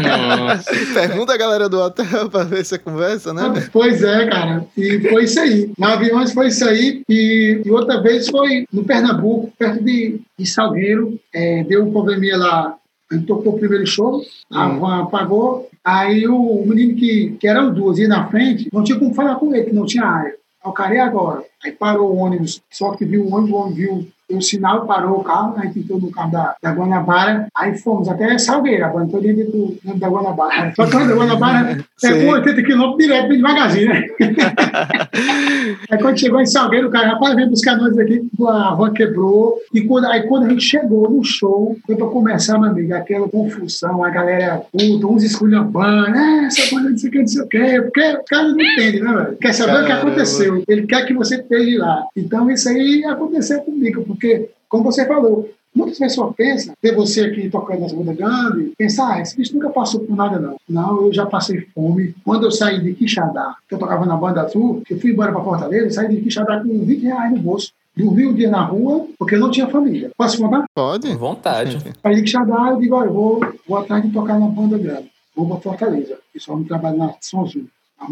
Pergunta 0.94 1.34
a 1.34 1.38
galera 1.38 1.68
do 1.68 1.80
hotel 1.80 2.30
para 2.30 2.44
ver 2.44 2.64
se 2.64 2.76
é 2.76 2.78
conversa, 2.78 3.34
né? 3.34 3.42
Pois 3.72 4.04
é, 4.04 4.28
cara. 4.28 4.66
E 4.78 5.00
foi 5.10 5.24
isso 5.24 5.40
aí. 5.40 5.72
Na 5.78 5.94
aviões 5.94 6.32
foi 6.32 6.48
isso 6.48 6.64
aí. 6.68 7.02
E, 7.10 7.62
e 7.66 7.72
outra 7.72 8.00
vez 8.02 8.30
foi 8.30 8.66
no 8.72 8.84
Pernambuco, 8.84 9.52
perto 9.58 9.84
de, 9.84 10.22
de 10.38 10.46
Salgueiro. 10.46 11.20
É, 11.34 11.64
deu 11.64 11.84
um 11.84 11.92
probleminha 11.92 12.38
lá. 12.38 12.76
A 13.12 13.16
gente 13.16 13.26
tocou 13.26 13.56
o 13.56 13.60
primeiro 13.60 13.86
show, 13.86 14.24
a 14.52 14.68
hum. 14.68 14.80
van 14.80 15.04
apagou. 15.04 15.68
Aí 15.84 16.28
o, 16.28 16.36
o 16.36 16.68
menino 16.68 16.96
que, 16.96 17.36
que 17.40 17.48
eram 17.48 17.74
duas, 17.74 17.98
ia 17.98 18.08
na 18.08 18.28
frente, 18.30 18.70
não 18.72 18.84
tinha 18.84 19.00
como 19.00 19.14
falar 19.14 19.36
com 19.36 19.54
ele, 19.54 19.66
que 19.66 19.74
não 19.74 19.86
tinha 19.86 20.06
área. 20.06 20.36
Aí 20.64 20.70
o 20.70 20.72
cara, 20.72 20.94
e 20.94 21.00
agora? 21.00 21.44
Aí 21.64 21.72
parou 21.72 22.12
o 22.12 22.18
ônibus, 22.18 22.62
só 22.72 22.92
que 22.92 23.04
viu 23.04 23.24
o 23.24 23.34
ônibus, 23.34 23.52
o 23.52 23.56
ônibus 23.56 23.78
viu 23.78 24.08
o 24.38 24.42
sinal, 24.42 24.86
parou 24.86 25.20
o 25.20 25.24
carro, 25.24 25.56
a 25.58 25.66
gente 25.66 25.80
entrou 25.80 26.00
no 26.00 26.12
carro 26.12 26.32
da, 26.32 26.56
da 26.62 26.72
Guanabara, 26.72 27.48
aí 27.56 27.78
fomos 27.78 28.08
até 28.08 28.38
Salgueira, 28.38 28.88
agora 28.88 29.06
estou 29.06 29.22
dentro 29.22 29.52
do, 29.52 29.78
da 29.96 30.08
Guanabara. 30.08 30.74
Só 30.76 30.86
que 30.86 30.96
a 30.96 31.06
Guanabara 31.06 31.78
é 32.04 32.26
com 32.26 32.32
80 32.32 32.64
quilômetros 32.64 33.06
direto, 33.06 33.28
bem 33.28 33.38
devagarzinho, 33.38 33.90
né? 33.90 34.08
aí 35.90 35.98
quando 36.00 36.20
chegou 36.20 36.42
em 36.42 36.46
Salgueiro, 36.46 36.88
o 36.88 36.92
cara, 36.92 37.10
rapaz, 37.10 37.36
vem 37.36 37.50
buscar 37.50 37.78
nós 37.78 37.98
aqui, 37.98 38.22
a 38.48 38.76
van 38.76 38.94
quebrou, 38.94 39.58
e 39.74 39.82
quando, 39.82 40.06
aí 40.06 40.24
quando 40.28 40.46
a 40.46 40.50
gente 40.50 40.64
chegou 40.64 41.10
no 41.10 41.24
show, 41.24 41.78
foi 41.86 41.96
para 41.96 42.08
começar, 42.08 42.58
meu 42.60 42.70
amigo, 42.70 42.94
aquela 42.94 43.28
confusão, 43.28 44.04
a 44.04 44.10
galera 44.10 44.62
puta, 44.72 45.08
uns 45.08 45.24
esculhambando, 45.24 46.18
é, 46.18 46.46
essa 46.46 46.76
banda 46.76 46.90
não 46.90 46.98
sei 46.98 47.10
o 47.10 47.12
que, 47.12 47.20
não 47.20 47.28
sei 47.28 47.42
o 47.42 47.48
que, 47.48 47.82
porque 47.82 48.02
o 48.02 48.24
cara 48.26 48.44
não 48.50 48.62
entende, 48.62 49.00
né, 49.00 49.14
velho? 49.14 49.38
Quer 49.38 49.54
saber 49.54 49.72
Caramba. 49.72 49.84
o 49.84 49.88
que 49.88 49.92
aconteceu, 49.92 50.64
ele 50.68 50.88
quer 50.88 51.06
que 51.06 51.14
você 51.14 51.36
esteja 51.36 51.80
lá. 51.80 52.06
Então 52.16 52.50
isso 52.50 52.70
aí 52.70 53.04
aconteceu 53.06 53.62
comigo, 53.62 54.04
porque 54.04 54.21
porque, 54.22 54.52
como 54.70 54.84
você 54.84 55.08
falou, 55.08 55.50
muitas 55.74 55.98
pessoas 55.98 56.36
pensam, 56.36 56.76
ver 56.82 56.96
você 56.96 57.22
aqui 57.22 57.50
tocando 57.50 57.80
nas 57.80 57.92
bandas 57.92 58.16
grandes, 58.16 58.72
pensar, 58.78 59.16
ah, 59.16 59.20
esse 59.20 59.36
bicho 59.36 59.56
nunca 59.56 59.72
passou 59.72 60.02
por 60.02 60.16
nada, 60.16 60.38
não. 60.38 60.58
Não, 60.70 61.06
eu 61.06 61.14
já 61.14 61.26
passei 61.26 61.62
fome. 61.74 62.14
Quando 62.24 62.46
eu 62.46 62.52
saí 62.52 62.80
de 62.80 62.94
Quixadá, 62.94 63.56
que 63.68 63.74
eu 63.74 63.80
tocava 63.80 64.06
na 64.06 64.16
banda 64.16 64.44
azul, 64.44 64.84
que 64.86 64.94
eu 64.94 65.00
fui 65.00 65.10
embora 65.10 65.32
para 65.32 65.44
Fortaleza, 65.44 65.86
eu 65.86 65.92
saí 65.92 66.16
de 66.16 66.22
Quixadá 66.22 66.60
com 66.60 66.86
20 66.86 67.02
reais 67.02 67.32
no 67.32 67.40
bolso. 67.40 67.74
Dormi 67.98 68.28
um 68.28 68.34
dia 68.34 68.50
na 68.50 68.64
rua, 68.64 69.06
porque 69.18 69.36
eu 69.36 69.40
não 69.40 69.52
tinha 69.52 69.68
família. 69.68 70.12
Posso 70.16 70.38
contar? 70.38 70.64
Pode. 70.74 71.14
Vontade. 71.16 71.78
Saí 72.02 72.16
de 72.16 72.22
Quixadá, 72.22 72.70
eu 72.70 72.78
digo, 72.78 72.96
olha, 72.96 73.08
eu 73.08 73.14
vou, 73.14 73.40
vou 73.68 73.78
atrás 73.80 74.04
de 74.04 74.12
tocar 74.12 74.40
na 74.40 74.48
banda 74.48 74.78
grande. 74.78 75.12
Vou 75.36 75.48
para 75.48 75.60
Fortaleza. 75.60 76.18
Eu 76.34 76.40
só 76.40 76.56
não 76.56 76.64
trabalho 76.64 76.98
na 76.98 77.14
São 77.20 77.42
Azul. 77.42 77.66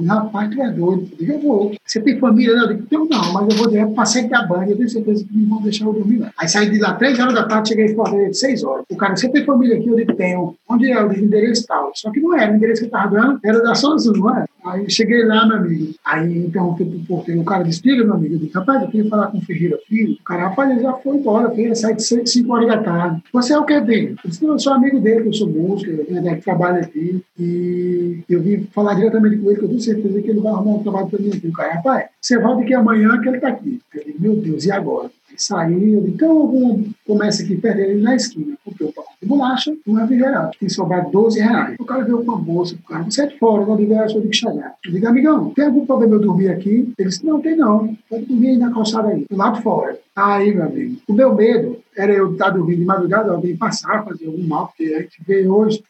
Rapaz, 0.08 0.54
tu 0.54 0.62
é 0.62 0.72
doido. 0.72 1.10
Eu 1.20 1.40
eu 1.40 1.40
vou. 1.40 1.72
Você 1.86 2.02
tem 2.02 2.20
família? 2.20 2.52
Eu 2.52 2.68
digo, 2.68 2.88
eu 2.92 3.06
não, 3.06 3.34
mas 3.34 3.50
eu 3.50 3.58
vou 3.58 3.70
direto 3.70 4.30
da 4.30 4.46
banha. 4.46 4.72
Eu 4.72 4.78
tenho 4.78 4.90
certeza 4.90 5.24
que 5.24 5.38
não 5.38 5.50
vão 5.50 5.62
deixar 5.64 5.86
eu 5.86 5.94
dormir 5.94 6.20
lá. 6.20 6.32
Aí 6.38 6.48
saí 6.48 6.70
de 6.70 6.80
lá 6.80 6.94
três 6.94 7.18
horas 7.20 7.34
da 7.34 7.44
tarde, 7.46 7.70
cheguei 7.70 7.96
Fortaleza 7.96 8.34
seis 8.34 8.64
horas. 8.64 8.86
O 8.90 8.96
cara, 8.96 9.16
você 9.16 9.30
tem 9.30 9.46
família 9.46 9.78
aqui? 9.78 9.88
Eu 9.88 9.96
digo, 9.96 10.14
tenho. 10.14 10.56
Onde 10.68 10.92
é? 10.92 11.04
O 11.04 11.12
endereço 11.12 11.66
tal. 11.66 11.92
Só 11.96 12.12
que 12.12 12.20
não 12.20 12.38
era. 12.38 12.52
O 12.52 12.56
endereço 12.56 12.82
que 12.82 12.86
eu 12.86 12.98
estava 12.98 13.16
dando 13.16 13.40
era 13.44 13.62
da 13.62 13.74
Sozinho, 13.74 14.18
não 14.18 14.38
é? 14.38 14.46
Aí 14.70 14.89
cheguei 14.89 15.24
lá, 15.26 15.45
meu 15.47 15.57
amigo. 15.57 15.93
Aí 16.05 16.45
interrompi 16.45 16.86
pro 16.86 16.99
porteiro. 16.99 17.41
O 17.41 17.45
cara 17.45 17.63
disse, 17.63 17.82
filho, 17.82 18.05
meu 18.05 18.15
amigo. 18.15 18.36
Eu 18.36 18.39
disse, 18.39 18.53
rapaz, 18.53 18.82
eu 18.82 18.88
queria 18.89 19.09
falar 19.09 19.28
com 19.28 19.38
o 19.38 19.41
Ferreira 19.41 19.80
Filho. 19.88 20.13
O 20.13 20.24
cara, 20.24 20.49
rapaz, 20.49 20.72
ele 20.72 20.82
já 20.82 20.93
foi 20.93 21.17
embora. 21.17 21.49
Filho, 21.51 21.76
sai 21.76 21.95
de 21.95 22.03
5 22.03 22.53
horas 22.53 22.67
da 22.67 22.78
tarde. 22.78 23.24
Você 23.34 23.53
é 23.53 23.57
o 23.57 23.65
que 23.65 23.80
dele? 23.82 24.15
Eu 24.24 24.30
disse, 24.30 24.43
não, 24.43 24.53
eu 24.53 24.59
sou 24.59 24.74
amigo 24.74 24.99
dele, 24.99 25.28
eu 25.28 25.34
sou 25.34 25.49
músico, 25.49 25.91
eu 25.91 26.41
trabalho 26.41 26.82
aqui. 26.82 27.22
E 27.38 28.20
eu 28.30 28.41
vim 28.41 28.67
falar 28.74 28.93
diretamente 28.95 29.38
com 29.38 29.49
ele, 29.49 29.59
que 29.59 29.65
eu 29.65 29.70
tenho 29.70 29.82
certeza 29.82 30.22
que 30.22 30.30
ele 30.30 30.39
vai 30.39 30.51
arrumar 30.51 30.78
um 30.78 30.84
trabalho 30.84 31.07
para 31.07 31.20
mim 31.20 31.30
aqui. 31.30 31.47
O 31.47 31.53
cara, 31.53 31.74
rapaz, 31.76 32.09
você 32.22 32.39
volta 32.39 32.61
aqui 32.61 32.74
amanhã 32.74 33.20
que 33.20 33.28
ele 33.28 33.38
está 33.38 33.49
aqui. 33.49 33.80
Eu 33.93 34.03
digo, 34.03 34.22
meu 34.22 34.36
Deus, 34.36 34.65
e 34.65 34.72
agora? 34.72 35.09
Digo, 35.40 36.08
então 36.08 36.32
algum 36.32 36.84
começa 37.08 37.44
aqui 37.44 37.56
perto 37.56 37.78
dele 37.78 38.02
na 38.02 38.16
esquina, 38.16 38.58
porque 38.64 38.84
eu 38.84 38.92
pago 38.92 39.08
de 39.22 39.28
bolacha, 39.28 39.76
um 39.88 39.94
refrigerante, 39.94 40.60
tem 40.60 40.70
sobrar 40.70 41.10
12 41.10 41.40
reais. 41.40 41.76
O 41.80 41.86
cara 41.86 42.04
veio 42.04 42.24
com 42.24 42.32
a 42.32 42.36
bolsa, 42.36 42.76
o 42.76 42.88
cara, 42.88 43.04
você 43.04 43.24
é 43.24 43.28
de 43.28 43.38
fora, 43.38 43.64
eu 43.64 43.78
digo, 43.78 43.94
eu 43.94 44.10
sou 44.10 44.22
de 44.22 44.36
Xalhar. 44.36 44.76
Eu 44.86 44.92
digo, 44.92 45.08
amigão, 45.08 45.52
tem 45.52 45.66
algum 45.66 45.86
problema 45.86 46.16
eu 46.16 46.20
dormir 46.20 46.50
aqui? 46.50 46.94
Ele 46.98 47.10
disse, 47.10 47.26
não, 47.26 47.42
tem 47.42 47.56
não, 47.56 47.96
pode 48.10 48.26
dormir 48.26 48.50
aí 48.50 48.58
na 48.58 48.74
calçada 48.74 49.10
aí, 49.10 49.26
do 49.30 49.38
lado 49.38 49.58
de 49.58 49.64
fora. 49.64 49.98
Aí, 50.16 50.54
meu 50.54 50.66
amigo, 50.66 50.98
o 51.08 51.14
meu 51.14 51.34
medo 51.34 51.80
era 51.96 52.14
eu 52.14 52.34
estar 52.34 52.50
dormindo 52.50 52.80
de 52.80 52.86
madrugada, 52.86 53.32
alguém 53.32 53.56
passar, 53.56 54.04
fazer 54.04 54.28
algum 54.28 54.46
mal, 54.46 54.68
porque 54.68 54.94
a 54.94 55.02
gente 55.02 55.22
vê 55.26 55.48
hoje 55.48 55.82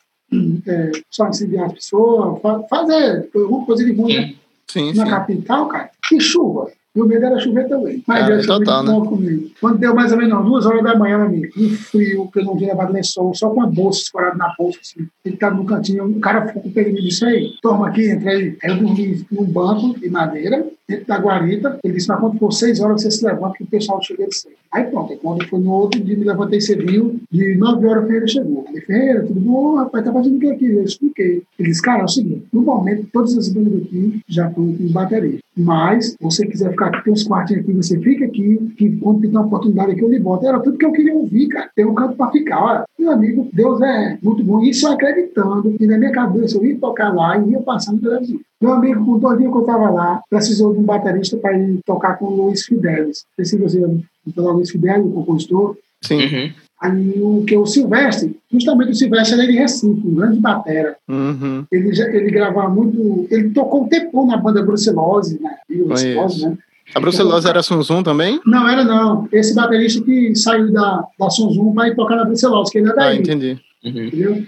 é, 0.68 0.92
só 1.10 1.28
incendiar 1.28 1.66
as 1.66 1.74
pessoas, 1.74 2.40
fazer 2.70 3.30
alguma 3.34 3.66
coisa 3.66 3.84
de 3.84 3.92
ruim 3.94 4.16
né? 4.16 4.36
sim, 4.68 4.94
na 4.94 5.06
sim. 5.06 5.10
capital, 5.12 5.68
cara, 5.68 5.90
que 6.08 6.20
chuva. 6.20 6.72
E 6.96 7.02
o 7.02 7.06
medo 7.06 7.26
era 7.26 7.40
chover 7.40 7.68
também. 7.68 8.04
Mas 8.08 8.26
Deus 8.26 8.48
total, 8.48 8.84
né? 8.84 9.08
comigo. 9.08 9.52
Quando 9.62 9.78
deu 9.78 9.94
mais 9.94 10.12
ou 10.12 10.18
menos 10.18 10.34
não, 10.34 10.44
duas 10.44 10.66
horas 10.66 10.84
da 10.84 10.98
manhã, 10.98 11.18
meu 11.18 11.28
amigo, 11.28 11.54
um 11.56 11.70
frio, 11.70 12.30
que 12.32 12.40
eu 12.40 12.46
não 12.46 12.58
tinha 12.58 12.72
levado 12.72 12.92
lençol, 12.92 13.34
só 13.36 13.50
com 13.50 13.62
a 13.62 13.68
bolsa 13.68 14.02
escorada 14.02 14.36
na 14.36 14.54
bolsa, 14.58 14.80
assim. 14.82 15.08
Ele 15.24 15.36
estava 15.36 15.56
no 15.56 15.66
cantinho, 15.66 16.06
o 16.06 16.20
cara 16.20 16.48
ficou 16.48 16.64
com 16.64 16.70
o 16.70 16.80
e 16.82 17.02
disse, 17.02 17.26
aí, 17.26 17.54
toma 17.62 17.90
aqui, 17.90 18.10
entra 18.10 18.32
aí. 18.32 18.58
Aí 18.64 18.72
eu 18.72 18.78
dormi 18.78 19.26
num 19.32 19.46
banco 19.46 20.00
de 20.00 20.10
madeira, 20.10 20.66
dentro 20.88 21.06
da 21.06 21.18
guarita. 21.20 21.80
Ele 21.84 21.94
disse, 21.94 22.08
mas 22.08 22.20
quando 22.20 22.40
for 22.40 22.52
seis 22.52 22.80
horas, 22.80 23.04
você 23.04 23.12
se 23.12 23.24
levanta, 23.24 23.58
que 23.58 23.64
o 23.64 23.68
pessoal 23.68 24.02
chega 24.02 24.26
de 24.26 24.36
seis. 24.36 24.56
Aí 24.72 24.86
pronto, 24.86 25.12
aí 25.12 25.20
quando 25.20 25.46
foi 25.48 25.60
no 25.60 25.72
outro 25.72 26.02
dia, 26.02 26.18
me 26.18 26.26
levantei 26.26 26.60
cedinho, 26.60 27.20
de 27.32 27.56
nove 27.56 27.86
horas 27.88 28.04
o 28.04 28.08
Ferreira 28.08 28.28
chegou. 28.28 28.64
Falei, 28.64 28.82
Ferreira, 28.82 29.26
tudo 29.26 29.40
bom? 29.40 29.76
Rapaz, 29.76 30.04
tá 30.04 30.12
fazendo 30.12 30.38
o 30.38 30.40
que 30.40 30.50
aqui? 30.50 30.66
Eu 30.66 30.84
expliquei. 30.84 31.44
Ele 31.60 31.70
disse, 31.70 31.82
cara, 31.82 32.02
é 32.02 32.06
o 32.06 32.08
seguinte, 32.08 32.46
no 32.52 32.62
momento, 32.62 33.08
todas 33.14 33.38
as 33.38 33.50
bandas 33.50 33.84
aqui 33.84 34.22
já 34.28 34.48
estão 34.48 34.66
com 34.76 34.92
bateria. 34.92 35.40
Mas, 35.60 36.16
você 36.22 36.48
quiser 36.48 36.72
ficar 36.72 36.88
aqui, 36.88 37.04
tem 37.04 37.14
uns 37.14 37.24
quartinhos 37.24 37.64
aqui, 37.64 37.74
você 37.74 38.00
fica 38.00 38.24
aqui, 38.24 38.74
que 38.78 38.96
quando 38.98 39.20
tem 39.20 39.30
uma 39.30 39.46
oportunidade 39.46 39.92
aqui, 39.92 40.02
eu 40.02 40.10
lhe 40.10 40.20
boto. 40.20 40.48
Era 40.48 40.60
tudo 40.62 40.78
que 40.78 40.86
eu 40.86 40.92
queria 40.94 41.14
ouvir, 41.14 41.50
cara. 41.50 41.70
Tem 41.76 41.86
um 41.86 41.94
canto 41.94 42.16
para 42.16 42.32
ficar. 42.32 42.64
Olha, 42.64 42.86
meu 42.98 43.12
amigo, 43.12 43.50
Deus 43.52 43.82
é 43.82 44.18
muito 44.24 44.42
bom. 44.42 44.62
Isso 44.62 44.88
acreditando 44.88 45.74
que 45.74 45.86
na 45.86 45.98
minha 45.98 46.14
cabeça 46.14 46.58
eu 46.58 46.66
ia 46.66 46.78
tocar 46.78 47.14
lá 47.14 47.38
e 47.38 47.52
ia 47.52 47.60
passar 47.60 47.92
no 47.92 48.00
televisão. 48.00 48.40
Meu 48.62 48.74
amigo, 48.74 49.06
com 49.06 49.20
dois 49.20 49.38
dias 49.38 49.52
que 49.52 49.58
eu 49.58 49.62
estava 49.62 49.90
lá, 49.90 50.22
precisou 50.30 50.74
de 50.74 50.80
um 50.80 50.84
baterista 50.84 51.36
para 51.38 51.58
ir 51.58 51.80
tocar 51.86 52.18
com 52.18 52.26
o 52.26 52.46
Luiz 52.46 52.66
Fidelis. 52.66 53.26
Não 53.38 53.46
sei 53.46 53.46
se 53.46 53.58
você 53.58 54.02
falar 54.34 54.54
Luiz 54.54 54.72
Fidelis, 54.72 55.06
o 55.06 55.12
compositor. 55.12 55.78
Sim. 56.02 56.22
Uhum. 56.24 56.52
Aí 56.82 57.22
o 57.22 57.44
que 57.46 57.58
o 57.58 57.66
Silvestre, 57.66 58.38
justamente 58.50 58.92
o 58.92 58.96
Silvestre 58.96 59.38
era 59.38 59.52
de 59.52 59.58
Recife, 59.58 60.08
um 60.08 60.16
grande 60.16 60.40
batera. 60.40 60.96
Uhum. 61.10 61.66
Ele, 61.70 61.90
ele 61.90 62.32
gravava 62.32 62.70
muito. 62.70 63.28
Ele 63.30 63.50
tocou 63.50 63.84
um 63.84 63.90
tempo 63.90 64.26
na 64.26 64.38
banda 64.38 64.64
Brucelose, 64.64 65.40
né? 65.42 65.58
Brucelose, 65.70 66.48
né? 66.48 66.58
A 66.96 67.00
Brucelose 67.00 67.48
era 67.48 67.62
Sunzum 67.62 68.02
também? 68.02 68.40
Não, 68.46 68.68
era 68.68 68.84
não. 68.84 69.28
Esse 69.32 69.54
baterista 69.54 70.02
que 70.02 70.34
saiu 70.36 70.72
da, 70.72 71.04
da 71.20 71.30
Sunzum 71.30 71.74
vai 71.74 71.94
tocar 71.94 72.16
na 72.16 72.26
Brucelose, 72.26 72.72
que 72.72 72.78
ele 72.78 72.90
é 72.90 72.96
daí. 72.96 73.18
Ah, 73.18 73.20
entendi. 73.20 73.60
Uhum. 73.84 74.06
Entendeu? 74.06 74.44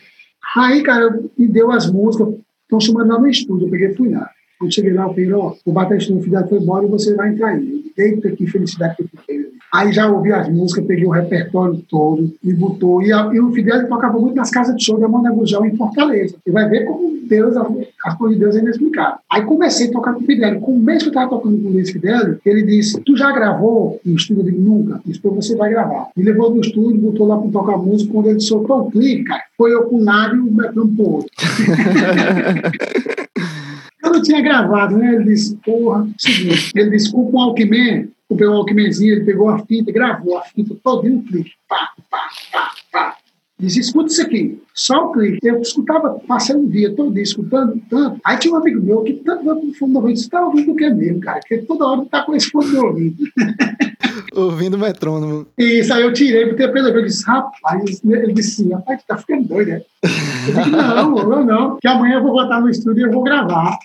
Aí, 0.56 0.82
cara, 0.82 1.20
me 1.38 1.48
deu 1.48 1.72
as 1.72 1.92
músicas, 1.92 2.30
estão 2.64 2.80
chamando 2.80 3.10
lá 3.10 3.20
no 3.20 3.28
estúdio, 3.28 3.68
eu 3.68 3.72
peguei 3.72 3.90
e 3.90 3.96
fui 3.96 4.10
lá. 4.10 4.30
Quando 4.58 4.74
cheguei 4.74 4.94
lá, 4.94 5.04
eu 5.04 5.10
falei, 5.10 5.34
ó, 5.34 5.54
o 5.66 5.72
baterista 5.72 6.14
do 6.14 6.22
Fidel 6.22 6.48
foi 6.48 6.60
embora 6.60 6.86
e 6.86 6.90
você 6.90 7.16
vai 7.16 7.30
entrar 7.30 7.50
aí. 7.50 7.92
Eita, 7.98 8.32
que 8.32 8.48
felicidade 8.48 8.96
que 8.96 9.04
eu 9.04 9.08
fiquei. 9.08 9.51
Aí 9.74 9.94
já 9.94 10.12
ouvi 10.12 10.34
as 10.34 10.50
músicas, 10.50 10.86
peguei 10.86 11.06
o 11.06 11.12
repertório 11.12 11.82
todo 11.90 12.30
e 12.44 12.54
botou. 12.54 13.02
E, 13.02 13.14
a, 13.14 13.30
e 13.34 13.40
o 13.40 13.54
Fidel 13.54 13.88
tocava 13.88 14.20
muito 14.20 14.36
nas 14.36 14.50
casas 14.50 14.76
de 14.76 14.84
show 14.84 15.00
da 15.00 15.08
Manda 15.08 15.32
Gugel 15.32 15.66
em 15.66 15.78
Fortaleza. 15.78 16.36
Você 16.44 16.52
vai 16.52 16.68
ver 16.68 16.86
como 16.86 17.18
Deus, 17.24 17.56
as 18.04 18.18
coisas 18.18 18.38
de 18.38 18.44
Deus 18.44 18.58
é 18.58 18.60
inexplicável. 18.60 19.20
Aí 19.32 19.44
comecei 19.44 19.88
a 19.88 19.92
tocar 19.92 20.14
com 20.14 20.20
o 20.20 20.26
Fidel. 20.26 20.60
Com 20.60 20.74
o 20.74 20.80
mês 20.80 21.02
que 21.02 21.08
eu 21.08 21.12
estava 21.12 21.30
tocando 21.30 21.58
com 21.62 21.70
o 21.70 21.72
Luiz 21.72 21.90
Fidel, 21.90 22.38
ele 22.46 22.64
disse: 22.64 23.00
Tu 23.02 23.16
já 23.16 23.32
gravou 23.32 24.02
no 24.04 24.16
estúdio? 24.16 24.42
Eu 24.42 24.52
disse: 24.52 24.60
Nunca. 24.60 25.00
Isso 25.08 25.22
você 25.24 25.56
vai 25.56 25.70
gravar. 25.70 26.10
Me 26.18 26.24
levou 26.24 26.54
no 26.54 26.60
estúdio, 26.60 27.00
botou 27.00 27.26
lá 27.26 27.38
para 27.38 27.50
tocar 27.50 27.78
música. 27.78 28.12
Quando 28.12 28.30
ele 28.30 28.42
soltou 28.42 28.82
o 28.82 28.92
clipe, 28.92 29.24
cara, 29.24 29.44
foi 29.58 29.74
eu 29.74 29.84
com 29.84 29.96
o 29.96 30.04
Nádio 30.04 30.36
e 30.36 30.50
o 30.50 30.52
Betão 30.52 30.94
pro 30.94 31.10
outro. 31.10 31.32
eu 34.04 34.12
não 34.12 34.22
tinha 34.22 34.42
gravado, 34.42 34.98
né? 34.98 35.16
Ele 35.16 35.26
disse, 35.26 35.56
porra, 35.64 36.08
seguinte, 36.18 36.72
ele 36.76 36.90
disse, 36.90 37.12
com 37.12 37.30
o 37.32 37.40
Alckmin, 37.40 38.10
comprei 38.32 38.48
um 38.48 38.54
Alckminzinho, 38.54 39.14
ele 39.14 39.26
pegou 39.26 39.50
a 39.50 39.60
fita, 39.60 39.92
gravou 39.92 40.38
a 40.38 40.42
fita 40.44 40.74
todinho, 40.82 41.18
um 41.18 41.24
clique, 41.26 41.52
pá, 41.68 41.92
pá, 42.10 42.30
pá, 42.50 42.72
pá. 42.90 43.18
Diz, 43.62 43.78
escuta 43.78 44.12
isso 44.12 44.24
aqui, 44.24 44.60
só 44.74 45.06
o 45.06 45.12
clique. 45.12 45.48
Eu 45.48 45.62
escutava, 45.62 46.20
passei 46.28 46.56
um 46.56 46.68
dia 46.68 46.96
todo 46.96 47.14
dia 47.14 47.22
escutando 47.22 47.80
tanto. 47.88 48.20
Aí 48.26 48.36
tinha 48.40 48.56
um 48.56 48.58
amigo 48.58 48.82
meu 48.82 49.04
que 49.04 49.14
tanto 49.14 49.44
no 49.44 49.72
fundo 49.76 49.94
do 49.94 50.00
ouvido, 50.00 50.20
você 50.20 50.28
tá 50.28 50.44
ouvindo 50.44 50.72
o 50.72 50.76
que 50.76 50.90
mesmo, 50.90 51.20
cara? 51.20 51.40
Porque 51.42 51.60
toda 51.60 51.86
hora 51.86 52.04
tá 52.10 52.24
com 52.24 52.36
esse 52.36 52.50
fone 52.50 52.72
no 52.72 52.88
ouvido. 52.88 53.24
Ouvindo 54.34 54.78
metrônomo. 54.78 55.46
Isso, 55.58 55.94
aí 55.94 56.04
eu 56.04 56.14
tirei, 56.14 56.50
botei 56.50 56.66
a 56.66 56.70
presa, 56.70 56.90
eu 56.90 57.06
disse, 57.06 57.26
rapaz, 57.26 58.02
ele 58.04 58.34
disse 58.34 58.62
assim, 58.62 58.74
rapaz, 58.74 59.02
tu 59.02 59.08
tá 59.08 59.18
ficando 59.18 59.48
doido, 59.48 59.70
né? 59.70 59.82
Eu 60.04 60.54
disse, 60.54 60.70
não, 60.70 61.18
eu 61.18 61.46
não, 61.46 61.78
que 61.78 61.88
amanhã 61.88 62.16
eu 62.16 62.24
vou 62.24 62.32
botar 62.32 62.60
no 62.60 62.70
estúdio 62.70 63.02
e 63.02 63.08
eu 63.08 63.12
vou 63.12 63.24
gravar. 63.24 63.78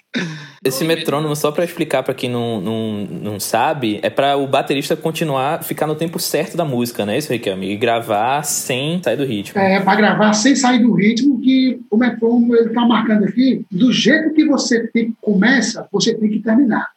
Esse 0.65 0.85
metrônomo, 0.85 1.37
só 1.37 1.53
pra 1.53 1.65
explicar 1.65 2.03
pra 2.03 2.15
quem 2.15 2.29
não, 2.31 2.61
não, 2.61 2.93
não 3.23 3.41
sabe, 3.41 4.01
é 4.03 4.11
pra 4.11 4.37
o 4.37 4.47
baterista 4.47 4.97
continuar, 4.97 5.63
ficar 5.63 5.87
no 5.87 5.95
tempo 5.95 6.19
certo 6.19 6.57
da 6.57 6.65
música, 6.65 7.07
né? 7.07 7.19
Isso, 7.19 7.33
Riquelme? 7.33 7.71
E 7.71 7.77
gravar 7.77 8.43
sem 8.43 9.01
sair 9.03 9.17
do 9.17 9.25
ritmo. 9.25 9.61
É, 9.61 9.66
pra 9.81 9.97
gravar 9.97 10.33
sem 10.33 10.55
sair 10.55 10.81
do 10.81 10.93
ritmo, 10.93 11.41
que 11.41 11.81
o 11.91 11.97
metrônomo, 11.97 12.55
ele 12.55 12.71
tá 12.71 12.85
marcando 12.85 13.25
aqui, 13.25 13.65
do 13.71 13.93
jeito 13.93 14.35
que 14.35 14.45
você 14.45 14.87
tem, 14.89 15.17
começa, 15.21 15.87
você 15.93 16.15
tem 16.15 16.31
que 16.31 16.41
terminar. 16.41 16.89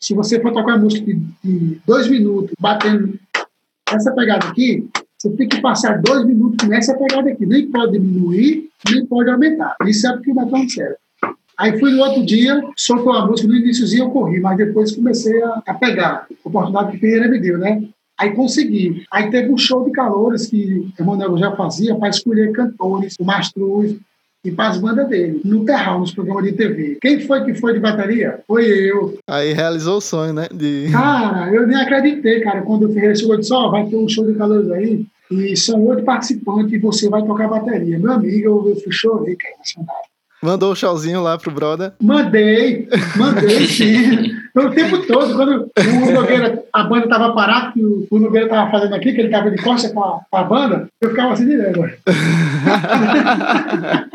Se 0.00 0.14
você 0.14 0.40
for 0.40 0.52
tocar 0.52 0.78
música 0.78 1.04
de, 1.04 1.20
de 1.42 1.80
dois 1.86 2.08
minutos, 2.08 2.52
batendo 2.58 3.18
essa 3.90 4.12
pegada 4.12 4.48
aqui, 4.48 4.88
você 5.18 5.30
tem 5.30 5.48
que 5.48 5.60
passar 5.60 6.02
dois 6.02 6.26
minutos 6.26 6.68
nessa 6.68 6.94
pegada 6.94 7.30
aqui. 7.30 7.46
Nem 7.46 7.70
pode 7.70 7.92
diminuir, 7.92 8.68
nem 8.90 9.06
pode 9.06 9.30
aumentar. 9.30 9.76
Isso 9.86 10.06
é 10.06 10.12
porque 10.12 10.30
o 10.30 10.34
metrônomo 10.34 10.68
serve. 10.68 10.96
Aí 11.56 11.78
fui 11.78 11.92
no 11.92 12.02
outro 12.02 12.24
dia, 12.24 12.60
soltou 12.76 13.12
a 13.12 13.26
música, 13.26 13.48
no 13.48 13.56
iníciozinho 13.56 14.04
eu 14.04 14.10
corri, 14.10 14.40
mas 14.40 14.56
depois 14.56 14.94
comecei 14.94 15.40
a, 15.42 15.62
a 15.66 15.74
pegar. 15.74 16.26
Oportunidade 16.44 16.92
que 16.92 16.98
Ferreira 16.98 17.28
me 17.28 17.38
deu, 17.38 17.58
né? 17.58 17.82
Aí 18.18 18.30
consegui. 18.30 19.04
Aí 19.10 19.30
teve 19.30 19.50
um 19.50 19.58
show 19.58 19.84
de 19.84 19.90
calores 19.90 20.46
que 20.46 20.92
o 20.98 21.02
Emanuel 21.02 21.36
já 21.36 21.52
fazia 21.56 21.94
para 21.96 22.08
escolher 22.08 22.52
cantores, 22.52 23.16
o 23.18 23.24
Mastruz 23.24 23.96
e 24.44 24.50
para 24.52 24.68
as 24.68 24.78
bandas 24.78 25.08
dele, 25.08 25.40
no 25.42 25.64
Terral, 25.64 26.00
nos 26.00 26.12
programas 26.12 26.44
de 26.44 26.52
TV. 26.52 26.98
Quem 27.00 27.18
foi 27.20 27.44
que 27.44 27.54
foi 27.54 27.72
de 27.72 27.80
bateria? 27.80 28.40
Foi 28.46 28.66
eu. 28.66 29.18
Aí 29.26 29.54
realizou 29.54 29.96
o 29.96 30.02
sonho, 30.02 30.34
né? 30.34 30.46
De... 30.52 30.90
Cara, 30.92 31.50
eu 31.50 31.66
nem 31.66 31.80
acreditei, 31.80 32.40
cara, 32.40 32.60
quando 32.60 32.86
o 32.86 32.92
Ferreira 32.92 33.16
chegou 33.16 33.36
e 33.36 33.40
disse, 33.40 33.54
ó, 33.54 33.68
oh, 33.68 33.70
vai 33.70 33.86
ter 33.86 33.96
um 33.96 34.06
show 34.06 34.26
de 34.26 34.34
calores 34.34 34.70
aí, 34.70 35.06
e 35.30 35.56
são 35.56 35.82
oito 35.86 36.04
participantes 36.04 36.74
e 36.74 36.78
você 36.78 37.08
vai 37.08 37.24
tocar 37.24 37.48
bateria. 37.48 37.98
Meu 37.98 38.12
amigo, 38.12 38.36
eu, 38.68 38.82
eu 38.84 38.92
chorei, 38.92 39.34
cara, 39.34 39.54
emocionado. 39.54 40.04
Mandou 40.42 40.72
o 40.72 40.76
showzinho 40.76 41.22
lá 41.22 41.38
pro 41.38 41.50
brother? 41.50 41.92
Mandei, 42.02 42.86
mandei 43.16 43.66
sim. 43.66 44.30
O 44.54 44.70
tempo 44.70 45.04
todo, 45.06 45.34
quando 45.34 45.70
o 45.76 46.12
Nogueira, 46.12 46.62
a 46.72 46.84
banda 46.84 47.08
tava 47.08 47.32
parada, 47.32 47.72
que 47.72 47.84
o, 47.84 48.06
o 48.10 48.18
Nogueira 48.20 48.48
tava 48.48 48.70
fazendo 48.70 48.94
aqui, 48.94 49.12
que 49.12 49.20
ele 49.20 49.30
tava 49.30 49.50
de 49.50 49.60
costa 49.60 49.90
com 49.90 50.00
a, 50.00 50.20
com 50.30 50.36
a 50.36 50.44
banda, 50.44 50.88
eu 51.00 51.10
ficava 51.10 51.32
assim 51.32 51.46
direto. 51.46 51.80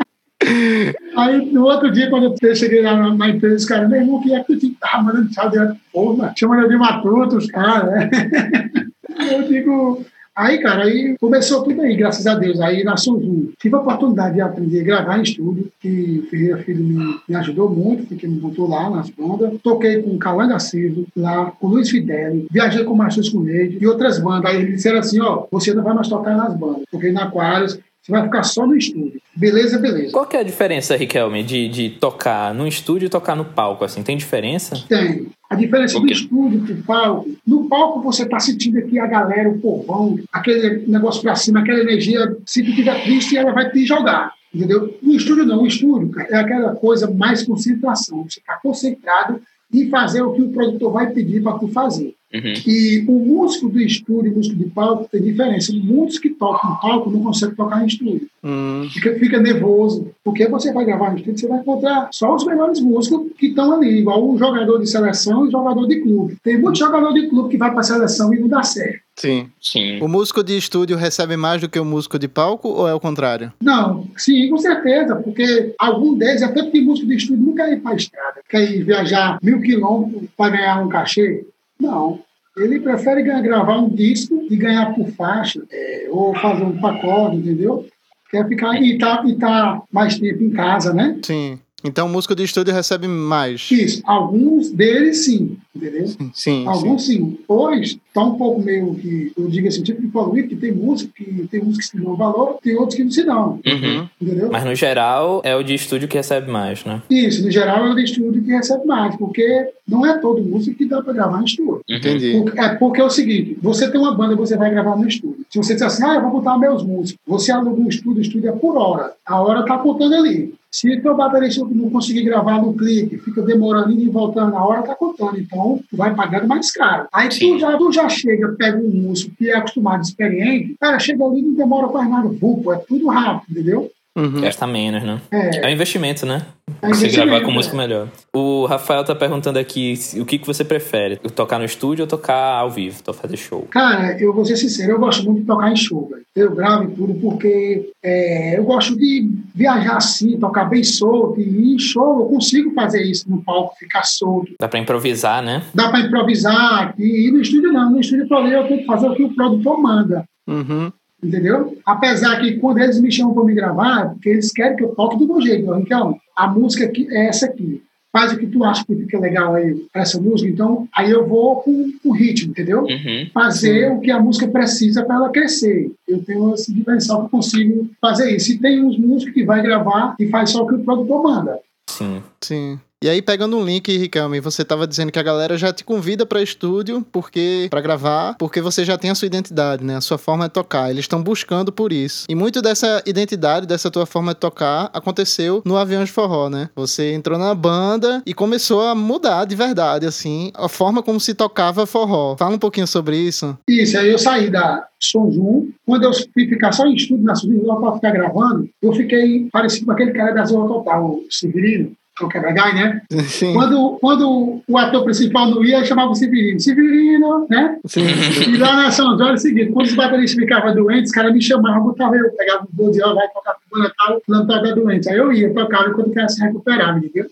Aí, 1.16 1.52
no 1.52 1.64
outro 1.64 1.90
dia, 1.90 2.08
quando 2.08 2.34
eu 2.40 2.56
cheguei 2.56 2.80
lá 2.80 2.96
na, 2.96 3.14
na 3.14 3.28
empresa, 3.28 3.56
os 3.56 3.66
caras, 3.66 3.90
meu 3.90 4.00
irmão, 4.00 4.22
que 4.22 4.34
é 4.34 4.42
que 4.42 4.56
tu 4.56 4.72
tava 4.80 5.02
mandando 5.02 5.28
tchau 5.28 5.50
direto? 5.50 5.76
Porra, 5.92 6.32
chamando 6.36 6.68
de 6.68 6.76
matuto, 6.76 7.36
os 7.36 7.46
caras, 7.46 7.90
né? 7.90 8.10
Eu 9.30 9.42
digo, 9.42 10.02
Aí, 10.40 10.56
cara, 10.56 10.84
aí 10.84 11.18
começou 11.20 11.62
tudo 11.62 11.82
aí, 11.82 11.94
graças 11.94 12.26
a 12.26 12.34
Deus. 12.34 12.62
Aí 12.62 12.82
na 12.82 12.96
Sonzu, 12.96 13.52
tive 13.58 13.74
a 13.74 13.80
oportunidade 13.80 14.36
de 14.36 14.40
aprender 14.40 14.80
a 14.80 14.84
gravar 14.84 15.18
em 15.18 15.22
estúdio, 15.22 15.70
que 15.78 16.22
o 16.24 16.30
Ferreira 16.30 16.56
Filho 16.56 16.82
me, 16.82 17.20
me 17.28 17.36
ajudou 17.36 17.68
muito, 17.68 18.06
porque 18.06 18.26
me 18.26 18.40
botou 18.40 18.66
lá 18.66 18.88
nas 18.88 19.10
bandas. 19.10 19.60
Toquei 19.62 20.00
com 20.00 20.12
o 20.12 20.18
Calanga 20.18 20.58
Silva, 20.58 21.02
lá, 21.14 21.52
com 21.60 21.66
o 21.66 21.70
Luiz 21.70 21.90
Fidel, 21.90 22.46
viajei 22.50 22.84
com 22.84 22.94
o 22.94 22.96
Marcos 22.96 23.28
Coelho 23.28 23.76
e 23.78 23.86
outras 23.86 24.18
bandas. 24.18 24.50
Aí 24.50 24.62
eles 24.62 24.76
disseram 24.76 25.00
assim: 25.00 25.20
ó, 25.20 25.44
você 25.50 25.74
não 25.74 25.82
vai 25.82 25.92
mais 25.92 26.08
tocar 26.08 26.34
nas 26.34 26.56
bandas, 26.56 26.84
porque 26.90 27.12
na 27.12 27.24
Aquarius 27.24 27.78
você 28.10 28.16
vai 28.16 28.24
ficar 28.24 28.42
só 28.42 28.66
no 28.66 28.76
estúdio. 28.76 29.20
Beleza, 29.34 29.78
beleza. 29.78 30.12
Qual 30.12 30.26
que 30.26 30.36
é 30.36 30.40
a 30.40 30.44
diferença, 30.44 30.96
Riquelme, 30.96 31.42
de, 31.44 31.68
de 31.68 31.90
tocar 31.90 32.52
no 32.52 32.66
estúdio 32.66 33.06
e 33.06 33.08
tocar 33.08 33.36
no 33.36 33.44
palco? 33.44 33.84
Assim, 33.84 34.02
tem 34.02 34.16
diferença? 34.16 34.84
Tem. 34.88 35.28
A 35.48 35.54
diferença 35.54 35.98
do 35.98 36.10
estúdio 36.10 36.60
pro 36.64 36.82
palco, 36.82 37.30
no 37.46 37.68
palco 37.68 38.02
você 38.02 38.26
tá 38.26 38.38
sentindo 38.38 38.78
aqui 38.78 38.98
a 38.98 39.06
galera, 39.06 39.48
o 39.48 39.58
povão, 39.58 40.18
aquele 40.32 40.86
negócio 40.86 41.22
pra 41.22 41.34
cima, 41.34 41.60
aquela 41.60 41.80
energia, 41.80 42.36
se 42.44 42.62
tu 42.62 42.70
estiver 42.70 43.02
triste, 43.02 43.36
ela 43.36 43.52
vai 43.52 43.70
te 43.70 43.86
jogar. 43.86 44.32
Entendeu? 44.52 44.96
No 45.00 45.14
estúdio 45.14 45.46
não, 45.46 45.62
o 45.62 45.66
estúdio 45.66 46.10
é 46.28 46.36
aquela 46.36 46.74
coisa 46.74 47.08
mais 47.10 47.44
concentração. 47.44 48.24
Você 48.28 48.40
está 48.40 48.58
concentrado 48.60 49.40
em 49.72 49.88
fazer 49.88 50.22
o 50.22 50.32
que 50.32 50.42
o 50.42 50.50
produtor 50.50 50.92
vai 50.92 51.10
pedir 51.10 51.42
para 51.42 51.58
tu 51.58 51.68
fazer. 51.68 52.14
Uhum. 52.32 52.54
E 52.64 53.04
o 53.08 53.12
músico 53.12 53.68
do 53.68 53.80
estúdio 53.80 54.30
e 54.30 54.32
o 54.32 54.36
músico 54.36 54.56
de 54.56 54.64
palco 54.66 55.08
tem 55.10 55.20
diferença. 55.20 55.72
Muitos 55.72 56.18
que 56.18 56.30
tocam 56.30 56.72
em 56.72 56.80
palco 56.80 57.10
não 57.10 57.22
conseguem 57.22 57.56
tocar 57.56 57.82
em 57.82 57.86
estúdio. 57.86 58.28
Hum. 58.42 58.88
Fica, 58.90 59.14
fica 59.14 59.40
nervoso. 59.40 60.10
Porque 60.22 60.46
você 60.48 60.72
vai 60.72 60.84
gravar 60.84 61.10
no 61.10 61.18
estúdio, 61.18 61.40
você 61.40 61.48
vai 61.48 61.60
encontrar 61.60 62.08
só 62.12 62.34
os 62.34 62.46
melhores 62.46 62.80
músicos 62.80 63.32
que 63.36 63.48
estão 63.48 63.74
ali, 63.74 63.98
igual 63.98 64.28
o 64.28 64.38
jogador 64.38 64.78
de 64.78 64.88
seleção 64.88 65.44
e 65.44 65.48
o 65.48 65.50
jogador 65.50 65.86
de 65.86 66.00
clube. 66.00 66.36
Tem 66.42 66.58
muito 66.58 66.78
jogador 66.78 67.12
de 67.12 67.28
clube 67.28 67.50
que 67.50 67.56
vai 67.56 67.70
para 67.70 67.80
a 67.80 67.84
seleção 67.84 68.32
e 68.32 68.38
não 68.38 68.48
dá 68.48 68.62
certo. 68.62 69.00
Sim. 69.16 69.50
Sim. 69.60 70.00
O 70.00 70.08
músico 70.08 70.42
de 70.42 70.56
estúdio 70.56 70.96
recebe 70.96 71.36
mais 71.36 71.60
do 71.60 71.68
que 71.68 71.78
o 71.78 71.84
músico 71.84 72.18
de 72.18 72.26
palco 72.28 72.68
ou 72.68 72.88
é 72.88 72.94
o 72.94 73.00
contrário? 73.00 73.52
Não, 73.60 74.06
sim, 74.16 74.48
com 74.48 74.56
certeza, 74.56 75.16
porque 75.16 75.74
algum 75.78 76.14
deles, 76.14 76.42
até 76.42 76.62
porque 76.62 76.80
músico 76.80 77.08
de 77.08 77.16
estúdio 77.16 77.44
não 77.44 77.54
quer 77.54 77.72
ir 77.72 77.80
para 77.80 77.92
a 77.92 77.96
estrada, 77.96 78.40
quer 78.48 78.70
ir 78.70 78.82
viajar 78.82 79.38
mil 79.42 79.60
quilômetros 79.60 80.22
para 80.36 80.56
ganhar 80.56 80.82
um 80.82 80.88
cachê. 80.88 81.44
Não. 81.80 82.20
Ele 82.56 82.80
prefere 82.80 83.22
gravar 83.22 83.78
um 83.78 83.88
disco 83.88 84.46
e 84.50 84.56
ganhar 84.56 84.94
por 84.94 85.08
faixa, 85.12 85.62
é, 85.70 86.08
ou 86.10 86.34
fazer 86.34 86.64
um 86.64 86.78
pacote, 86.78 87.36
entendeu? 87.36 87.86
Quer 88.30 88.46
ficar 88.46 88.80
e 88.80 88.98
tá, 88.98 89.22
e 89.26 89.36
tá 89.36 89.82
mais 89.90 90.18
tempo 90.18 90.42
em 90.42 90.50
casa, 90.50 90.92
né? 90.92 91.18
Sim. 91.22 91.58
Então 91.84 92.06
o 92.06 92.10
músico 92.10 92.34
de 92.34 92.44
estúdio 92.44 92.74
recebe 92.74 93.06
mais. 93.08 93.70
Isso. 93.70 94.02
Alguns 94.04 94.70
deles 94.70 95.24
sim, 95.24 95.56
entendeu? 95.74 96.06
Sim. 96.34 96.66
Alguns 96.66 97.06
sim. 97.06 97.18
sim. 97.18 97.38
Pois 97.46 97.98
está 98.10 98.24
um 98.24 98.34
pouco 98.34 98.60
meio 98.60 98.94
que, 98.96 99.32
eu 99.36 99.48
digo 99.48 99.68
assim, 99.68 99.82
tipo 99.82 100.00
de 100.00 100.08
poluído, 100.08 100.48
que 100.48 100.56
tem 100.56 100.72
música 100.72 101.12
que 101.16 101.46
tem 101.48 101.60
músicos 101.60 101.90
que 101.90 101.96
se 101.96 102.04
dão 102.04 102.16
valor, 102.16 102.58
tem 102.62 102.76
outros 102.76 102.96
que 102.96 103.04
não 103.04 103.10
se 103.10 103.24
dão. 103.24 103.60
Uhum. 103.64 104.08
Entendeu? 104.20 104.50
Mas 104.50 104.64
no 104.64 104.74
geral 104.74 105.40
é 105.44 105.54
o 105.54 105.62
de 105.62 105.74
estúdio 105.74 106.08
que 106.08 106.16
recebe 106.16 106.50
mais, 106.50 106.84
né? 106.84 107.02
Isso, 107.08 107.44
no 107.44 107.50
geral 107.50 107.86
é 107.86 107.90
o 107.90 107.94
de 107.94 108.04
estúdio 108.04 108.42
que 108.42 108.50
recebe 108.50 108.84
mais, 108.84 109.16
porque 109.16 109.68
não 109.86 110.04
é 110.04 110.18
todo 110.18 110.42
músico 110.42 110.76
que 110.76 110.86
dá 110.86 111.00
para 111.02 111.12
gravar 111.12 111.40
em 111.40 111.44
estúdio. 111.44 111.80
Entendi. 111.88 112.32
Porque, 112.32 112.60
é 112.60 112.68
porque 112.74 113.00
é 113.00 113.04
o 113.04 113.10
seguinte, 113.10 113.56
você 113.62 113.90
tem 113.90 114.00
uma 114.00 114.14
banda, 114.14 114.34
você 114.34 114.56
vai 114.56 114.70
gravar 114.70 114.96
no 114.96 115.06
estúdio. 115.06 115.44
Se 115.48 115.58
você 115.58 115.74
disser 115.74 115.86
assim, 115.86 116.04
ah, 116.04 116.14
eu 116.14 116.22
vou 116.22 116.32
botar 116.32 116.58
meus 116.58 116.82
músicos, 116.82 117.20
você 117.26 117.52
aluga 117.52 117.80
um 117.80 117.88
estúdio, 117.88 118.18
o 118.18 118.22
estúdio 118.22 118.48
é 118.48 118.52
por 118.52 118.76
hora. 118.76 119.12
A 119.24 119.40
hora 119.40 119.60
está 119.60 119.78
contando 119.78 120.14
ali. 120.14 120.54
Se 120.72 121.00
teu 121.00 121.16
baterista 121.16 121.64
não 121.64 121.90
conseguir 121.90 122.22
gravar 122.22 122.62
no 122.62 122.72
clique, 122.72 123.18
fica 123.18 123.42
demorando 123.42 123.90
e 123.90 124.08
voltando, 124.08 124.56
a 124.56 124.64
hora 124.64 124.82
tá 124.82 124.94
contando. 124.94 125.38
Então, 125.38 125.80
tu 125.90 125.96
vai 125.96 126.14
pagando 126.14 126.46
mais 126.46 126.70
caro. 126.70 127.08
Aí 127.12 127.28
tu 127.28 127.58
já, 127.58 127.76
tu 127.76 127.92
já 127.92 128.08
chega, 128.08 128.54
pega 128.56 128.78
um 128.78 128.88
músico 128.88 129.34
que 129.36 129.50
é 129.50 129.56
acostumado, 129.56 130.02
experiente, 130.02 130.76
cara, 130.80 130.98
chega 131.00 131.24
ali 131.24 131.40
e 131.40 131.42
não 131.42 131.54
demora 131.54 131.88
quase 131.88 132.08
nada. 132.08 132.28
Vupo, 132.28 132.72
é 132.72 132.78
tudo 132.78 133.08
rápido, 133.08 133.50
entendeu? 133.50 133.90
Uhum. 134.18 134.40
Gasta 134.40 134.66
menos, 134.66 135.02
né? 135.02 135.20
É. 135.30 135.66
É 135.66 135.68
um 135.68 135.70
investimento, 135.70 136.26
né? 136.26 136.44
É 136.82 136.88
Você 136.88 137.06
investimento, 137.06 137.30
gravar 137.30 137.44
com 137.44 137.50
é. 137.52 137.54
música 137.54 137.76
melhor. 137.76 138.08
O 138.34 138.66
Rafael 138.66 139.04
tá 139.04 139.14
perguntando 139.14 139.58
aqui 139.58 139.94
o 140.18 140.24
que, 140.24 140.38
que 140.38 140.46
você 140.46 140.64
prefere, 140.64 141.16
tocar 141.16 141.58
no 141.58 141.64
estúdio 141.64 142.02
ou 142.04 142.08
tocar 142.08 142.58
ao 142.58 142.70
vivo, 142.70 143.02
tô 143.02 143.12
fazer 143.12 143.36
show. 143.36 143.66
Cara, 143.70 144.20
eu 144.20 144.32
vou 144.34 144.44
ser 144.44 144.56
sincero, 144.56 144.92
eu 144.92 144.98
gosto 144.98 145.24
muito 145.24 145.40
de 145.40 145.46
tocar 145.46 145.70
em 145.70 145.76
show, 145.76 146.08
velho. 146.08 146.22
Eu 146.34 146.54
gravo 146.54 146.84
e 146.84 146.94
tudo 146.94 147.14
porque 147.14 147.90
é, 148.04 148.58
eu 148.58 148.64
gosto 148.64 148.96
de 148.96 149.28
viajar 149.54 149.96
assim, 149.96 150.38
tocar 150.38 150.64
bem 150.64 150.84
solto. 150.84 151.40
E 151.40 151.74
em 151.74 151.78
show 151.78 152.20
eu 152.20 152.26
consigo 152.26 152.72
fazer 152.72 153.02
isso 153.02 153.28
no 153.28 153.42
palco, 153.42 153.76
ficar 153.78 154.04
solto. 154.04 154.52
Dá 154.58 154.68
pra 154.68 154.78
improvisar, 154.78 155.42
né? 155.42 155.62
Dá 155.74 155.88
para 155.88 156.00
improvisar. 156.00 156.94
E, 156.98 157.28
e 157.28 157.32
no 157.32 157.40
estúdio 157.40 157.72
não. 157.72 157.90
No 157.90 158.00
estúdio 158.00 158.26
eu 158.32 158.66
tenho 158.66 158.80
que 158.80 158.86
fazer 158.86 159.08
o 159.08 159.14
que 159.14 159.24
o 159.24 159.34
produtor 159.34 159.80
manda. 159.80 160.24
Uhum. 160.48 160.92
Entendeu? 161.22 161.76
Apesar 161.84 162.40
que 162.40 162.56
quando 162.56 162.78
eles 162.78 163.00
me 163.00 163.12
chamam 163.12 163.34
para 163.34 163.44
me 163.44 163.54
gravar, 163.54 164.02
é 164.02 164.08
porque 164.08 164.28
eles 164.30 164.50
querem 164.52 164.76
que 164.76 164.84
eu 164.84 164.94
toque 164.94 165.18
do 165.18 165.26
meu 165.26 165.40
jeito. 165.40 165.74
Então, 165.74 166.18
a 166.36 166.48
música 166.48 166.86
aqui 166.86 167.06
é 167.10 167.26
essa 167.26 167.46
aqui. 167.46 167.82
Faz 168.12 168.32
o 168.32 168.38
que 168.38 168.46
tu 168.46 168.64
acha 168.64 168.84
que 168.84 168.96
fica 168.96 169.20
legal 169.20 169.54
aí 169.54 169.72
para 169.92 170.02
essa 170.02 170.20
música. 170.20 170.50
Então, 170.50 170.88
aí 170.92 171.10
eu 171.10 171.28
vou 171.28 171.56
com 171.56 171.92
o 172.04 172.12
ritmo, 172.12 172.50
entendeu? 172.50 172.82
Uhum. 172.82 173.30
Fazer 173.32 173.92
o 173.92 174.00
que 174.00 174.10
a 174.10 174.18
música 174.18 174.48
precisa 174.48 175.04
para 175.04 175.14
ela 175.14 175.30
crescer. 175.30 175.92
Eu 176.08 176.24
tenho 176.24 176.52
esse 176.54 176.74
diferencial 176.74 177.20
que 177.20 177.26
eu 177.26 177.30
consigo 177.30 177.88
fazer 178.00 178.34
isso. 178.34 178.52
E 178.52 178.58
tem 178.58 178.84
uns 178.84 178.98
músicos 178.98 179.34
que 179.34 179.44
vai 179.44 179.62
gravar 179.62 180.16
e 180.18 180.26
faz 180.26 180.50
só 180.50 180.64
o 180.64 180.66
que 180.66 180.74
o 180.74 180.84
produtor 180.84 181.22
manda. 181.22 181.60
Sim. 181.88 182.20
Sim. 182.40 182.80
E 183.02 183.08
aí, 183.08 183.22
pegando 183.22 183.56
um 183.56 183.64
link, 183.64 183.96
Riquelme, 183.96 184.40
você 184.40 184.62
tava 184.62 184.86
dizendo 184.86 185.10
que 185.10 185.18
a 185.18 185.22
galera 185.22 185.56
já 185.56 185.72
te 185.72 185.82
convida 185.82 186.26
para 186.26 186.42
estúdio 186.42 187.02
porque 187.10 187.66
para 187.70 187.80
gravar, 187.80 188.34
porque 188.38 188.60
você 188.60 188.84
já 188.84 188.98
tem 188.98 189.10
a 189.10 189.14
sua 189.14 189.24
identidade, 189.24 189.82
né? 189.82 189.96
A 189.96 190.02
sua 190.02 190.18
forma 190.18 190.46
de 190.46 190.52
tocar. 190.52 190.90
Eles 190.90 191.04
estão 191.04 191.22
buscando 191.22 191.72
por 191.72 191.94
isso. 191.94 192.26
E 192.28 192.34
muito 192.34 192.60
dessa 192.60 193.02
identidade, 193.06 193.66
dessa 193.66 193.90
tua 193.90 194.04
forma 194.04 194.34
de 194.34 194.40
tocar, 194.40 194.90
aconteceu 194.92 195.62
no 195.64 195.78
Avião 195.78 196.04
de 196.04 196.12
Forró, 196.12 196.50
né? 196.50 196.68
Você 196.76 197.14
entrou 197.14 197.38
na 197.38 197.54
banda 197.54 198.22
e 198.26 198.34
começou 198.34 198.82
a 198.82 198.94
mudar 198.94 199.46
de 199.46 199.56
verdade, 199.56 200.04
assim, 200.04 200.52
a 200.54 200.68
forma 200.68 201.02
como 201.02 201.18
se 201.18 201.32
tocava 201.32 201.86
forró. 201.86 202.36
Fala 202.36 202.56
um 202.56 202.58
pouquinho 202.58 202.86
sobre 202.86 203.16
isso. 203.16 203.56
Isso, 203.66 203.96
aí 203.96 204.10
eu 204.10 204.18
saí 204.18 204.50
da 204.50 204.86
Som 205.00 205.30
Zoom. 205.30 205.70
Quando 205.86 206.04
eu 206.04 206.12
fui 206.12 206.46
ficar 206.46 206.72
só 206.72 206.86
em 206.86 206.96
estúdio 206.96 207.24
na 207.24 207.34
Subir, 207.34 207.62
para 207.64 207.94
ficar 207.94 208.10
gravando, 208.10 208.68
eu 208.82 208.92
fiquei 208.92 209.48
parecido 209.50 209.86
com 209.86 209.92
aquele 209.92 210.12
cara 210.12 210.34
da 210.34 210.44
Zona 210.44 210.68
Total, 210.68 211.02
o 211.02 211.24
Severino 211.30 211.96
o 212.24 212.28
Quebra-Gai, 212.28 212.74
né? 212.74 213.02
Sim. 213.28 213.54
Quando, 213.54 213.98
quando 214.00 214.62
o 214.66 214.78
ator 214.78 215.04
principal 215.04 215.50
não 215.50 215.64
ia, 215.64 215.84
chamava 215.84 216.10
o 216.10 216.14
Severino. 216.14 216.60
Severino, 216.60 217.46
né? 217.48 217.78
Sim. 217.86 218.02
E 218.48 218.56
lá 218.56 218.76
na 218.76 218.90
São 218.90 219.16
João 219.16 219.28
era 219.28 219.36
o 219.36 219.38
seguinte, 219.38 219.72
quando 219.72 219.86
os 219.86 219.94
bateristas 219.94 220.40
ficavam 220.40 220.74
doentes, 220.74 221.10
os 221.10 221.14
caras 221.14 221.32
me 221.32 221.42
chamavam, 221.42 221.84
botava 221.84 222.16
eu, 222.16 222.30
pegava 222.32 222.64
o 222.64 222.68
bolo 222.70 222.92
de 222.92 223.00
vai 223.00 223.28
tocar 223.28 223.54
com 223.54 223.78
banda 223.78 223.92
tal, 223.96 224.20
fulano 224.24 224.46
tava 224.46 224.74
doente. 224.74 225.08
Aí 225.08 225.16
eu 225.16 225.32
ia, 225.32 225.52
tocava 225.52 225.90
quando 225.92 226.08
o 226.08 226.14
cara 226.14 226.28
se 226.28 226.42
recuperava, 226.42 226.98
entendeu? 226.98 227.26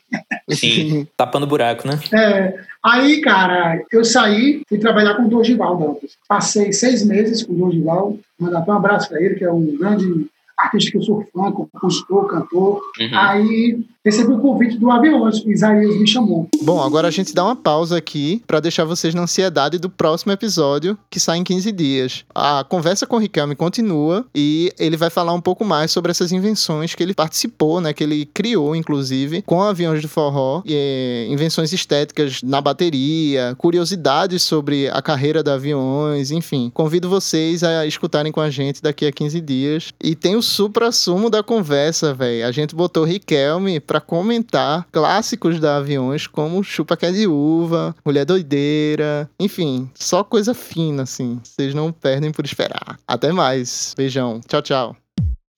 Sim, 0.51 1.07
tapando 1.17 1.47
buraco, 1.47 1.87
né? 1.87 1.99
É. 2.13 2.59
Aí, 2.83 3.21
cara, 3.21 3.83
eu 3.93 4.05
saí, 4.05 4.63
fui 4.69 4.79
trabalhar 4.79 5.15
com 5.15 5.25
o 5.25 5.29
Dorival 5.29 6.01
Passei 6.29 6.73
seis 6.73 7.05
meses 7.05 7.43
com 7.43 7.53
o 7.53 7.57
Dorival, 7.57 8.17
mandar 8.39 8.65
um 8.67 8.73
abraço 8.73 9.09
para 9.09 9.21
ele, 9.21 9.35
que 9.35 9.45
é 9.45 9.51
um 9.51 9.77
grande 9.77 10.29
artista 10.59 10.91
que 10.91 10.99
eu 10.99 11.03
sou 11.03 11.25
fã, 11.33 11.53
compositor, 11.53 12.27
cantor. 12.27 12.81
Uhum. 13.01 13.19
Aí 13.19 13.85
recebi 14.05 14.33
o 14.33 14.39
convite 14.39 14.79
do 14.79 14.91
Aviões, 14.91 15.41
o 15.45 15.51
Isaías 15.51 15.97
me 15.97 16.07
chamou. 16.07 16.49
Bom, 16.63 16.83
agora 16.83 17.09
a 17.09 17.11
gente 17.11 17.35
dá 17.35 17.45
uma 17.45 17.57
pausa 17.57 17.97
aqui 17.97 18.43
para 18.47 18.61
deixar 18.61 18.85
vocês 18.85 19.15
na 19.15 19.23
ansiedade 19.23 19.79
do 19.79 19.91
próximo 19.91 20.33
episódio, 20.33 20.99
que 21.11 21.21
sai 21.21 21.39
em 21.39 21.45
15 21.45 21.71
dias. 21.73 22.25
A 22.35 22.65
conversa 22.67 23.07
com 23.07 23.17
o 23.17 23.19
Riquelme 23.19 23.55
continua 23.55 24.25
e 24.35 24.73
ele 24.79 24.97
vai 24.97 25.11
falar 25.11 25.35
um 25.35 25.41
pouco 25.41 25.65
mais 25.65 25.91
sobre 25.91 26.11
essas 26.11 26.33
invenções 26.33 26.95
que 26.95 27.03
ele 27.03 27.15
participou, 27.15 27.81
né, 27.81 27.93
que 27.93 28.03
ele 28.03 28.27
criou, 28.27 28.75
inclusive, 28.75 29.43
com 29.43 29.63
Aviões 29.63 30.01
do 30.01 30.09
Forró, 30.09 30.63
e, 30.65 30.75
é, 30.75 31.27
invenções 31.29 31.73
estéticas 31.73 32.43
na 32.43 32.61
bateria, 32.61 33.55
curiosidades 33.59 34.43
sobre 34.43 34.89
a 34.89 35.03
carreira 35.03 35.43
da 35.43 35.55
Aviões, 35.55 36.31
enfim. 36.31 36.71
Convido 36.73 37.11
vocês 37.11 37.63
a 37.63 37.85
escutarem 37.87 38.33
com 38.33 38.41
a 38.41 38.49
gente 38.49 38.81
daqui 38.81 39.07
a 39.07 39.13
15 39.13 39.41
dias. 39.41 39.93
E 40.03 40.15
tem 40.15 40.37
o 40.37 40.43
supra-sumo 40.49 41.31
da 41.31 41.43
conversa, 41.43 42.15
velho. 42.15 42.47
A 42.47 42.51
gente 42.51 42.75
botou 42.75 43.05
Riquelme 43.05 43.79
pra 43.81 44.01
comentar 44.01 44.87
clássicos 44.91 45.61
da 45.61 45.77
Aviões 45.77 46.27
como 46.27 46.65
Chupa 46.65 46.97
Que 46.97 47.07
é 47.07 47.13
de 47.13 47.27
Uva, 47.27 47.95
Mulher 48.05 48.25
Doideira, 48.25 49.31
enfim, 49.39 49.91
só 49.95 50.25
coisa 50.25 50.55
fina, 50.55 51.03
assim. 51.03 51.41
Vocês 51.43 51.75
não 51.75 51.93
perdem 51.93 52.33
por 52.33 52.45
esperar. 52.45 52.99
Até 53.07 53.33
mais. 53.33 53.95
Beijão. 53.97 54.41
Tchau, 54.47 54.63
tchau. 54.63 54.97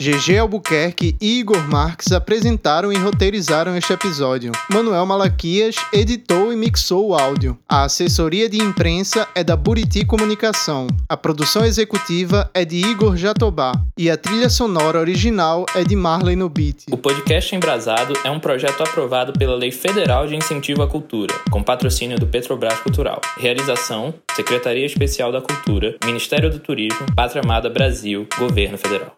GG 0.01 0.39
Albuquerque 0.39 1.15
e 1.21 1.41
Igor 1.41 1.63
Marques 1.69 2.11
apresentaram 2.11 2.91
e 2.91 2.97
roteirizaram 2.97 3.77
este 3.77 3.93
episódio. 3.93 4.51
Manuel 4.73 5.05
Malaquias 5.05 5.77
editou 5.93 6.51
e 6.51 6.57
mixou 6.57 7.11
o 7.11 7.15
áudio. 7.15 7.59
A 7.69 7.85
assessoria 7.85 8.49
de 8.49 8.57
imprensa 8.57 9.29
é 9.35 9.45
da 9.45 9.55
Buriti 9.55 10.07
Comunicação. 10.07 10.87
A 11.07 11.19
produção 11.19 11.67
executiva 11.67 12.51
é 12.55 12.65
de 12.65 12.77
Igor 12.77 13.15
Jatobá. 13.15 13.73
E 13.95 14.09
a 14.09 14.17
trilha 14.17 14.49
sonora 14.49 14.99
original 14.99 15.67
é 15.75 15.85
de 15.85 15.95
Marley 15.95 16.35
no 16.35 16.49
Beat. 16.49 16.85
O 16.91 16.97
podcast 16.97 17.55
Embrasado 17.55 18.15
é 18.25 18.31
um 18.31 18.41
projeto 18.41 18.83
aprovado 18.83 19.35
pela 19.35 19.55
Lei 19.55 19.71
Federal 19.71 20.27
de 20.27 20.35
Incentivo 20.35 20.83
à 20.83 20.89
Cultura, 20.89 21.35
com 21.51 21.63
patrocínio 21.63 22.19
do 22.19 22.27
Petrobras 22.27 22.79
Cultural. 22.79 23.21
Realização: 23.37 24.15
Secretaria 24.35 24.87
Especial 24.87 25.31
da 25.31 25.43
Cultura, 25.43 25.95
Ministério 26.07 26.51
do 26.51 26.59
Turismo, 26.59 27.05
Pátria 27.15 27.43
Amada 27.45 27.69
Brasil, 27.69 28.27
Governo 28.39 28.79
Federal. 28.79 29.15